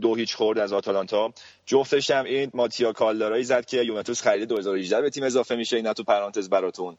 [0.00, 1.32] دو هیچ خورد از آتالانتا.
[1.66, 5.92] جفتش هم این ماتیا کالدارایی زد که یوونتوس خرید 2018 به تیم اضافه میشه اینا
[5.92, 6.96] تو پرانتز براتون.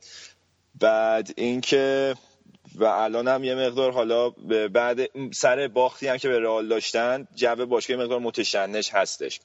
[0.79, 2.15] بعد اینکه
[2.75, 4.29] و الان هم یه مقدار حالا
[4.73, 4.99] بعد
[5.33, 9.39] سر باختی هم که به رئال داشتن جو باشگاه مقدار متشنج هستش.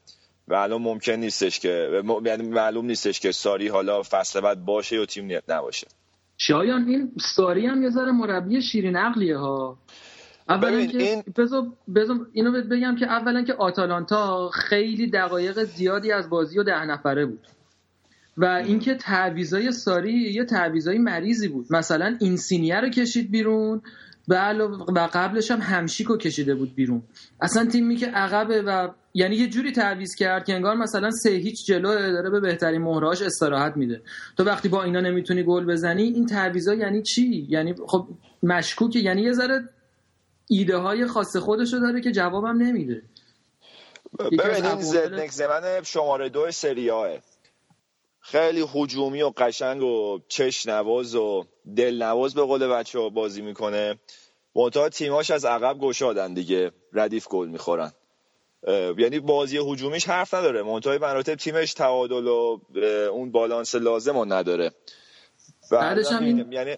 [0.48, 5.06] و الان ممکن نیستش که یعنی معلوم نیستش که ساری حالا فصل بعد باشه یا
[5.06, 5.86] تیم نیت نباشه.
[6.38, 9.78] شایان این ساری هم یه ذره مربی شیرین عقلیه ها.
[10.48, 11.22] اولا که این...
[11.36, 11.72] بزو...
[11.94, 12.26] بزو...
[12.32, 17.46] اینو بگم که اولا که آتالانتا خیلی دقایق زیادی از بازی و ده نفره بود.
[18.36, 21.66] و اینکه تعویضای ساری یه تعویضای مریضی بود.
[21.70, 23.82] مثلا اینسینیه رو کشید بیرون
[24.28, 24.54] و
[25.12, 27.02] قبلش هم همشیک رو کشیده بود بیرون.
[27.40, 31.66] اصلا تیمی که عقبه و یعنی یه جوری تعویض کرد که انگار مثلا سه هیچ
[31.66, 34.02] جلو داره به بهترین مهرهاش استراحت میده.
[34.36, 38.08] تو وقتی با اینا نمی‌تونی گل بزنی این تعویضا یعنی چی؟ یعنی خب
[38.42, 38.98] مشکوکه.
[38.98, 39.68] یعنی یه ذره
[40.48, 43.02] ایده های خاص خودشو داره که جوابم نمیده.
[44.18, 47.08] ببینید زدنک زمن شماره دو سریاه
[48.28, 51.44] خیلی هجومی و قشنگ و چش نواز و
[51.76, 53.98] دل نواز به قول بچه ها بازی می‌کنه.
[54.54, 56.72] منتها تیماش از عقب گشادن دیگه.
[56.92, 57.92] ردیف گل می‌خورن.
[58.98, 60.62] یعنی بازی هجومیش حرف نداره.
[60.62, 62.58] منتهای مراتب تیمش تعادل و
[63.12, 64.72] اون بالانس لازم رو نداره.
[65.70, 66.52] بعدش هم این...
[66.52, 66.76] یعنی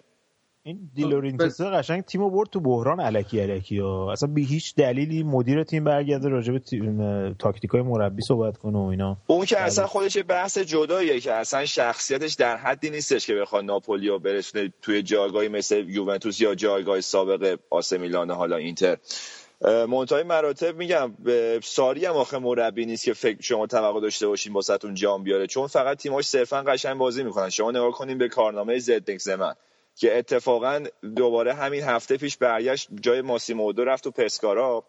[0.63, 4.11] این دی لورنتیس قشنگ تیمو برد تو بحران الکی الکی ها.
[4.11, 6.61] اصلا بی هیچ دلیلی مدیر تیم برگرده راجع به
[7.39, 9.17] تاکتیکای مربی صحبت کنه و اینا.
[9.27, 14.19] اون که اصلا خودش بحث جداییه که اصلا شخصیتش در حدی نیستش که بخواد ناپولیو
[14.19, 18.97] برسونه توی جایگاهی مثل یوونتوس یا جایگاه سابق آسه میلان حالا اینتر.
[19.89, 21.13] منتهای مراتب میگم
[21.63, 25.47] ساری هم آخه مربی نیست که فکر شما توقع داشته باشین واسهتون جام بیاره.
[25.47, 27.49] چون فقط تیماش صرفا قشنگ بازی می‌کنن.
[27.49, 29.53] شما نگاه کنین به کارنامه زدنک زمن.
[29.99, 30.83] که اتفاقا
[31.15, 34.83] دوباره همین هفته پیش برگشت جای ماسیمودو رفت و پسکارا.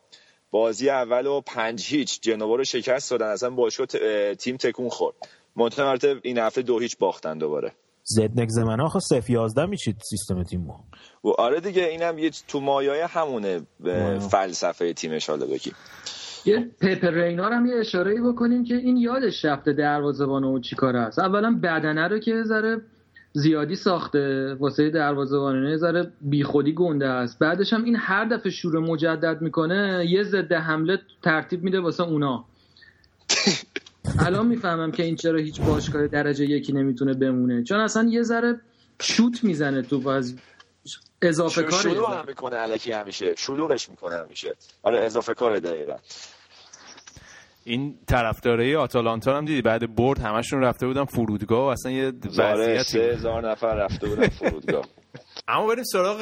[0.50, 2.20] بازی اول و پنج هیچ.
[2.20, 3.26] جنوا رو شکست دادن.
[3.26, 3.86] اصلا باشگاه
[4.34, 5.16] تیم تکون خورد.
[5.56, 7.72] منتها این هفته دو هیچ باختن دوباره.
[8.04, 10.70] زدنک زمنا آخه صف 11 میشید سیستم تیم
[11.24, 13.60] و آره دیگه اینم یه تو مایای همونه
[14.30, 15.74] فلسفه تیمش حالا بگیم.
[16.44, 21.18] یه پپر رینار هم یه اشاره بکنیم که این یادش رفته دروازه‌بان و چیکار است
[21.18, 22.82] اولا بدنه رو که ذره
[23.32, 27.38] زیادی ساخته واسه دروازه‌بان ذره بیخودی گنده است.
[27.38, 32.44] بعدش هم این هر دفعه شور مجدد می‌کنه یه ضد حمله ترتیب میده واسه اونا.
[34.26, 37.62] الان می‌فهمم که این چرا هیچ باشگاه درجه یکی نمی‌تونه بمونه.
[37.62, 38.60] چون اصلا یه ذره
[39.02, 40.34] شوت می‌زنه تو باز
[41.22, 43.34] اضافه کار شلوغ هم می‌کنه الکی همیشه.
[43.38, 44.54] شلوغش می‌کنه همیشه.
[44.82, 45.96] آره اضافه کار دقیقا.
[47.64, 52.12] این طرفدارای آتالانتا هم دیدی؟ بعد برد همشون رفته بودن فرودگاه و اصلا یه
[52.82, 54.84] سه هزار نفر رفته بودن فرودگاه.
[55.48, 56.20] اما بریم سراغ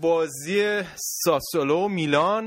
[0.00, 2.46] بازی ساسولو و میلان.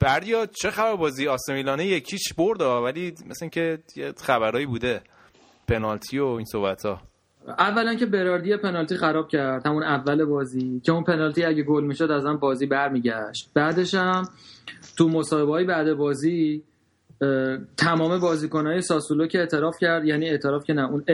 [0.00, 5.00] بردیا چه خبر بازی آسه میلانه؟ یکیش برد ولی مثلا که یه خبرایی بوده.
[5.68, 7.00] پنالتی و این صحبت ها
[7.58, 12.10] اولا که براردی پنالتی خراب کرد همون اول بازی که اون پنالتی اگه گل می‌شد
[12.10, 13.50] از هم بازی برمیگشت.
[13.54, 14.28] بعدش هم
[14.98, 16.62] تو مصاحبه بعد بازی
[17.76, 21.04] تمام بازیکنهای ساسولو که اعتراف کرد یعنی اعتراف که نه اون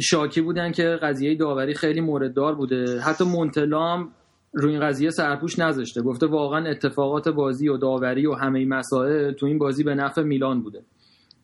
[0.00, 3.00] شاکی بودن که قضیه داوری خیلی مورد دار بوده.
[3.00, 4.08] حتی مونتلا هم
[4.52, 6.02] روی این قضیه سرپوش نذاشته.
[6.02, 10.22] گفته واقعا اتفاقات بازی و داوری و همه این مسائل تو این بازی به نفع
[10.22, 10.82] میلان بوده.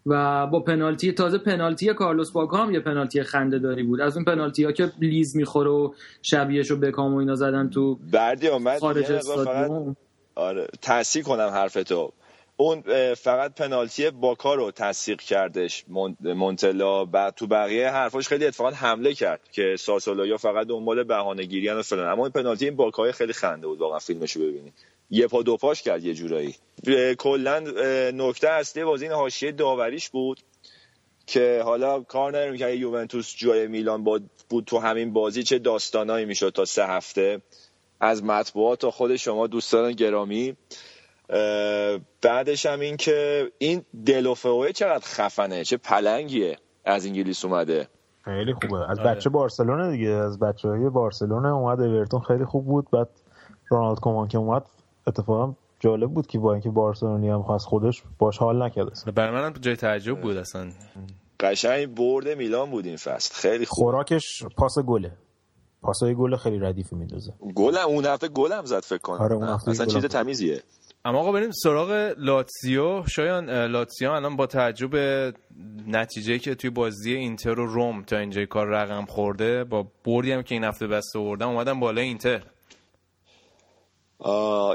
[0.07, 4.01] و با پنالتی تازه پنالتی کارلوس باکا هم یه پنالتی خنده داری بود.
[4.01, 7.99] از اون پنالتی ها که لیز می‌خوره و شبیهش و بکام و اینا زدن تو
[8.13, 9.97] بردی من خارج مقدار فقط
[10.35, 12.13] آره تصحیح کنم حرفتو.
[12.61, 12.83] اون
[13.15, 15.85] فقط پنالتی باکا رو تصدیق کردش.
[15.89, 21.45] مون- مونتلا بعد تو بقیه حرفاش خیلی اتفاقا حمله کرد که ساسولویا فقط دنبال بهانه
[21.45, 22.09] گیریان و فلان.
[22.09, 24.73] اما این پنالتی این باکای خیلی خنده بود واقعا فیلمشو ببینی.
[25.11, 26.55] یه پا دو پاش کرد یه جورایی.
[27.19, 27.61] کلا
[28.15, 30.41] نکته اصلی بازی این حاشیه داوریش بود
[31.27, 34.31] که حالا کار نداریم که یوونتوس جای میلان بود
[34.67, 37.41] تو همین بازی چه داستانایی می‌شد تا سه هفته
[38.01, 40.57] از مطبوعات تا خود شما دوستان گرامی.
[42.23, 47.89] بعدش هم این که این دلوفئوه چقدر خفنه چه پلنگیه از انگلیس اومده.
[48.25, 48.91] خیلی خوبه.
[48.91, 49.15] از آره.
[49.15, 52.91] بچه بارسلونه دیگه از بچه های بارسلونه اومد اورتون خیلی خوب بود.
[52.91, 53.09] بعد
[53.69, 54.63] رونالد کومان که اومد
[55.07, 59.13] اتفاقا جالب بود که با اینکه بارسلونی هم خواست خودش باش حال نکرد اصلا.
[59.13, 60.73] برای منم جای تعجب بود اصلا.
[61.41, 63.35] قشنگ برد میلان بود این فصل.
[63.35, 63.85] خیلی خوب.
[63.85, 65.13] خوراکش پاس گله.
[65.83, 67.33] پاسای گل خیلی ردیفی میندازه.
[67.55, 69.21] گلم اون هفته گلم زد فکر کنم.
[69.21, 70.05] آره، اون نه، هفته اصلا چیز.
[70.05, 70.63] تمیزیه.
[71.05, 74.97] اما آقا بریم سراغ لاتسیو شایان لاتسیو الان با تعجب
[75.87, 80.43] نتیجه که توی بازی اینتر و روم تا اینجای کار رقم خورده با بردی هم
[80.43, 82.43] که این هفته بسته بردن اومدن بالای اینتر.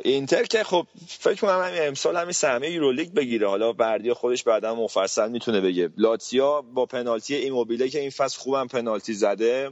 [0.03, 3.47] اینتر که خب فکر کنم همین امسال همین سهمیه یورولیگ بگیره.
[3.49, 5.89] حالا بردیا خودش بعدا مفصل می‌تونه بگه.
[5.97, 9.71] لاتسیا با پنالتی ایموبیله که این فصل خوبم پنالتی زده.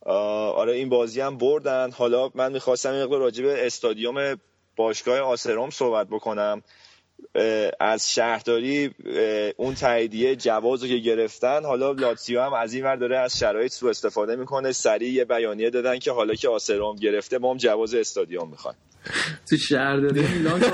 [0.00, 1.90] آره این بازی هم بردن.
[1.90, 4.36] حالا من می‌خواستم یه مقدار راجع استادیوم
[4.76, 6.62] باشگاه آسروم صحبت بکنم.
[7.80, 8.94] از شهرداری
[9.56, 13.72] اون تاییدیه جواز رو که گرفتن حالا لاتسیو هم از این ور داره از شرایط
[13.72, 14.72] سوء استفاده می‌کنه.
[14.72, 18.78] سریع یه بیانیه دادن که حالا که آسروم گرفته ما هم جواز استادیوم می‌خوایم.
[19.50, 20.60] تو شهرداری میلان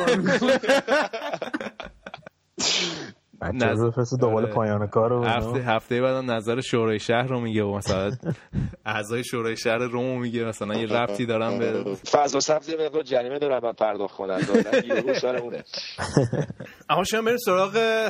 [3.42, 4.54] رو بفرسته دنبال آره.
[4.54, 5.60] پایان کار و هفته.
[5.60, 8.10] هفته بعد نظر شورای شهر رو میگه و مثلا
[8.86, 10.44] اعضای شورای شهر روم رو میگه.
[10.44, 14.40] مثلا یه ربطی دارن به فضا سبز یه مقدار جریمه دارن من پرداخت کنن.
[14.54, 15.64] دادن یورو سر اونه
[16.90, 18.08] اما شما بریم سراغ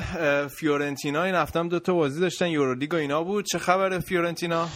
[0.48, 1.24] فیورنتینا.
[1.24, 2.48] این هفته هم دو تا بازی داشتن.
[2.48, 3.44] یورولیگ و اینا بود.
[3.44, 4.68] چه خبره فیورنتینا؟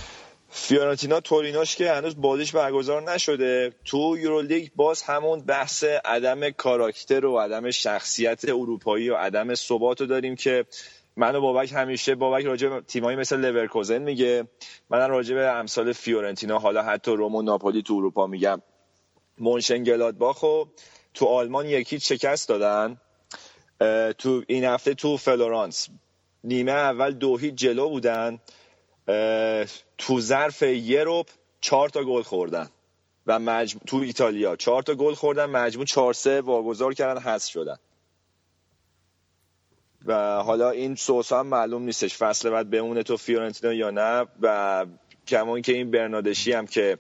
[0.59, 3.72] فیورنتینا توریناش که هنوز بازیش برگزار نشده.
[3.84, 10.07] تو یورولیگ باز همون بحث عدم کاراکتر و عدم شخصیت اروپایی و عدم ثبات رو
[10.07, 10.64] داریم که
[11.16, 14.48] من و بابک همیشه بابک راجع به تیمایی مثل لورکوزن میگه.
[14.90, 18.62] من راجع به امثال فیورنتینا حالا حتی روم و ناپولی تو اروپا میگم.
[19.38, 20.64] مونشنگلادباخ رو
[21.14, 23.00] تو آلمان یکی شکست دادن.
[24.18, 25.88] تو این هفته تو فلورانس.
[26.44, 28.38] نیمه اول دو هیچ جلو بودن.
[29.98, 31.24] تو ظرف یه
[31.61, 32.68] چهار تا گل خوردن
[33.26, 37.76] و مجموع تو ایتالیا چهار تا گل خوردن مجموع چهار سه واگذار کردن حذف شدن.
[40.07, 44.86] و حالا این سوس هم معلوم نیستش فصل بعد بمونه تو فیورنتینا یا نه و
[45.28, 46.98] کمان که این برنادشی هم که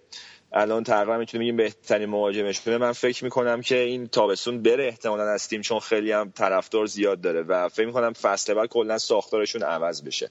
[0.52, 5.48] الان تقریبا می‌تونیم بگیم بهترین مهاجمشونه من فکر می‌کنم که این تابستون بره احتمالا از
[5.48, 10.02] تیم چون خیلی هم طرفدار زیاد داره و فکر می‌کنم فصل بعد کلا ساختارشون عوض
[10.02, 10.30] بشه.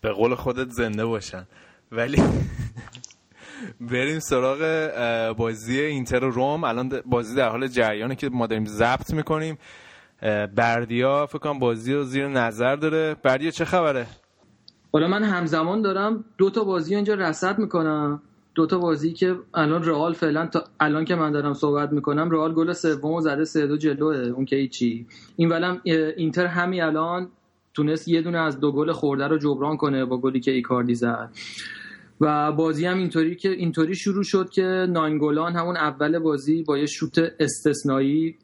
[0.00, 1.46] به قول خودت زنده باشن.
[1.92, 2.22] ولی
[3.90, 4.58] بریم سراغ
[5.36, 6.64] بازی اینتر و روم.
[6.64, 9.58] الان بازی در حال جریانه که ما داریم ضبط می‌کنیم.
[10.56, 13.16] بردیا فکر کنم بازی رو زیر نظر داره.
[13.22, 14.06] بردیا چه خبره؟
[14.92, 18.22] حالا من همزمان دارم دو تا بازی اینجا رصد می‌کنم.
[18.54, 22.54] دو تا بازی که الان رئال فعلا تا الان که من دارم صحبت می‌کنم رئال
[22.54, 25.06] گل سومو زده سه دو جلوه اون که هیچی.
[25.36, 27.28] این ولم اینتر همین الان
[27.78, 31.30] تونست یه دونه از دو گل خورده رو جبران کنه با گلی که ایکاردی زد.
[32.20, 36.86] و بازی هم اینطوری که اینطوری شروع شد که ناینگولان همون اول بازی با یه
[36.86, 38.36] شوت استثنایی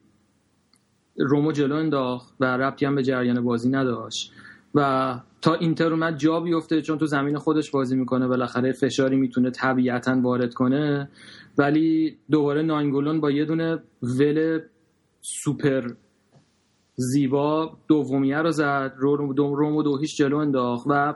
[1.16, 4.32] رومو جلو انداخت و ربطی هم به جریان بازی نداشت.
[4.74, 9.50] و تا اینتر اومد جا بیفته چون تو زمین خودش بازی می‌کنه بالاخره فشاری می‌تونه
[9.50, 11.10] طبیعتا وارد کنه.
[11.58, 14.60] ولی دوباره ناینگولون با یه دونه گل
[15.20, 15.90] سوپر
[16.96, 21.14] زیبا دومیه رو زد روم دو, هیچ جلو انداخت و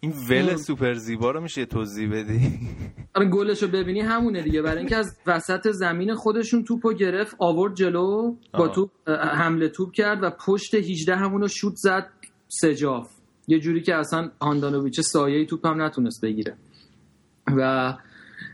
[0.00, 0.56] این گل.
[0.56, 2.40] سوپر زیبا رو میشه توضیح بدی
[3.14, 7.74] آره گلش رو ببینی همونه دیگه برای اینکه از وسط زمین خودشون توپو گرفت آورد
[7.74, 8.68] جلو با.
[8.68, 12.10] توپ اه، حمله توپ کرد و پشت 18 همونو شوت زد
[12.48, 13.10] سجاف
[13.48, 16.56] یه جوری که اصلا هاندانویچ سایه توپ هم نتونست بگیره
[17.56, 17.94] و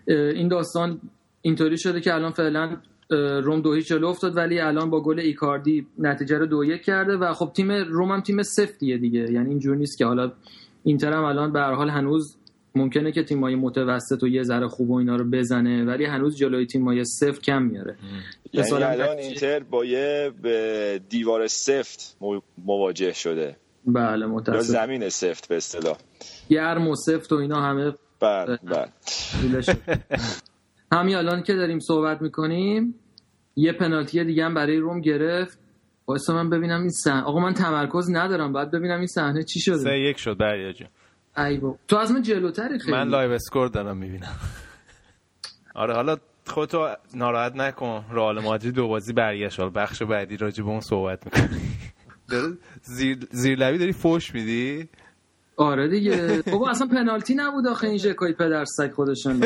[0.07, 1.01] این داستان
[1.43, 2.77] اینطوری شده که الان فعلا
[3.15, 7.17] روم دو هیچ جلو افتاد ولی الان با گل ایکاردی نتیجه رو دو یک کرده
[7.17, 9.33] و خب تیم روم هم تیم سفتیه دیگه.
[9.33, 10.33] یعنی اینجور نیست که حالا
[10.85, 12.37] اینتر هم الان به هر حال هنوز
[12.75, 16.67] ممکنه که تیمای متوسط و یه ذره خوب و اینا رو بزنه ولی هنوز جلوی
[16.67, 17.97] تیمای صفر کم میاره.
[18.53, 23.57] یعنی الان اینتر با یه به دیوار سفت مو- مواجه شده.
[23.87, 25.97] بله متاسف زمین سفت به اصطلاح.
[26.51, 28.89] گرم و سفت و اینا همه بله بله.
[30.93, 32.95] همین الان که داریم صحبت می‌کنیم
[33.57, 35.59] یه پنالتی دیگه هم برای روم گرفت.
[36.09, 39.77] واسه من ببینم این صحنه آقا من تمرکز ندارم باید ببینم این صحنه چی شده.
[39.77, 40.89] سه یک شد بریا جون.
[41.37, 41.79] ای بابا.
[41.89, 42.93] تو از من جلوتری خیلی.
[42.93, 44.37] من live score دارم می‌بینم.
[45.75, 48.05] آره حالا خودتو ناراحت نکن.
[48.11, 49.61] رئال مادرید دو بازی برگشت.
[49.61, 51.61] حالا بخش بعدی راجع به اون صحبت می‌کنی
[52.83, 54.89] زیر زیر لبی داری فوش میدی؟
[55.57, 56.43] آره دیگه.
[56.53, 59.41] بابا اصلا پنالتی نبود آخه این ژکای پدر سگ خودشون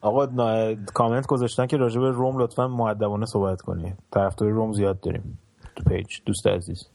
[0.00, 5.00] آقا نا- کامنت گذاشتن که راجع به روم لطفا مؤدبانه صحبت کنید طرفدار روم زیاد
[5.00, 5.38] داریم
[5.76, 6.86] تو پیج دوست عزیز.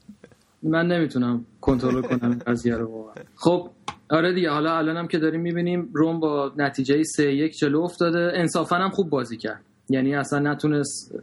[0.62, 3.14] من نمی‌تونم کنترل کنم قضیه رو واقعا.
[3.34, 3.70] خب
[4.10, 4.50] آره دیگه.
[4.50, 8.32] حالا الانم که داریم می‌بینیم روم با نتیجه 3 1 جلو افتاده.
[8.34, 9.60] انصافا هم خوب بازی کرد.
[9.88, 11.14] یعنی اصلا نتونست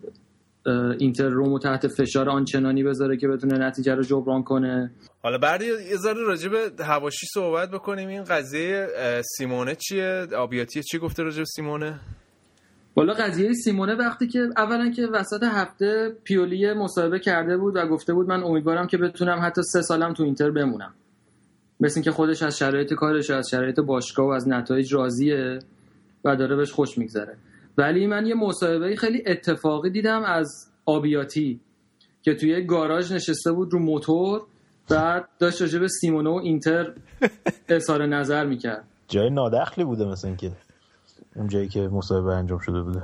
[1.00, 4.92] اینتر رومو تحت فشار آنچنانی بذاره که بتونه نتیجه رو جبران کنه.
[5.24, 8.10] حالا بعد یه ذره راجع به هواشی صحبت بکنیم.
[8.10, 8.88] این قضیه
[9.38, 12.00] سیمونه چیه؟ آبیاتی چی گفته راجع به سیمونه؟
[12.94, 18.14] بالا قضیه سیمونه وقتی که اولا که وسط هفته پیولی مصاحبه کرده بود و گفته
[18.14, 20.94] بود من امیدوارم که بتونم حتی سه سالم تو اینتر بمونم.
[21.80, 25.60] مثل اینکه خودش از شرایط کارش و از شرایط باشگاه و از نتایج راضیه
[26.26, 27.38] و داره بهش خوش میگذره.
[27.78, 31.60] ولی من یه مصاحبه خیلی اتفاقی دیدم از آبیاتی
[32.22, 34.42] که توی یه گاراژ نشسته بود رو موتور
[34.90, 36.94] بعد داشت راجع به سیمونه و اینتر
[37.70, 38.84] اظهار نظر می‌کرد.
[39.08, 40.52] جای نادخلی بوده مثل اینکه
[41.36, 43.04] اون جایی که مصاحبه انجام شده بوده.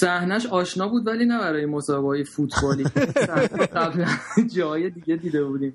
[0.00, 2.84] صحنش آشنا بود ولی نه برای مسابقه های فوتبالی.
[3.26, 4.06] صحنه قبلا
[4.54, 5.74] جای دیگه دیده بودیم.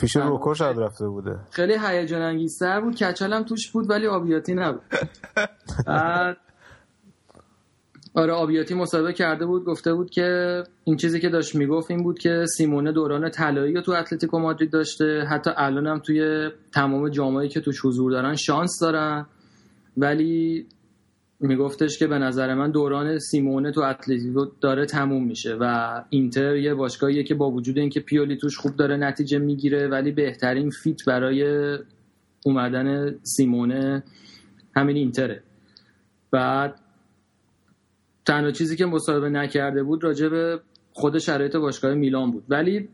[0.00, 1.38] پیش روکو شاید رفته بوده.
[1.50, 2.94] خیلی هیجان انگیزتر بود.
[2.94, 4.82] کچل هم توش بود ولی آبیاتی نبود.
[5.86, 6.36] بعد
[8.14, 12.18] آره آبیاتی مصاحبه کرده بود گفته بود که این چیزی که داشت می‌گفت این بود
[12.18, 15.24] که سیمونه دوران طلایی تو اتلتیکو مادرید داشته.
[15.30, 19.26] حتی الان هم توی تمام جام‌هایی که توش حضور دارن شانس دارن.
[19.96, 20.66] ولی
[21.40, 26.74] میگفتش که به نظر من دوران سیمونه تو اتلتیکو داره تموم میشه و اینتر یه
[26.74, 31.78] باشگاهیه که با وجود اینکه پیولی توش خوب داره نتیجه می‌گیره ولی بهترین fit برای
[32.44, 34.02] اومدن سیمونه
[34.76, 35.42] همین اینتره.
[36.30, 36.81] بعد
[38.26, 40.60] تنها چیزی که مصاحبه نکرده بود راجع به
[40.92, 42.44] خود شرایط باشگاه میلان بود.
[42.48, 42.88] ولی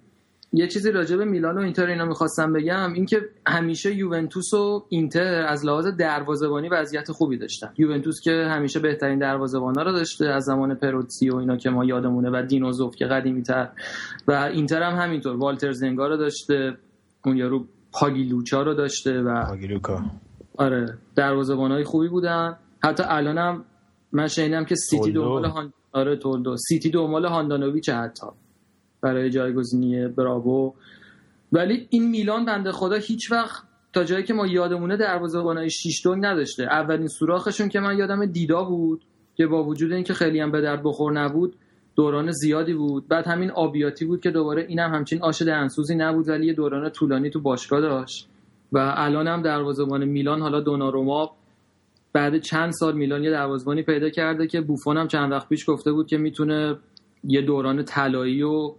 [0.53, 5.47] یه چیزی راجع به میلان و اینتر اینا می‌خواستم بگم اینکه همیشه یوونتوس و اینتر
[5.49, 7.73] از لحاظ دروازه‌بانی وضعیت خوبی داشتن.
[7.79, 12.31] یوونتوس که همیشه بهترین دروازه‌بانا رو داشته از زمان پروتسی و اینا که ما یادمونه
[12.31, 13.69] و دینوزوف که قدیمی‌تر.
[14.29, 15.37] و اینتر هم همینطور.
[15.37, 16.77] والتر زنگا رو داشته
[17.25, 20.05] اون یارو پاگیلوچا رو داشته و پاگیلوکا
[20.57, 22.57] آره دروازه‌بانای خوبی بودن.
[22.85, 23.65] حتی الانم
[24.13, 25.13] من شنیدم که سیتی.
[25.13, 25.73] دنبال هان...
[25.93, 26.57] آره تولدو.
[26.57, 28.27] سیتی دنبال هاندانویچ حتی.
[29.01, 30.75] برای جایگزینی براوو
[31.53, 33.63] ولی این میلان بنده خدا هیچ وقت
[33.93, 36.63] تا جایی که ما یادمونه دروازه‌بانای شیش دنگ نداشته.
[36.63, 39.01] اولین سوراخشون که من یادم دیدا بود
[39.37, 41.57] که با وجود اینکه خیلی هم به درد بخور نبود
[41.97, 43.09] دوران زیادی بود.
[43.09, 47.31] بعد همین آبیاتی بود که دوباره اینم همچین آش دهنسوزی نبود ولی یه دوران طولانی
[47.31, 48.29] تو باشگاه داشت.
[48.73, 51.31] و الان هم دروازه‌بان میلان حالا دوناروما
[52.13, 55.93] بعد چند سال میلان یه دروازه‌بانی پیدا کرده که بوفون هم چند وقت پیش گفته
[55.93, 56.77] بود که می‌تونه
[57.25, 58.75] یه دوران طلایی و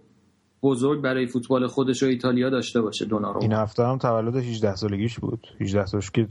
[0.62, 3.42] بزرگ برای فوتبال خودش و ایتالیا داشته باشه دوناروما.
[3.42, 5.46] این هفته هم تولد 18 سالگیش بود.
[5.60, 6.26] 18 سالش که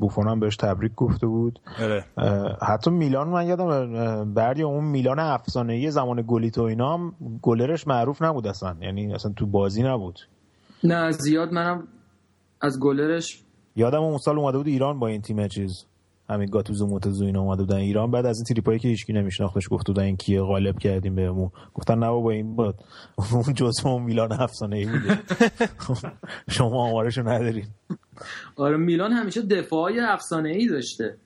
[0.00, 1.58] بوفون هم بهش تبریک گفته بود.
[1.80, 2.04] آره.
[2.62, 8.22] حتی میلان من یادم بردی اون میلان افسانه ای زمان گلیتو اینا هم گلرش معروف
[8.22, 8.76] نبود اصلا.
[8.80, 10.18] یعنی اصلا تو بازی نبود.
[10.84, 11.88] نه زیاد منم
[12.60, 13.42] از گلرش
[13.76, 15.84] یادم اون سال اومده بود ایران با این تیم چیز.
[16.30, 18.10] همین گاتوزو موتزو اینا اومده بودن ایران.
[18.10, 21.50] بعد از این تریپایی که هیچکی نمیشناختش گفت بودن این کیه؟ غالب کردیم بهمون.
[21.74, 22.74] گفتن نه بابا این بود
[23.32, 25.18] اون جزء اون میلان افسانه ای بوده.
[26.50, 27.66] شما آمارشو ندارین.
[28.56, 31.16] آره میلان همیشه دفاعی افسانه ای داشته.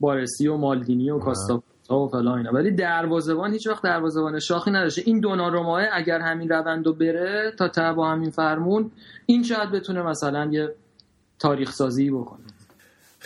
[0.00, 2.50] بارسی و مالدینی و کاستا و فلان اینا.
[2.52, 5.02] ولی دروازه‌بان هیچ وقت دروازه‌بان شاخی نداشته.
[5.06, 8.90] این دوناروما اگر همین روندو بره تا ته با همین فرمون
[9.26, 10.68] این شاید بتونه مثلا یه
[11.38, 12.44] تاریخ سازی بکنه.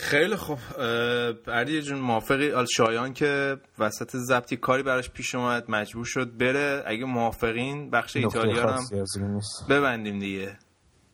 [0.00, 0.58] خیلی خوب.
[0.78, 6.36] اه، علی جون موافقی؟ آل شایان که وسط ضبطی کاری براش پیش اومد مجبور شد
[6.36, 6.82] بره.
[6.86, 10.58] اگه موافقین بخش ایتالیا رو هم ببندیم دیگه.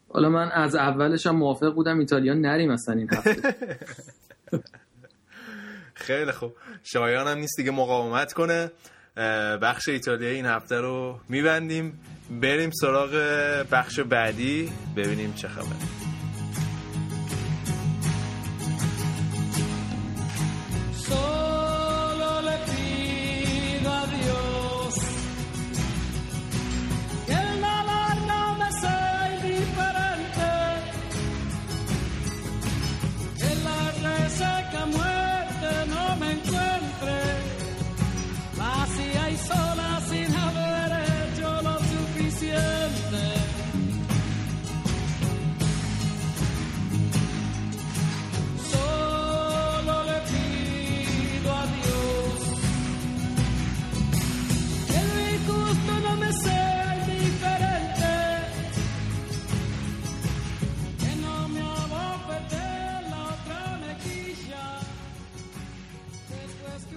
[0.09, 3.55] حالا من از اولش هم موافق بودم ایتالیا نریم مثلا این هفته.
[5.95, 6.53] خیلی خوب.
[6.83, 8.71] شایان هم نیست دیگه مقاومت کنه.
[9.63, 12.01] بخش ایتالیا این هفته رو میبندیم.
[12.41, 13.11] بریم سراغ
[13.71, 16.14] بخش بعدی ببینیم چه خبره.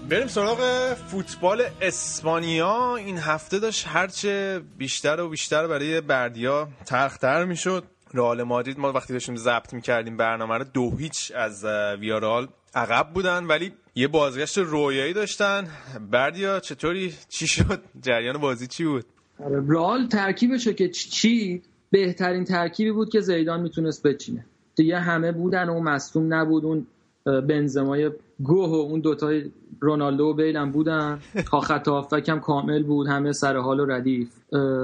[0.10, 2.96] بریم سراغ فوتبال اسپانیا.
[2.96, 7.84] این هفته داشت هرچه بیشتر و بیشتر برای بردیا تلختر می‌شد.
[8.14, 11.66] رئال مادرید ما وقتی داشتیم ضبط می‌کردیم برنامه رو دو هیچ از
[12.00, 15.68] ویارال عقب بودن ولی یه بازگشت رویایی داشتن.
[16.12, 19.06] بردیا چطوری؟ چی شد؟ جریان بازی چی بود؟
[19.46, 21.62] آره، رئال ترکیبشو که چی
[21.92, 24.46] بهترین ترکیبی بود که زیدان می‌تونست بچینه.
[24.76, 26.66] دیگه همه بودن و مصوم نبود.
[26.66, 26.88] اون
[27.48, 28.12] بنزمای
[28.44, 31.20] گوه و اون دوتای رونالدو و بیل بودن.
[31.52, 31.88] تا خط
[32.30, 34.30] هم کامل بود همه سر حال و ردیف.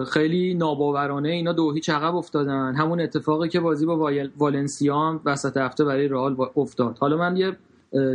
[0.08, 2.76] خیلی ناباورانه اینا دو هیچ عقب افتادن.
[2.76, 6.98] همون اتفاقی که بازی با والنسیا هم وسط هفته برای رئال افتاد.
[6.98, 7.56] حالا من یه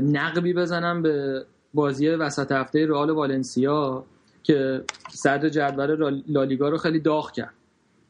[0.02, 1.44] نقبی بزنم به
[1.74, 4.04] بازی وسط هفته رئال والنسیا
[4.42, 7.54] که صدر جدول لالیگا رو خیلی داغ کرد.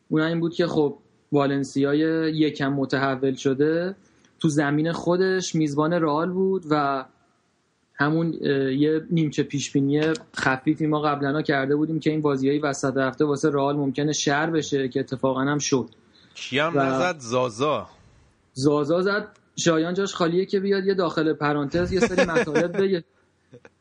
[0.09, 0.97] اون این بود که خب
[1.33, 1.99] والنسیای
[2.37, 3.95] یکم متحول شده.
[4.41, 7.05] تو زمین خودش میزبان رئال بود و
[7.99, 8.33] همون
[8.79, 10.01] یه نیمچه پیشبینی
[10.37, 14.89] خفیفی ما قبلا کرده بودیم که این بازیایی وسط هفته واسه رئال ممکنه شر بشه
[14.89, 15.89] که اتفاقا هم شد.
[16.35, 16.81] کیم و...
[16.81, 17.89] نزد؟ زازا.
[18.53, 19.29] زازا زد.
[19.57, 23.05] شایان جاش خالیه که بیاد یه داخل پرانتز یه سری مطالب بگه.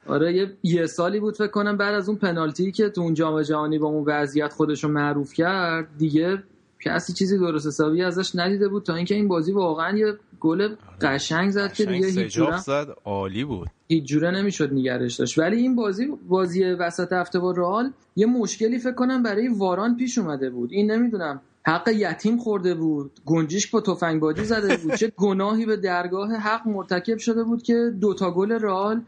[0.08, 3.42] آره یه, یه سالی بود فکر کنم بعد از اون پنالتی که تو اون جام
[3.42, 6.44] جهانی با اون وضعیت خودشو معروف کرد دیگه
[6.86, 11.52] کسی چیزی درست حسابی ازش ندیده بود تا اینکه این بازی واقعا یه گل قشنگ
[11.52, 12.88] زد که دیگه هیچ زد.
[13.06, 13.68] عالی بود.
[13.88, 15.40] هیچ جوره نمی‌شد نگرش داشت.
[15.40, 20.18] ولی این بازی بازی وسط هفته با رئال یه مشکلی فکر کنم برای واران پیش
[20.18, 20.72] اومده بود.
[20.72, 21.42] این نمی‌دونم.
[21.66, 24.96] حق یتیم خورده بود گنجیش با تفنگ بازی زده بود.
[24.96, 29.02] چه گناهی به درگاه حق مرتکب شده بود که دوتا گل رئال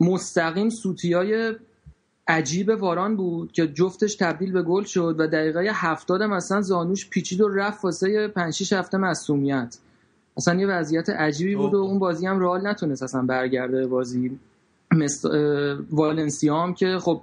[0.00, 1.54] مستقیم سوتیای
[2.28, 7.40] عجیب واران بود که جفتش تبدیل به گل شد و دقیقه هفتاد مثلا زانوش پیچید
[7.40, 9.78] و رفت واسه 5 6 هفته مصومیت.
[10.36, 14.38] اصلا یه وضعیت عجیبی بود و اون بازی هم رئال نتونست اصلا برگرده بازی.
[14.92, 15.26] مست...
[15.90, 17.22] والنسیا هم که خب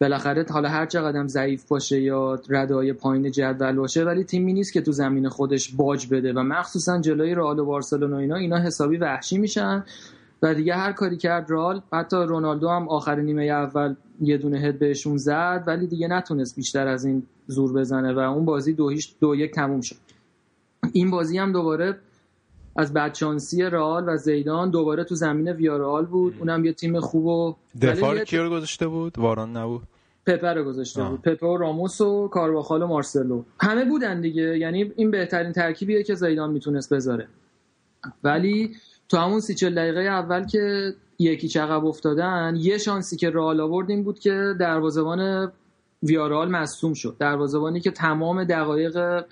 [0.00, 4.80] بالاخره حالا هر چقدر ضعیف باشه یا ردای پایین جدول باشه ولی تیمی نیست که
[4.80, 9.38] تو زمین خودش باج بده و مخصوصا جلوی رئال و بارسلونا اینا اینا حسابی وحشی
[9.38, 9.84] میشن.
[10.42, 14.78] و دیگه هر کاری کرد رال حتی رونالدو هم آخر نیمه اول یه دونه هد
[14.78, 19.14] بهشون زد ولی دیگه نتونست بیشتر از این زور بزنه و اون بازی دو, هیچ
[19.20, 19.96] دو یک تموم شد.
[20.92, 21.98] این بازی هم دوباره
[22.78, 26.34] از بدشانسی رئال و زیدان دوباره تو زمین ویارال بود.
[26.38, 29.82] اونم یه تیم خوب و دفاع کی رو گذاشته بود؟ واران نبود.
[30.26, 31.22] پپه رو گذاشته بود.
[31.22, 33.42] پپه و راموس و کارواخال و مارسلو.
[33.60, 34.58] همه بودن دیگه.
[34.58, 37.28] یعنی این بهترین ترکیبیه که زیدان می‌تونست بذاره.
[38.24, 38.76] ولی
[39.08, 43.90] تو همون سی چل دقیقه اول که یکی چقب افتادن یه شانسی که رئال آورد
[43.90, 45.52] این بود که دروازه‌بان
[46.02, 47.16] ویارال مصوم شد.
[47.18, 49.24] دروازه‌بانی که تمام دقایق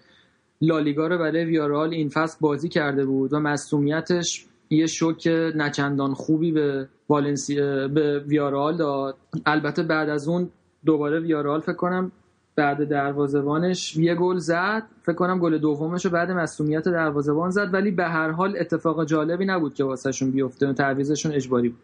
[0.61, 6.53] لالیگا رو برای ویارال این فصل بازی کرده بود و مصومیتش یه شوک نچندان خوبی
[6.53, 9.17] به والنسیا به ویارال داد.
[9.47, 10.51] البته بعد از اون
[10.85, 12.13] دوباره ویارال فکر کنم
[12.57, 14.83] بعد دروازبانش یه گل زد.
[15.03, 17.75] فکر کنم گل دومش رو بعد مسئولیت دروازبان زد.
[17.75, 21.83] ولی به هر حال اتفاق جالبی نبود که واسهشون بیفته و تعویضشون اجباری بود.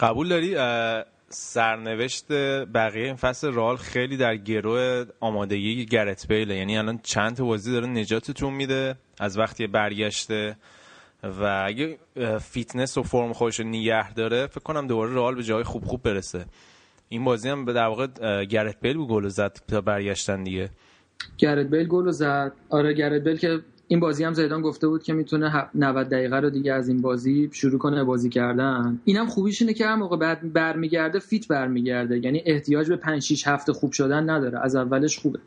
[0.00, 0.56] قبول داری؟
[1.34, 2.32] سرنوشت
[2.74, 6.56] بقیه این فصل رئال خیلی در گرو آمادگی گرت بیله.
[6.56, 10.56] یعنی الان چند تا بازی داره نجاتتون میده از وقتی برگشته
[11.22, 11.98] و اگه
[12.40, 16.02] فیتنس و فرم خودش رو نگه داره فکر کنم دوباره رئال به جای خوب خوب
[16.02, 16.44] برسه.
[17.08, 18.06] این بازی هم به در واقع
[18.44, 20.70] گرت بیل گل زد تا برگشتن دیگه.
[21.38, 22.52] گرت بیل گل زد.
[22.70, 23.60] آره گرت بیل که
[23.92, 27.50] این بازی هم زیدان گفته بود که می‌تونه 90 دقیقه رو دیگه از این بازی
[27.52, 29.00] شروع کنه بازی کردن.
[29.04, 32.24] اینم خوبیش اینه که هر موقع بعد برمیگرده fit برمیگرده.
[32.24, 34.58] یعنی احتیاج به 5 6 هفته خوب شدن نداره.
[34.62, 35.38] از اولش خوبه.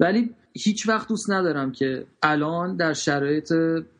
[0.00, 3.52] ولی هیچ وقت دوست ندارم که الان در شرایط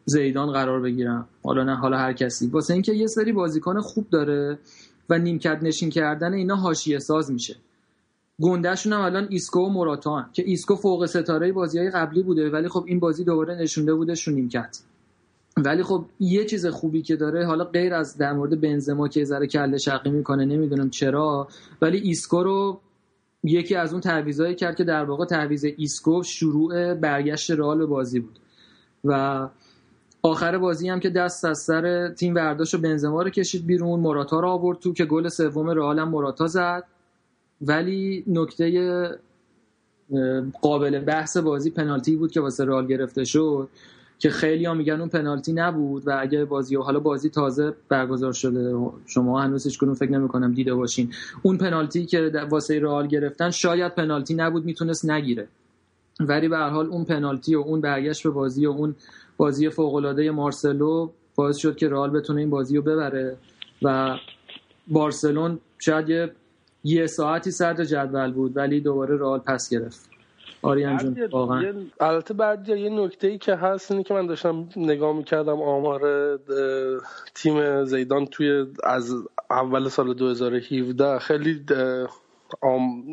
[0.04, 1.28] زیدان قرار بگیرم.
[1.42, 2.46] حالا نه حالا هر کسی.
[2.46, 4.58] واسه اینکه یه سری بازیکن خوب داره
[5.08, 7.56] و نیمکت نشین کردن اینا حاشیه ساز میشه.
[8.40, 10.30] گندهشون هم الان ایسکو و موراتا هم.
[10.32, 14.14] که ایسکو فوق ستاره بازی های قبلی بوده ولی خب این بازی دوباره نشونده بوده
[14.14, 14.78] شون نیمکت.
[15.56, 19.46] ولی خب یه چیز خوبی که داره حالا غیر از در مورد بنزما که ذره
[19.46, 21.48] کله شقی می‌کنه نمی‌دونم چرا
[21.82, 22.80] ولی ایسکو رو
[23.44, 28.38] یکی از اون تعویضایی کرد که در واقع تعویض ایسکو شروع برگشت رئال بازی بود.
[29.04, 29.48] و
[30.22, 34.40] آخر بازی هم که دست از سر تیم برداشت و بنزما رو کشید بیرون موراتا
[34.40, 36.84] رو آورد تو که گل سوم رئال هم موراتا زد.
[37.60, 39.18] ولی نکته
[40.62, 43.68] قابل بحث بازی پنالتی بود که واسه رئال گرفته شد
[44.18, 48.32] که خیلی ها میگن اون پنالتی نبود و اگه بازی و حالا بازی تازه برگزار
[48.32, 48.74] شده
[49.06, 51.12] شما هنوز هیچ کنون فکر نمی‌کنم دیده باشین.
[51.42, 55.48] اون پنالتی که واسه رئال گرفتن شاید پنالتی نبود می‌تونست نگیره.
[56.20, 58.94] ولی به هر حال اون پنالتی و اون برگشت به بازی و اون
[59.36, 63.36] بازی فوق العاده مارسلو باعث شد که رئال بتونه این بازی رو ببره
[63.82, 64.16] و
[64.88, 66.32] بارسلون شاید یه
[66.84, 70.10] یه ساعتی صدر جدول بود ولی دوباره رئال پس گرفت.
[70.62, 71.74] آریان جون واقعا.
[72.00, 76.00] البته بعد یه نکته ای که هست اینه که من داشتم نگاه می‌کردم آمار
[77.34, 79.14] تیم زیدان توی از
[79.50, 81.64] اول سال 2017 خیلی
[82.60, 83.04] آم...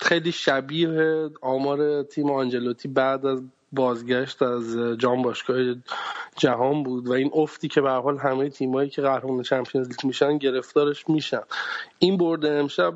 [0.00, 3.42] خیلی شبیه آمار تیم آنجلوتی بعد از
[3.72, 5.74] بازگشت از جام باشگاه
[6.36, 10.38] جهان بود و این افتی که به حال همه تیمایی که قهرمان چمپیونز لیگ میشن
[10.38, 11.42] گرفتارش میشن.
[11.98, 12.94] این برد امشب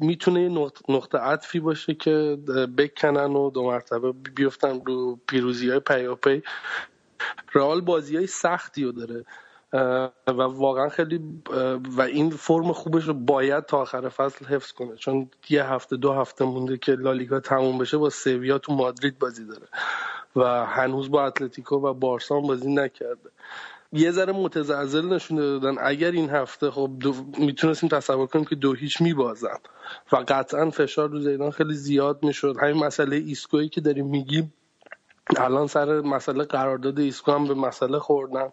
[0.00, 2.38] می‌تونه یه نقط- نقطه عطفی باشه که
[2.78, 6.42] بکنن و دو مرتبه بیفتن رو پیروزی های پیاپی.
[7.54, 9.24] رئال بازی های سختی رو داره.
[9.72, 11.20] و واقعا خیلی
[11.96, 14.96] و این فرم خوبش رو باید تا آخر فصل حفظ کنه.
[14.96, 19.46] چون یه هفته دو هفته مونده که لالیگا تموم بشه با سویا تو مادرید بازی
[19.46, 19.66] داره.
[20.36, 23.30] و هنوز با اتلتیکو و بارسا بازی نکرده.
[23.92, 25.74] یه ذره متزلزل نشون دادن.
[25.80, 27.14] اگر این هفته خب دو...
[27.38, 29.58] می‌تونستیم تصور کنیم که دو هیچ میبازن.
[30.12, 32.56] و قطعا فشار رو زیدان خیلی زیاد می‌شد.
[32.60, 34.54] همین مسئله ایسکویی که داریم میگیم
[35.36, 38.50] الان سر مسئله قرارداد ایسکو هم به مسئله خوردن.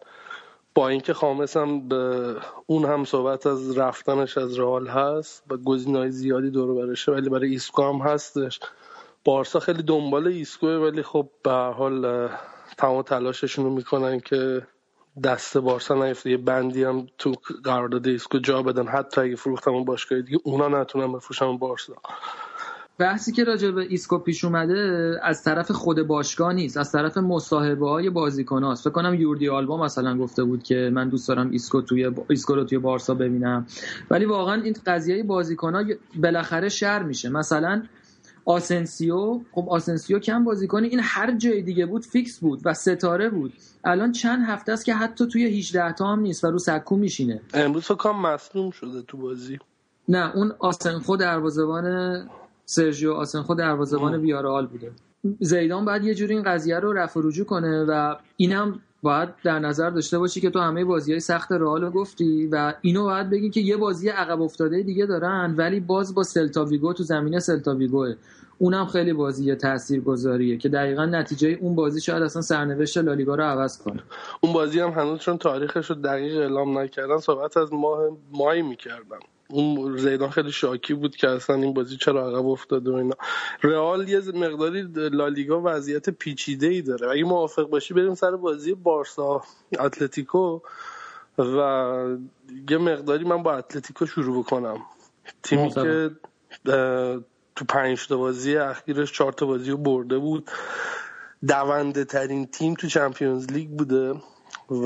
[0.80, 1.14] با اینکه
[1.56, 2.36] هم به
[2.66, 7.50] اون هم صحبت از رفتنش از رئال هست و گزینه‌های زیادی دور برشه ولی برای
[7.50, 8.60] ایسکو هم هستش.
[9.26, 12.30] بارسا خیلی دنبال ایسکوه ولی خب به حال
[12.78, 14.68] تمام تلاششون رو می‌کنن که
[15.24, 16.32] دست بارسا نیفته.
[16.32, 17.34] یه بندی هم تو
[17.64, 18.88] قرارداد ایسکو جا بدن.
[18.88, 21.94] حتی اگه فروختن اون باشگاه دیگه اونا نتونن بفروشن بارسا.
[23.00, 27.90] بحثی که راجع به ایسکو پیش اومده از طرف خود باشگاه نیست از طرف مصاحبه
[27.90, 31.82] های بازیکن هاست فکر کنم یوردی آلبا مثلا گفته بود که من دوست دارم ایسکو
[31.82, 33.68] توی ایسکو رو توی بارسا ببینم.
[34.12, 35.84] ولی واقعا این قضیه بازیکن ها
[36.16, 37.30] بالاخره شر میشه.
[37.30, 37.84] مثلا
[38.46, 43.54] آسنسیو خب آسنسیو کم بازیکنی این هر جای دیگه بود فیکس بود و ستاره بود.
[43.84, 47.42] الان چند هفته است که حتی توی 18 تا هم نیست و رو سکو میشینه.
[47.54, 49.60] امروز فکر کنم مصدوم شده تو بازی.
[50.08, 51.86] نه اون آسنخو دروازه‌بان
[52.70, 54.92] سرژیو آسنخو دروازه‌بان ویارال بوده.
[55.40, 59.90] زیدان باید یه جوری این قضیه رو رفع رجوع کنه و اینم باید در نظر
[59.90, 63.50] داشته باشی که تو همه بازی های سخت رئال رو گفتی و اینو باید بگی
[63.50, 67.76] که یه بازی عقب افتاده دیگه دارن ولی باز با سلتا ویگو تو زمین سلتا
[67.76, 68.16] ویگوه.
[68.58, 73.78] اونم خیلی بازی تاثیرگذاریه که دقیقا نتیجه اون بازی شاید اصلا سرنوشت لالیگا رو عوض
[73.78, 74.04] کنه.
[74.42, 78.00] اون بازی هم هنوز چون تاریخش رو دقیق اعلام نکردن صحبت از ماه
[78.32, 79.20] مایی می‌کردن
[79.52, 83.16] اون زیدان خیلی شاکی بود که اصلا این بازی چرا عقب افتاده و اینا.
[83.64, 87.12] رئال یه مقداری لالیگا وضعیت پیچیده ای داره.
[87.12, 89.44] اگه موافق باشی بریم سر بازی بارسا
[89.80, 90.60] اتلتیکو
[91.38, 92.18] و
[92.70, 94.78] یه مقداری من با اتلتیکو شروع بکنم.
[95.44, 95.72] تیمی.
[95.72, 96.12] که
[97.56, 100.50] تو پنج تا بازی اخیرش چهار تا بازی رو برده بود.
[101.48, 104.14] دونده ترین تیم تو چمپیونز لیگ بوده
[104.70, 104.86] و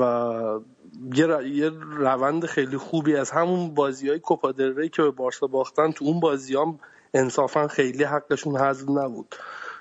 [1.14, 4.20] یه, روند خیلی خوبی از همون بازی های
[4.58, 6.78] ری که به بارسا باختن تو اون بازی هم
[7.14, 9.34] انصافا خیلی حقشون حذف نبود.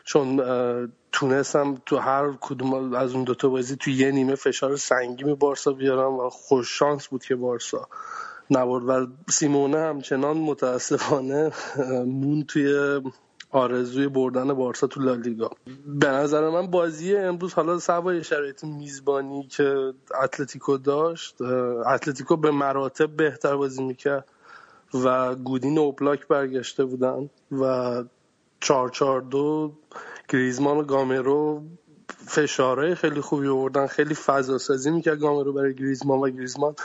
[0.03, 0.41] چون
[1.11, 5.71] تونستم تو هر کدوم از اون دوتا بازی تو یه نیمه فشار سنگین به بارسا
[5.71, 7.87] بیارم و خوش شانس بود که بارسا
[8.51, 8.83] نبرد.
[8.83, 11.51] و سیمونه همچنان متاسفانه
[12.05, 12.99] مون توی
[13.53, 15.51] آرزوی بردن بارسا تو لالیگا.
[15.85, 19.93] به نظر من بازی امروز حالا سوای شرایط میزبانی که
[20.23, 21.41] اتلتیکو داشت
[21.85, 24.25] اتلتیکو به مراتب بهتر بازی می‌کرد
[24.93, 28.03] و گودین و اوبلاک برگشته بودن و
[28.59, 29.73] چهار چهار دو
[30.29, 31.61] گریزمان و گامرو
[32.27, 36.75] فشارهای خیلی خوبی آوردن خیلی فضا سازی می‌کرد گامرو برای گریزمان و گریزمان.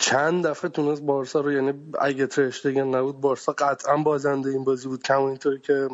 [0.00, 5.02] چند دفعه تونست بارسا رو یعنی اگه ترشتگن نبود بارسا قطعا بازنده این بازی بود.
[5.02, 5.88] کما اینطوری که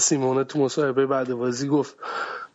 [0.00, 1.96] سیمونه تو مصاحبه بعد بازی گفت.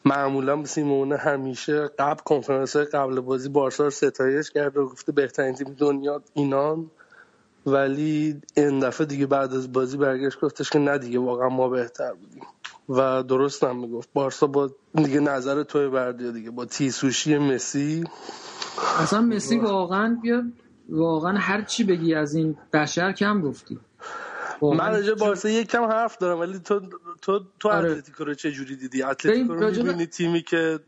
[0.05, 5.55] معمولا سیمونه همیشه قبل کنفرانس های قبل بازی بارسا رو ستایش کرده و گفته بهترین
[5.55, 6.91] تیم دنیا اینان
[7.65, 12.13] ولی این دفعه دیگه بعد از بازی برگشت گفتش که نه دیگه واقعا ما بهتر
[12.13, 12.43] بودیم.
[12.89, 14.09] و درست هم می‌گفت.
[14.13, 16.51] بارسا با دیگه نظر توی بردیا دیگه.
[16.51, 18.03] با تیسوشی مسی.
[18.99, 20.43] اصلا مسی واقعا بیا
[20.89, 23.79] واقعا هر چی بگی از این بشر کم گفتی.
[24.61, 26.81] من راجع بارسا یک کم حرف دارم ولی تو
[27.21, 27.91] تو تو آره.
[27.91, 30.79] اتلتیکو رو چه جوری دیدی اتلتیکو رو می‌بینی تیمی که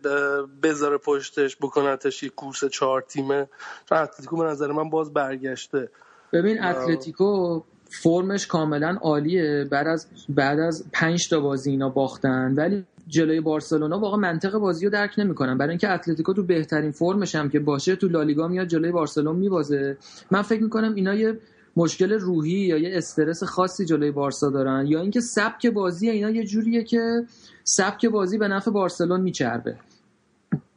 [0.64, 3.48] بذاره پشتش بکنتش یک کورس چهار تیمه؟
[3.90, 5.90] چون اتلتیکو به نظر من باز برگشته.
[6.34, 7.62] ببین اتلتیکو
[8.04, 9.68] فرمش کاملا عالیه.
[9.72, 14.86] بعد از بعد از پنج تا بازی اینا باختن ولی جلوی بارسلونا واقعا منطق بازی
[14.86, 15.58] رو درک نمی‌کنن.
[15.58, 19.98] برای اینکه اتلتیکو تو بهترین فرمش هم که باشه تو لالیگا میاد جلوی بارسلون میبازه.
[20.32, 21.38] من فکر می‌کنم اینا یه
[21.78, 26.44] مشکل روحی یا یه استرس خاصی جلوی بارسا دارن یا اینکه سبک بازی اینا یه
[26.44, 27.26] جوریه که
[27.64, 29.76] سبک بازی به نفع بارسلون میچربه.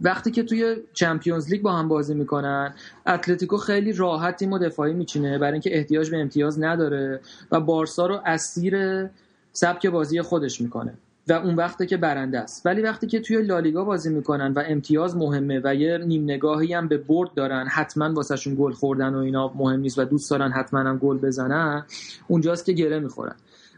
[0.00, 2.74] وقتی که توی چمپیونز لیگ با هم بازی می‌کنن
[3.06, 7.20] اتلتیکو خیلی راحت تیم دفاعی میچینه برای اینکه احتیاج به امتیاز نداره
[7.52, 9.06] و بارسا رو اسیر
[9.52, 10.94] سبک بازی خودش می‌کنه.
[11.28, 12.66] و اون وقته که برنده است.
[12.66, 16.88] ولی وقتی که توی لالیگا بازی می‌کنن و امتیاز مهمه و یه نیم نگاهی هم
[16.88, 20.80] به برد دارن حتما واسهشون گل خوردن و اینا مهم نیست و دوست دارن حتما
[20.80, 21.84] هم گل بزنن
[22.28, 23.36] اونجاست که گره می‌خورن.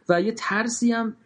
[0.09, 1.17] و یه ترسی هم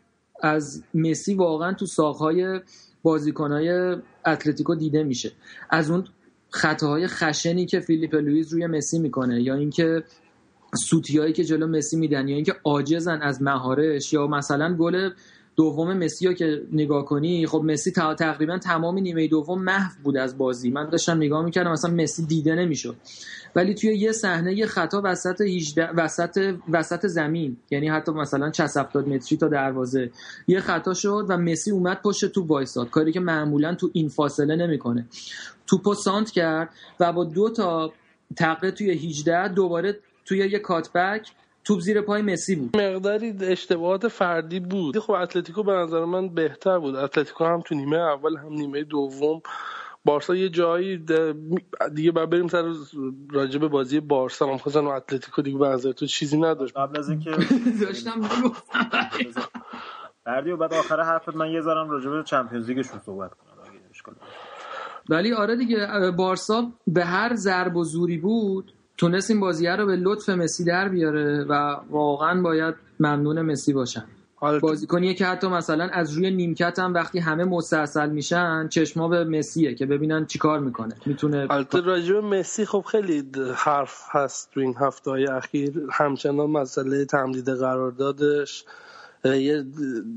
[0.42, 2.60] از مسی واقعا تو ساقهای
[3.02, 3.96] بازیکنهای
[4.26, 5.32] اتلتیکو دیده میشه.
[5.70, 6.04] از اون
[6.50, 10.04] خطاهای خشنی که فیلیپ لویز روی مسی می‌کنه یا اینکه
[10.74, 15.10] سوتیایی که جلو مسی میدن یا اینکه عاجزن از مهارش یا مثلا گل
[15.56, 20.38] دوم مسی رو که نگاه کنی خب مسی تقریبا تمام نیمه دوم محو بود از
[20.38, 20.70] بازی.
[20.70, 22.96] من داشتم نگاه می‌کردم مثلا مسی دیده نمی‌شد.
[23.56, 27.56] ولی توی یه صحنه یه خطا وسط 18 وسط وسط زمین.
[27.70, 30.10] یعنی حتی مثلا 60 70 متری تا دروازه.
[30.48, 32.90] یه خطا شد و مسی اومد پشت تو وایساد.
[32.90, 35.06] کاری که معمولا تو این فاصله نمی‌کنه.
[35.66, 36.70] توپو سانت کرد
[37.00, 37.92] و با دو تا
[38.36, 41.32] تقه توی 18 دوباره توی یه کاتبک
[41.64, 42.76] توپ زیر پای مسی بود.
[42.76, 44.98] مقداری اشتباهات فردی بود.
[44.98, 46.96] خب اتلتیکو به نظر من بهتر بود.
[46.96, 49.42] اتلتیکو هم تو نیمه اول هم نیمه دوم.
[50.04, 51.04] بارسا یه جایی
[51.94, 52.72] دیگه بعد بریم سر
[53.30, 54.46] راجب بازی بارسا.
[54.46, 56.76] من خواستم اتلتیکو دیگه به نظر تو چیزی نداشت.
[56.76, 57.30] قبل از اینکه
[57.82, 58.20] داشتم
[60.24, 63.54] بردی و بعد آخر حرفت من یه ذرم راجب چمپیونز لیگشون صحبت کنم.
[65.08, 68.72] ولی آره دیگه بارسا به هر ضرب و زوری بود.
[68.96, 74.04] تونست این بازیه رو به لطف مسی در بیاره و واقعا باید ممنون مسی باشن.
[74.62, 79.74] بازیکنیه که حتی مثلا از روی نیمکت هم وقتی همه مستاصل میشن چشما به مسیه
[79.74, 80.94] که ببینن چیکار می‌کنه.
[81.06, 85.72] می‌تونه البته راجع مسی خب خیلی حرف هست تو این هفته های اخیر.
[85.92, 88.64] همچنان مسئله تمدید قراردادش
[89.24, 89.64] یه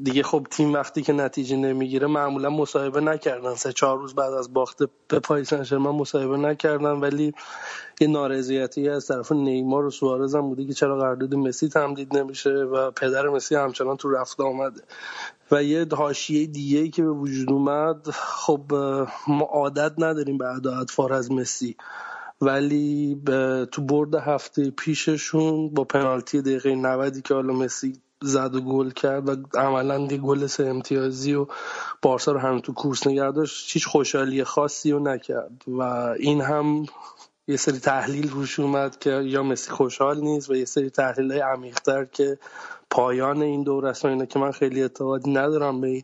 [0.04, 3.56] دیگه خب تیم وقتی که نتیجه نمی‌گیره معمولا مصاحبه نکردن.
[3.56, 6.92] سه چهار روز بعد از باخت به پاریس سن مصاحبه نکردن.
[6.92, 7.34] ولی
[8.02, 12.50] یه نارضایتی از طرف نیمار و سوارز هم بوده که چرا قرارداد مسی تمدید نمیشه
[12.50, 14.82] و پدر مسی همچنان تو رفته آمده.
[15.52, 18.74] و یه حاشیه دیگه که به وجود اومد خب
[19.28, 21.76] ما عادت نداریم به اداعت از مسی.
[22.42, 23.22] ولی
[23.72, 29.30] تو برد هفته پیششون با پنالتی دقیقه 90 که حالا مسی زد و گل کرد
[29.30, 31.48] و عملا دی گل سه امتیازی و
[32.02, 33.73] بارسا رو هم تو کورس نگه داشت.
[33.73, 35.81] هیچ خوشحالی خاصی رو نکرد و
[36.19, 36.85] این هم
[37.48, 41.41] یه سری تحلیل روش اومد که یا مسی خوشحال نیست و یه سری تحلیل های
[41.41, 42.38] عمیقتر که
[42.89, 46.03] پایان این دور است اینه که من خیلی اعتقادی ندارم به این.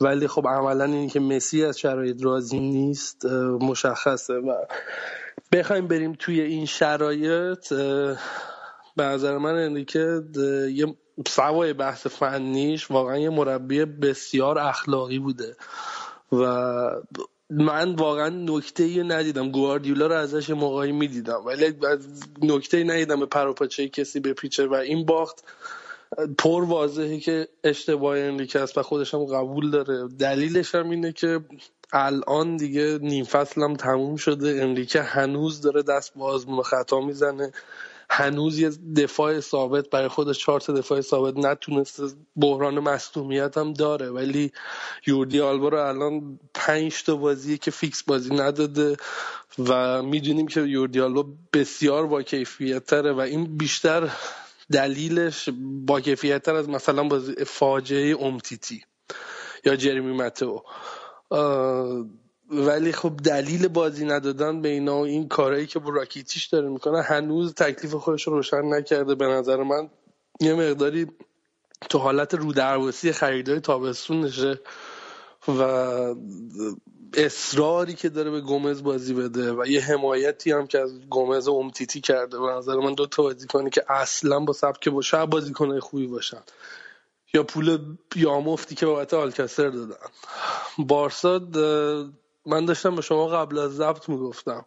[0.00, 3.24] ولی خب عملا این که مسی از شرایط راضی نیست
[3.60, 4.54] مشخصه و
[5.52, 7.72] بخوایم بریم توی این شرایط
[8.96, 10.22] به نظر من انریکه
[10.72, 10.94] یه
[11.28, 15.56] سوای بحث فنیش واقعا یه مربی بسیار اخلاقی بوده.
[16.32, 16.44] و
[17.50, 19.50] من واقعا نکته ای ندیدم.
[19.50, 21.44] گواردیولا رو ازش موقعی می‌دیدم.
[21.46, 21.74] ولی
[22.42, 25.44] نکته ای ندیدم به پروپاچه کسی بپیچه و این باخت
[26.38, 30.08] پر واضحه که اشتباه انریکه است و خودش قبول داره.
[30.18, 31.40] دلیلش هم اینه که
[31.92, 34.62] الان دیگه نیم فصل هم تموم شده.
[34.62, 37.52] انریکه هنوز داره دست با آزمون خطا می‌زنه.
[38.10, 42.02] هنوز یه دفاع ثابت برای خودش چهار تا دفاع ثابت نتونسته.
[42.36, 44.52] بحران مصدومیت هم داره ولی
[45.06, 48.96] یوردی آلبا الان پنج تا بازی که فیکس بازی نداده
[49.58, 54.10] و می‌دونیم که یوردی آلبا بسیار با کیفیت تره و این بیشتر
[54.72, 55.48] دلیلش
[55.86, 58.84] با کیفیت تر از مثلا بازی فاجعه امتیتی
[59.64, 60.64] یا جرمی متو
[62.50, 67.02] ولی خب دلیل بازی ندادن به اینا و این کارهایی که با راکیتیش داره می‌کنه
[67.02, 69.90] هنوز تکلیف خودش رو روشن نکرده به نظر من.
[70.40, 71.06] یه مقداری
[71.90, 74.60] تو حالت رو درواسی خریدای تابستون نشه
[75.48, 75.62] و
[77.14, 82.00] اصراری که داره به گومز بازی بده و یه حمایتی هم که از گومز امتیتی
[82.00, 82.38] کرده.
[82.38, 86.42] به نظر من دو تا بازیکنی که اصلا با سبک با شب بازیکنای خوبی باشن.
[87.34, 87.78] یا پول
[88.16, 89.96] یا مفتی که بابت آلکستر دادن.
[90.78, 91.38] بارسا
[92.46, 94.64] من داشتم به شما قبل از ضبط می‌گفتم.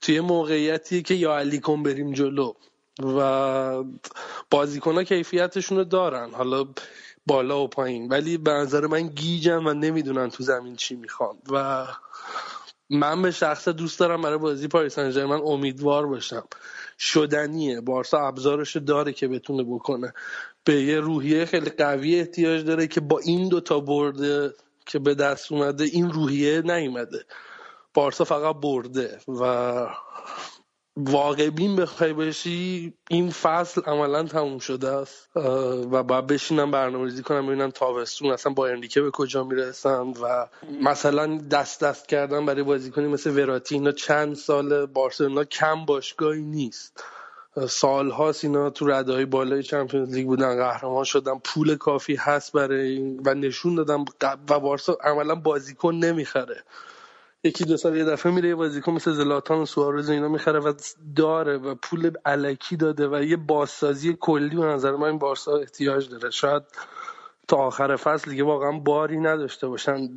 [0.00, 2.52] توی موقعیتی که یا علی کن بریم جلو
[3.18, 3.84] و
[4.50, 6.64] بازیکن ها کیفیتشون رو دارن حالا
[7.26, 8.08] بالا و پایین.
[8.08, 11.36] ولی به نظر من گیجم و نمی‌دونن تو زمین چی می‌خوان.
[11.50, 11.86] و
[12.90, 16.44] من به شخص دوست دارم برای بازی پاریس من امیدوار باشم.
[16.98, 17.80] شدنیه.
[17.80, 20.14] بارسا ابزارش داره که بتونه بکنه.
[20.64, 24.52] به یه روحیه خیلی قوی احتیاج داره که با این دوتا برده
[24.86, 27.24] که به دست اومده این روحیه نیومده.
[27.94, 29.86] بارسا فقط برده و
[30.96, 35.36] واقع بین بخوای باشی این فصل عملا تموم شده است.
[35.90, 40.48] و باید بشینم برنامه‌ریزی کنم ببینم تابستون اصلا با به کجا می‌رسم و
[40.82, 43.74] مثلا دست دست کردن برای بازیکنی مثل وراتی.
[43.74, 47.04] اینا چند سال بارسلونا کم باشگاهی نیست.
[47.68, 52.52] سال هاست اینا تو رده های بالای چمپیونز لیگ بودن قهرمان شدن پول کافی هست
[52.52, 54.04] برای این و نشون دادم
[54.50, 56.64] و بارسا عملا بازیکن نمی‌خره.
[57.44, 60.72] یکی دو سال یه دفعه میره یه بازیکن مثل زلاتان و سوارز اینا می‌خره و
[61.16, 66.10] داره و پول علکی داده و یه بازسازی کلی به نظر من این بارسا احتیاج
[66.10, 66.30] داره.
[66.30, 66.62] شاید
[67.48, 70.08] تا آخر فصل دیگه واقعا باری نداشته باشن.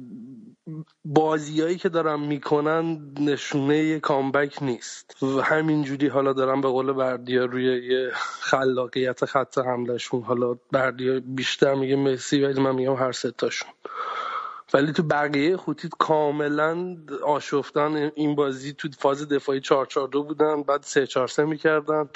[1.06, 5.23] بازیایی که دارن می‌کنن نشونه یه کامبک نیست.
[5.23, 8.11] و همینجوری حالا دارن به قول بردیا روی یه
[8.41, 13.69] خلاقیت خط حملهشون حالا بردیا بیشتر میگه مسی ولی من میگم هر ستاشون
[14.73, 20.64] ولی تو بقیه خوتیت کاملا آشفتن این بازی تو فاز دفاعی 4 4 2 بودن
[20.64, 22.10] بعد 3 4 3 می‌کردن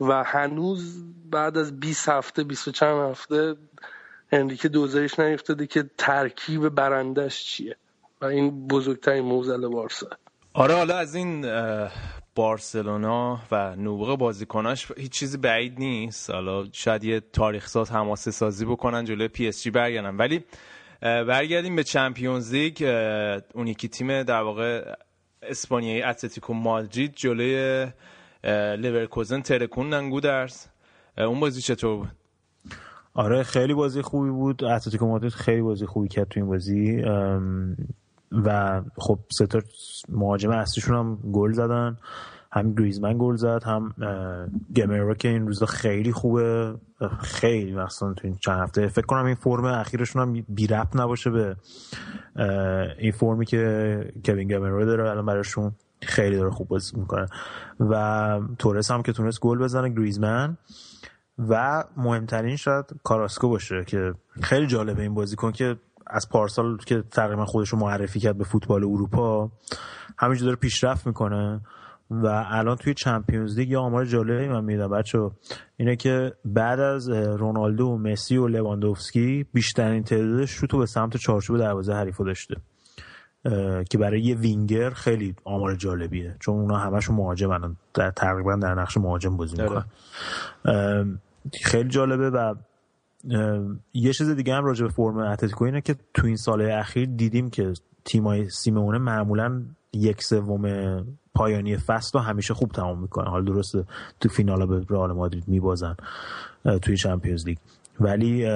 [0.00, 3.56] و هنوز بعد از 20 هفته 20 چند هفته
[4.32, 7.76] انریکه دوزارش نیفتاده که ترکیب برنده‌ش چیه؟
[8.20, 10.06] و این بزرگترین معضل بارسا.
[10.52, 11.46] آره حالا از این
[12.34, 16.30] بارسلونا و نبوغ بازیکناش هیچ چیزی بعید نیست.
[16.30, 20.16] حالا شاید یه تاریخ ساز حماسه سازی بکنن جلوی پی اس جی برگردن.
[20.16, 20.44] ولی
[21.00, 22.82] برگردیم به چمپیونز لیگ.
[23.54, 24.94] اون یکی تیم در واقع
[25.42, 27.86] اسپانیایی اتلتیکو مادرید جلوی
[28.78, 30.66] لیورکوزن ترکوندن گودرز.
[31.18, 32.08] اون بازی چطور بود؟
[33.14, 34.64] آره خیلی بازی خوبی بود.
[34.64, 37.02] اتلتیکو مادرید خیلی بازی خوبی کرد تو این بازی.
[38.32, 39.60] و خب سه تا
[40.08, 41.96] مهاجم اصلیشون هم گل زدن
[42.52, 43.94] هم گریزمن گل زد هم
[44.76, 46.74] گمرو که این روزا خیلی خوبه.
[47.20, 48.88] خیلی مثلا تو این چند هفته.
[48.88, 51.56] فکر کنم این فرم اخیرشون هم بی ربط نباشه به
[52.98, 55.72] این فرمی که کوین گمرو داره الان براشون
[56.02, 57.26] خیلی داره خوب بازی می‌کنه.
[57.80, 60.56] و تورس هم که تونست گل بزنه گریزمن.
[61.38, 65.76] و مهمترین شاید کاراسکو باشه که خیلی جالبه این بازیکن که
[66.06, 69.50] از پارسال که تقریبا خودش رو معرفی کرد به فوتبال اروپا
[70.18, 71.60] همینجور داره پیشرفت می‌کنه
[72.10, 74.90] و الان توی چمپیونز لیگ یه آمار جالبی من میدم.
[74.90, 75.30] بچه
[75.76, 81.58] اینه که بعد از رونالدو و مسی و لواندوفسکی بیشترین تعداد شوتو به سمت چارچوب
[81.58, 82.56] دروازه حریفو داشته
[83.90, 88.96] که برای یه وینگر خیلی آمار جالبیه چون اونا همشون مهاجمن در تقریبا در نقش
[88.96, 89.84] مهاجم بازی می‌کنن.
[91.64, 92.54] خیلی جالبه و
[93.94, 97.50] یه چیز دیگه هم راجع به فرم اتلتیکو اینه که تو این سال اخیر دیدیم
[97.50, 97.72] که
[98.04, 99.62] تیمای سیمونه معمولا
[99.92, 100.64] یک سوم
[101.34, 103.26] پایانی فصل رو همیشه خوب تمام می‌کنن.
[103.26, 103.84] حالا درسته
[104.20, 105.96] تو فینال به رئال مادرید میبازن
[106.82, 107.56] توی چمپیونز لیگ.
[108.00, 108.46] ولی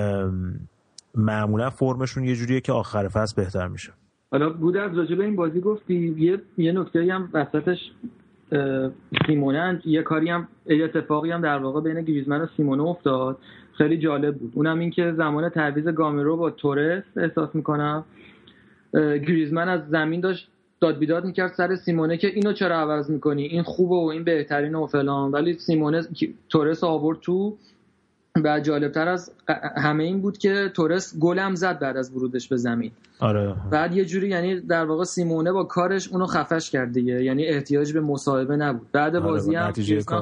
[1.14, 3.92] معمولا فرمشون یه جوریه که آخر فصل بهتر میشه.
[4.32, 7.78] حالا بود از راجبه این بازی گفتی یه یه نکته هم وسطش
[9.26, 13.38] سیمونه یه کاری هم یه اتفاقی هم در واقع بین گریزمن و سیمونه افتاد.
[13.80, 14.52] خیلی جالب بود.
[14.54, 18.04] اونم این که زمان تعویض گامرو با تورس احساس می‌کنم
[18.94, 20.48] گریزمن از زمین داشت
[20.80, 24.74] داد بیداد می‌کرد سر سیمونه که اینو چرا عوض می‌کنی؟ این خوبه و این بهترین
[24.74, 25.30] و فلان.
[25.30, 26.02] ولی سیمونه
[26.48, 27.56] تورس آورد تو
[28.44, 29.32] و جالبتر از
[29.76, 32.90] همه این بود که تورس گلم زد بعد از ورودش به زمین.
[33.20, 33.54] آره.
[33.70, 37.24] بعد یه جوری یعنی در واقع سیمونه با کارش اونو خفش کرد دیگه.
[37.24, 38.86] یعنی احتیاج به مصاحبه نبود.
[38.92, 39.72] بعد آره بازی هم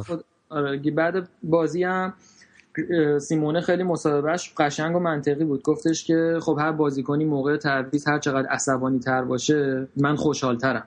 [0.06, 0.24] خود...
[0.48, 2.14] آره بعد بازی هم
[3.18, 8.18] سیمونه خیلی مصاحبهش قشنگ و منطقی بود گفتش که خب هر بازیکنی موقع تعویض هر
[8.18, 10.84] چقدر عصبانی تر باشه من خوشحالترم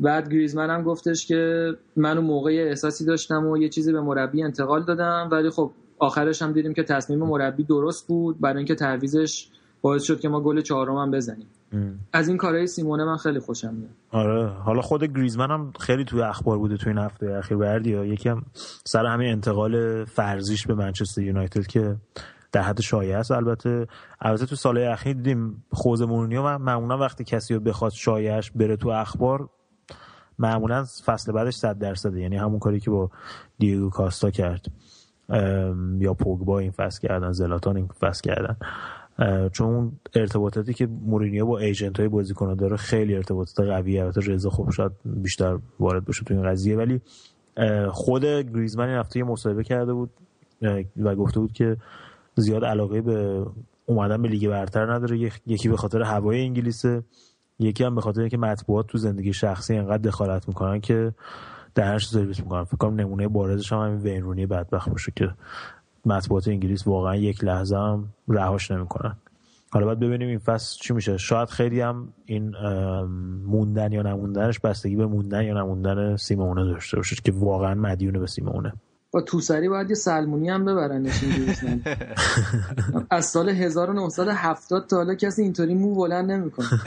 [0.00, 4.42] بعد گریزمن هم گفتش که من اون موقع احساسی داشتم و یه چیزی به مربی
[4.42, 9.48] انتقال دادم ولی خب آخرش هم دیدیم که تصمیم مربی درست بود برای اینکه تعویزش
[9.82, 11.46] باعث شد که ما گل چهارم هم بزنیم.
[12.12, 13.90] از این کارهای سیمونه من خیلی خوشم میاد.
[14.10, 14.48] آره.
[14.48, 18.28] حالا خود گریزمن هم خیلی توی اخبار بوده توی این هفته اخیر بردی ها یکی
[18.28, 18.42] هم
[18.84, 21.96] سر همین انتقال فرضیش به منچستر یونایتد که
[22.52, 23.86] در حد شایعه است البته.
[24.20, 28.76] البته تو سال اخیر دیدیم خوزه مورینیو و معمولا وقتی کسی رو بخواد شایعش بره
[28.76, 29.48] تو اخبار
[30.38, 32.20] معمولا فصل بعدش 100 درصده.
[32.20, 33.10] یعنی همون کاری که با
[33.58, 34.66] دیگو کاستا کرد.
[35.98, 38.56] یا پوگبا این فصل کردن زلاتان این فصل کردن.
[39.52, 44.70] چون ارتباطاتی که مورینیو با ایجنت های بازیکن داره خیلی ارتباطات قویه البته رضا خوب
[44.70, 46.76] شاید بیشتر وارد بشه تو این قضیه.
[46.76, 47.00] ولی
[47.90, 50.10] خود گریزمن این هفته مصاحبه کرده بود
[50.96, 51.76] و گفته بود که
[52.36, 53.46] زیاد علاقه به
[53.86, 55.18] اومدن به لیگ برتر نداره.
[55.46, 57.02] یکی به خاطر هوای انگلیسه
[57.58, 61.14] یکی هم به خاطر اینکه مطبوعات تو زندگی شخصی انقدر دخالت می‌کنن که
[61.74, 62.64] درش سرویس می‌کنن.
[62.64, 65.28] فکر کنم نمونه بارزش هم همین وین رونی بدبخت باشه که
[66.04, 69.16] مطبوعات انگلیس واقعا یک لحظه هم رهاش نمی‌کنن.
[69.72, 71.16] حالا باید ببینیم این فصل چی میشه.
[71.16, 72.56] شاید خیلی هم این
[73.46, 78.26] موندن یا نموندنش بستگی به موندن یا نموندن سیمونه داشته باشه که واقعا مدیونه به
[78.26, 78.72] سیمونه.
[79.10, 81.24] با توسری باید یه سلمونی هم ببرنش
[83.10, 86.68] از سال 1970 تا حالا کسی اینطوری مو بلند نمی‌کنه.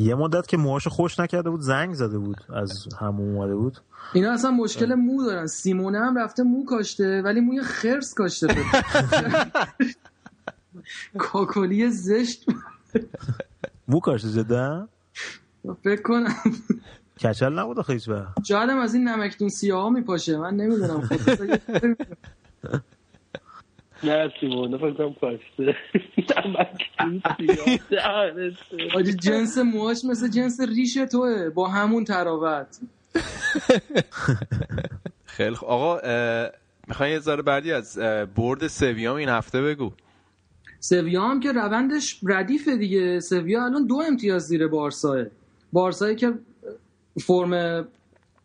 [0.00, 3.78] یه مدت که موهاش خوش نکرده بود زنگ زده بود از همون اومده بود.
[4.12, 5.46] اینا اصلا مشکل مو دارن.
[5.46, 8.46] سیمونه هم رفته مو کاشته ولی موی خرس کاشته
[11.18, 12.46] کاکلی زشت.
[13.88, 14.88] مو کاشته جدا؟
[15.84, 16.34] فکر کنم.
[17.24, 20.36] کچل نبود خیلی با شاید از این نمکتون سیاه ها میپاشه.
[20.36, 21.00] من نمی‌دونم.
[21.00, 21.20] خود
[24.04, 25.76] نه سیمونه فکرم کاشته
[28.94, 32.80] آجی جنس موهاش مثل جنس ریش توه با همون تراوت
[35.36, 36.00] خیلی خوب آقا
[36.88, 37.98] می‌خوای یه ذره بعدی از
[38.36, 39.92] برد سویام این هفته بگو.
[40.80, 43.20] سویا هم که روندش ردیفه دیگه.
[43.20, 45.24] سویا الان دو امتیاز زیر بارساه.
[45.72, 46.32] بارسایی که
[47.20, 47.84] فرم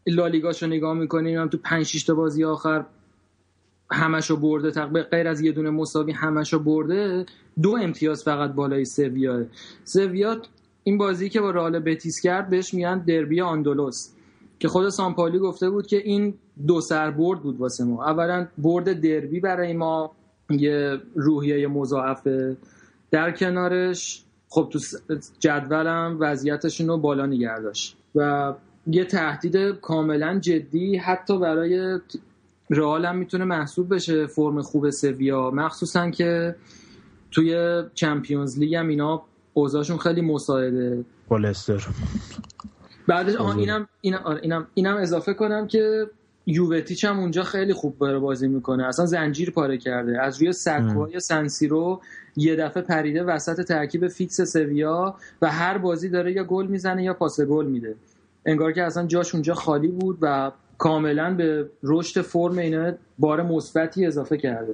[0.07, 2.86] لالیگاشو نگاه می‌کنیم هم تو 5 6 تا بازی آخر
[3.91, 7.26] همشو برده تقریبا غیر از یه دونه مساوی همشو برده
[7.62, 9.45] دو امتیاز فقط بالای سویا.
[9.84, 10.41] سویا
[10.84, 14.10] این بازی که با رئال بتیس کرد بهش میگن دربی آندولوس
[14.60, 16.34] که خود سامپالی گفته بود که این
[16.68, 18.06] دو سر برد بود واسه ما.
[18.06, 20.12] اولا برد دربی برای ما
[20.49, 22.57] یه روحیه مضاعفه.
[23.12, 24.80] در کنارش خب تو
[25.40, 27.56] جدولم وضعیتشون رو بالا نگه
[28.16, 28.53] و
[28.88, 31.99] یه تهدید کاملا جدی حتی برای
[32.69, 35.51] رئال هم می‌تونه محسوب بشه فرم خوب سویا.
[35.51, 36.55] مخصوصا که
[37.31, 39.23] توی Champions League هم اینا
[39.53, 41.05] اوضاعشون خیلی مساعده.
[41.27, 41.87] با لستر.
[43.07, 46.07] بعدش آه اینم اینم اینم اینم اضافه کنم که
[46.45, 48.85] یووتیچ هم اونجا خیلی خوب داره بازی می‌کنه.
[48.85, 50.21] اصلا زنجیر پاره کرده.
[50.21, 52.01] از روی سکوهای سنسیرو
[52.35, 57.13] یه دفعه پریده وسط ترکیب فیکس سویا و هر بازی داره یا گل می‌زنه یا
[57.13, 57.95] پاس گل میده.
[58.45, 64.06] انگار که اصلا جاش اونجا خالی بود و کاملا به رشد فرم اینا بار مثبتی
[64.06, 64.73] اضافه کرده.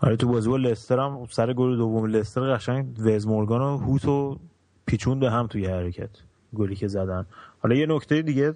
[0.00, 4.38] آره تو بازی با لستر هم سر گل دوم لستر قشنگ وز مورگان و هوتو
[4.86, 6.10] پیچون به هم توی حرکت
[6.54, 7.26] گلی که زدن.
[7.60, 8.52] حالا یه نکته دیگه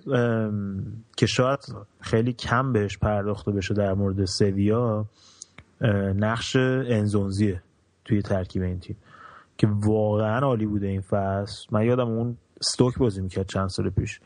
[1.17, 1.59] که شاید
[2.01, 5.07] خیلی کم بهش پرداخته بشه در مورد سویا
[6.17, 7.63] نقش انزونزیه
[8.05, 8.97] توی ترکیب این تیم
[9.59, 11.67] که واقعا عالی بوده این فصل.
[11.71, 14.21] من یادم اون ستوک بازی می‌کرد چند سال پیش.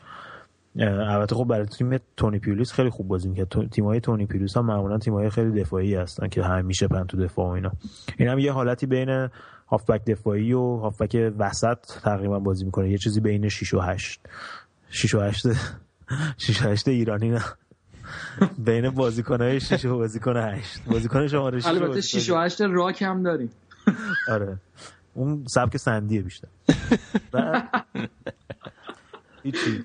[0.79, 3.69] البته خب برای تیم تونی پیولیس خیلی خوب بازی می‌کرد.
[3.71, 7.17] تیم های تونی پیولیس هم معمولا تیم های خیلی دفاعی هستن که همیشه پن تو
[7.17, 7.71] دفاع و اینا.
[8.17, 9.29] این هم یه حالتی بین
[9.67, 12.89] هافبک دفاعی و هافبک وسط تقریبا بازی می‌کنه.
[12.89, 14.21] یه چیزی بین 6 و 8
[14.89, 15.47] 6 و 8
[16.37, 17.43] 6 و 8 ایرانی نه.
[18.57, 23.23] بین بازیکن‌های 6 و بازیکن 8 بازیکن شماره 6 البته 6 و 8 راک هم
[23.23, 23.49] داریم.
[24.29, 24.57] آره.
[25.13, 26.47] اون سبک سندیه بیشتر.
[29.47, 29.83] هیچی.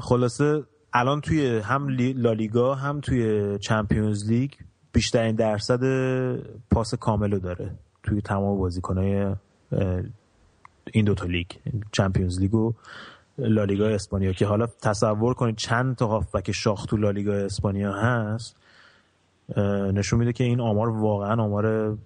[0.00, 4.50] خلاصه الان توی هم لالیگا هم توی چمپیونز لیگ
[4.92, 5.80] بیشترین درصد
[6.70, 7.70] پاس کاملو داره
[8.02, 9.34] توی تمام بازیکنهای
[10.92, 11.46] این دوتا لیگ
[11.92, 12.72] چمپیونز لیگ و
[13.38, 18.56] لالیگا اسپانیا که حالا تصور کنید چند تا هافبک شاخ تو لالیگا اسپانیا هست
[19.92, 21.96] نشون میده که این آمار واقعا آمار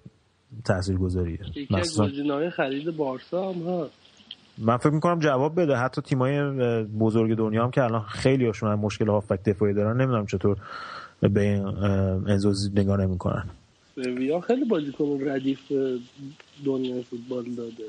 [0.65, 1.39] تاثیرگذاریه.
[1.55, 4.08] یکی از گزینه‌های خرید بارسا هم هست.
[4.59, 5.75] من فکر می‌کنم جواب بده.
[5.75, 6.41] حتی تیمای
[6.83, 10.57] بزرگ دنیا هم که الان خیلی هاشون مشکل هافبک دفاعی دارن نمی‌دونم چطور
[11.21, 11.65] به این
[12.27, 13.43] انزوزی نگاه نمی‌کنن.
[13.95, 15.59] سویا خیلی بازیکن ردیف
[16.65, 17.83] دنیا فوتبال داده.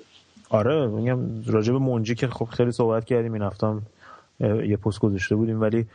[0.50, 3.78] آره میگم راجب منجی که خب خیلی صحبت کردیم این هفته
[4.40, 5.60] یه پست گذاشته بودیم.
[5.60, 5.86] ولی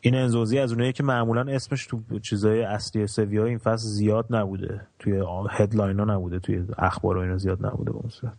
[0.00, 4.80] این انزوزی از اونایی که معمولا اسمش تو چیزای اصلی سویا این فصل زیاد نبوده.
[4.98, 8.32] توی headline ها نبوده توی اخبار و اینا زیاد نبوده به اون صورت.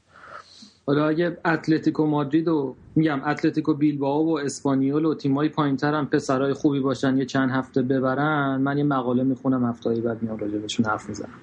[0.92, 6.54] حالا اگه اتلتیکو مادرید و میگم اتلتیکو بیلبائو و اسپانیول و تیمای پایینتر هم پسرای
[6.54, 10.86] خوبی باشن یه چند هفته ببرن من یه مقاله می‌خونم هفته بعد میام راجع بهشون
[10.86, 11.34] حرف می‌زنم.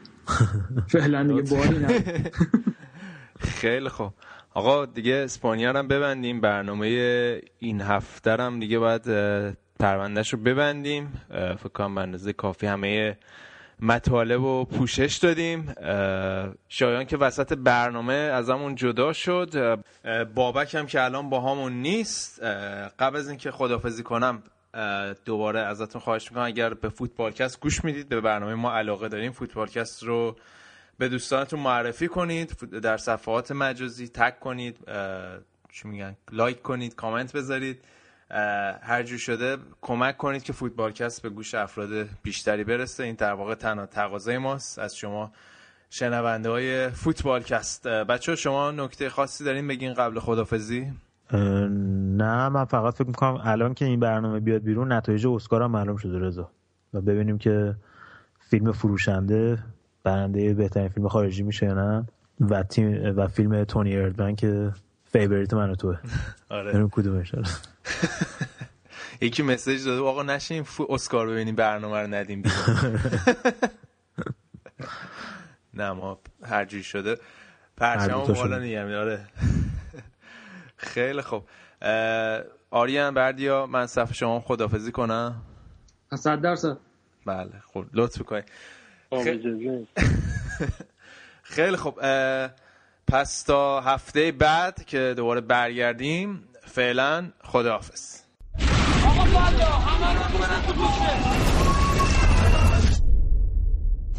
[0.92, 1.78] فعلا دیگه باری
[3.60, 4.12] خیلی خوب.
[4.54, 6.86] آقا دیگه اسپانیا هم ببندیم برنامه
[7.58, 9.02] این هفته هم دیگه باید
[9.80, 11.12] پروندهش رو ببندیم.
[11.30, 13.16] فکر کنم به کافی همه
[13.80, 15.74] مطالب و پوشش دادیم.
[16.68, 19.78] شایان که وسط برنامه از همون جدا شد.
[20.34, 22.42] بابک هم که الان با همون نیست.
[22.98, 24.42] قبل از اینکه خدافزی کنم
[25.24, 29.32] دوباره ازتون خواهش می‌کنم اگر به فوتبالکست گوش می‌دید به برنامه ما علاقه داریم.
[29.32, 30.36] فوتبالکست رو
[30.98, 34.78] به دوستانتون معرفی کنید در صفحات مجازی تک کنید.
[35.72, 37.80] چی میگن؟ لایک کنید کامنت بذارید.
[38.82, 41.88] هر جور شده کمک کنید که فوتبالکست به گوش افراد
[42.22, 43.04] بیشتری برسه.
[43.04, 45.32] این در واقع تنها تقاضای ماست از شما
[45.90, 50.92] شنونده های فوتبال کست بچه شما نکته خاصی دارین بگین قبل خدافظی؟
[51.32, 55.96] نه من فقط فکر می‌کنم الان که این برنامه بیاد بیرون نتایج اسکار هم معلوم
[55.96, 56.50] شده رضا.
[56.94, 57.74] و ببینیم که
[58.38, 59.58] فیلم فروشنده
[60.04, 62.06] برنده بهترین فیلم خارجی میشه یا نه.
[62.40, 64.72] و تیم و فیلم تونی اردمن که
[65.12, 65.98] فیوریت من و توه.
[66.48, 66.88] آره.
[66.92, 67.30] کدومش.
[67.30, 67.46] داره
[69.20, 72.42] یکی مسیج داده آقا نشین فو اسکار ببینیم برنامه رو ندیم
[75.74, 77.16] نه ما هر جوری شده.
[77.76, 78.58] پرچم بالا.
[78.58, 79.26] نگم آره.
[80.76, 81.48] خیلی خوب.
[82.70, 85.42] آریان بردیا من صفحه شما خدافزی کنم.
[86.14, 86.78] صد درصد.
[87.26, 88.44] بله خب لطف کنید
[89.24, 89.86] خیلی- اجازه
[93.08, 98.18] پس تا هفته بعد که دوباره برگردیم فعلا خداحافظ.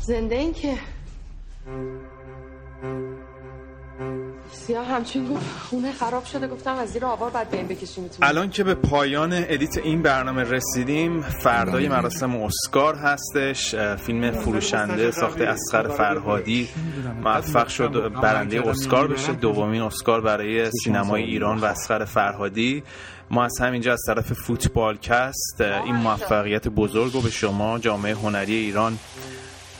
[0.01, 0.77] زنده این که؟
[4.51, 8.49] سیاه همچین گفت خونه خراب شده گفتم از زیر آوار بعد بیاین بکشیم می‌تونیم الان
[8.49, 15.87] که به پایان ادیت این برنامه رسیدیم فردای مراسم اسکار هستش فیلم فروشنده ساخته اسقر
[15.87, 16.69] فرهادی
[17.23, 22.83] موفق شد برنده اسکار بشه دومین اسکار برای سینمای ایران و اسقر فرهادی.
[23.31, 28.55] ما از همینجا از طرف فوتبال کست این موفقیت بزرگ رو به شما جامعه هنری
[28.55, 28.99] ایران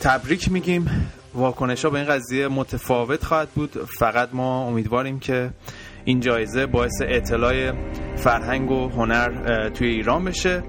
[0.00, 1.10] تبریک میگیم.
[1.34, 3.70] واکنش ها به این قضیه متفاوت خواهد بود.
[3.98, 5.50] فقط ما امیدواریم که
[6.04, 7.72] این جایزه باعث اطلاع
[8.16, 10.62] فرهنگ و هنر توی ایران بشه.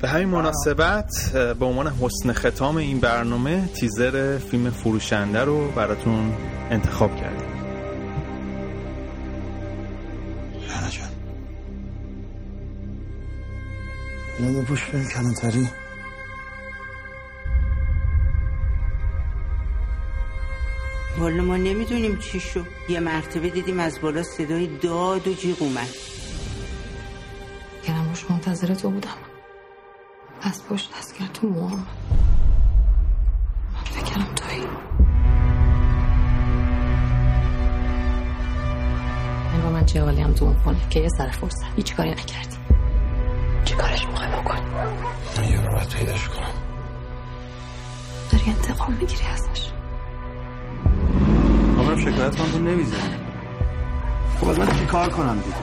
[0.00, 1.10] به همین مناسبت
[1.58, 6.32] به عنوان حسن ختام این برنامه تیزر فیلم فروشنده رو براتون
[6.70, 7.56] انتخاب کردیم.
[10.90, 11.08] جان.
[14.38, 14.90] اینو بپوش
[21.18, 25.88] والا ما نمی‌دونیم چی شو یه مرتبه دیدیم از بالا صدای داد و جیغ اومد.
[27.88, 29.16] روش منتظر تو بودم.
[30.44, 31.86] دست پشت دست کرد تو موام
[33.74, 34.62] من فکرم تویی
[39.54, 41.64] انگار من چه حالی هم تو اون خونه که یه سر فرصت.
[41.76, 42.56] هیچ کاری نکردی.
[43.64, 44.58] چی کارش می‌خوای بکن
[45.36, 46.52] من یه رو باید پیداش کنم.
[48.32, 49.70] داری انتقام می‌گیری ازش.
[51.86, 53.00] خبرم شکایت من تو نمی‌زنی
[54.40, 55.56] خب از من چی کار کنم دیگه؟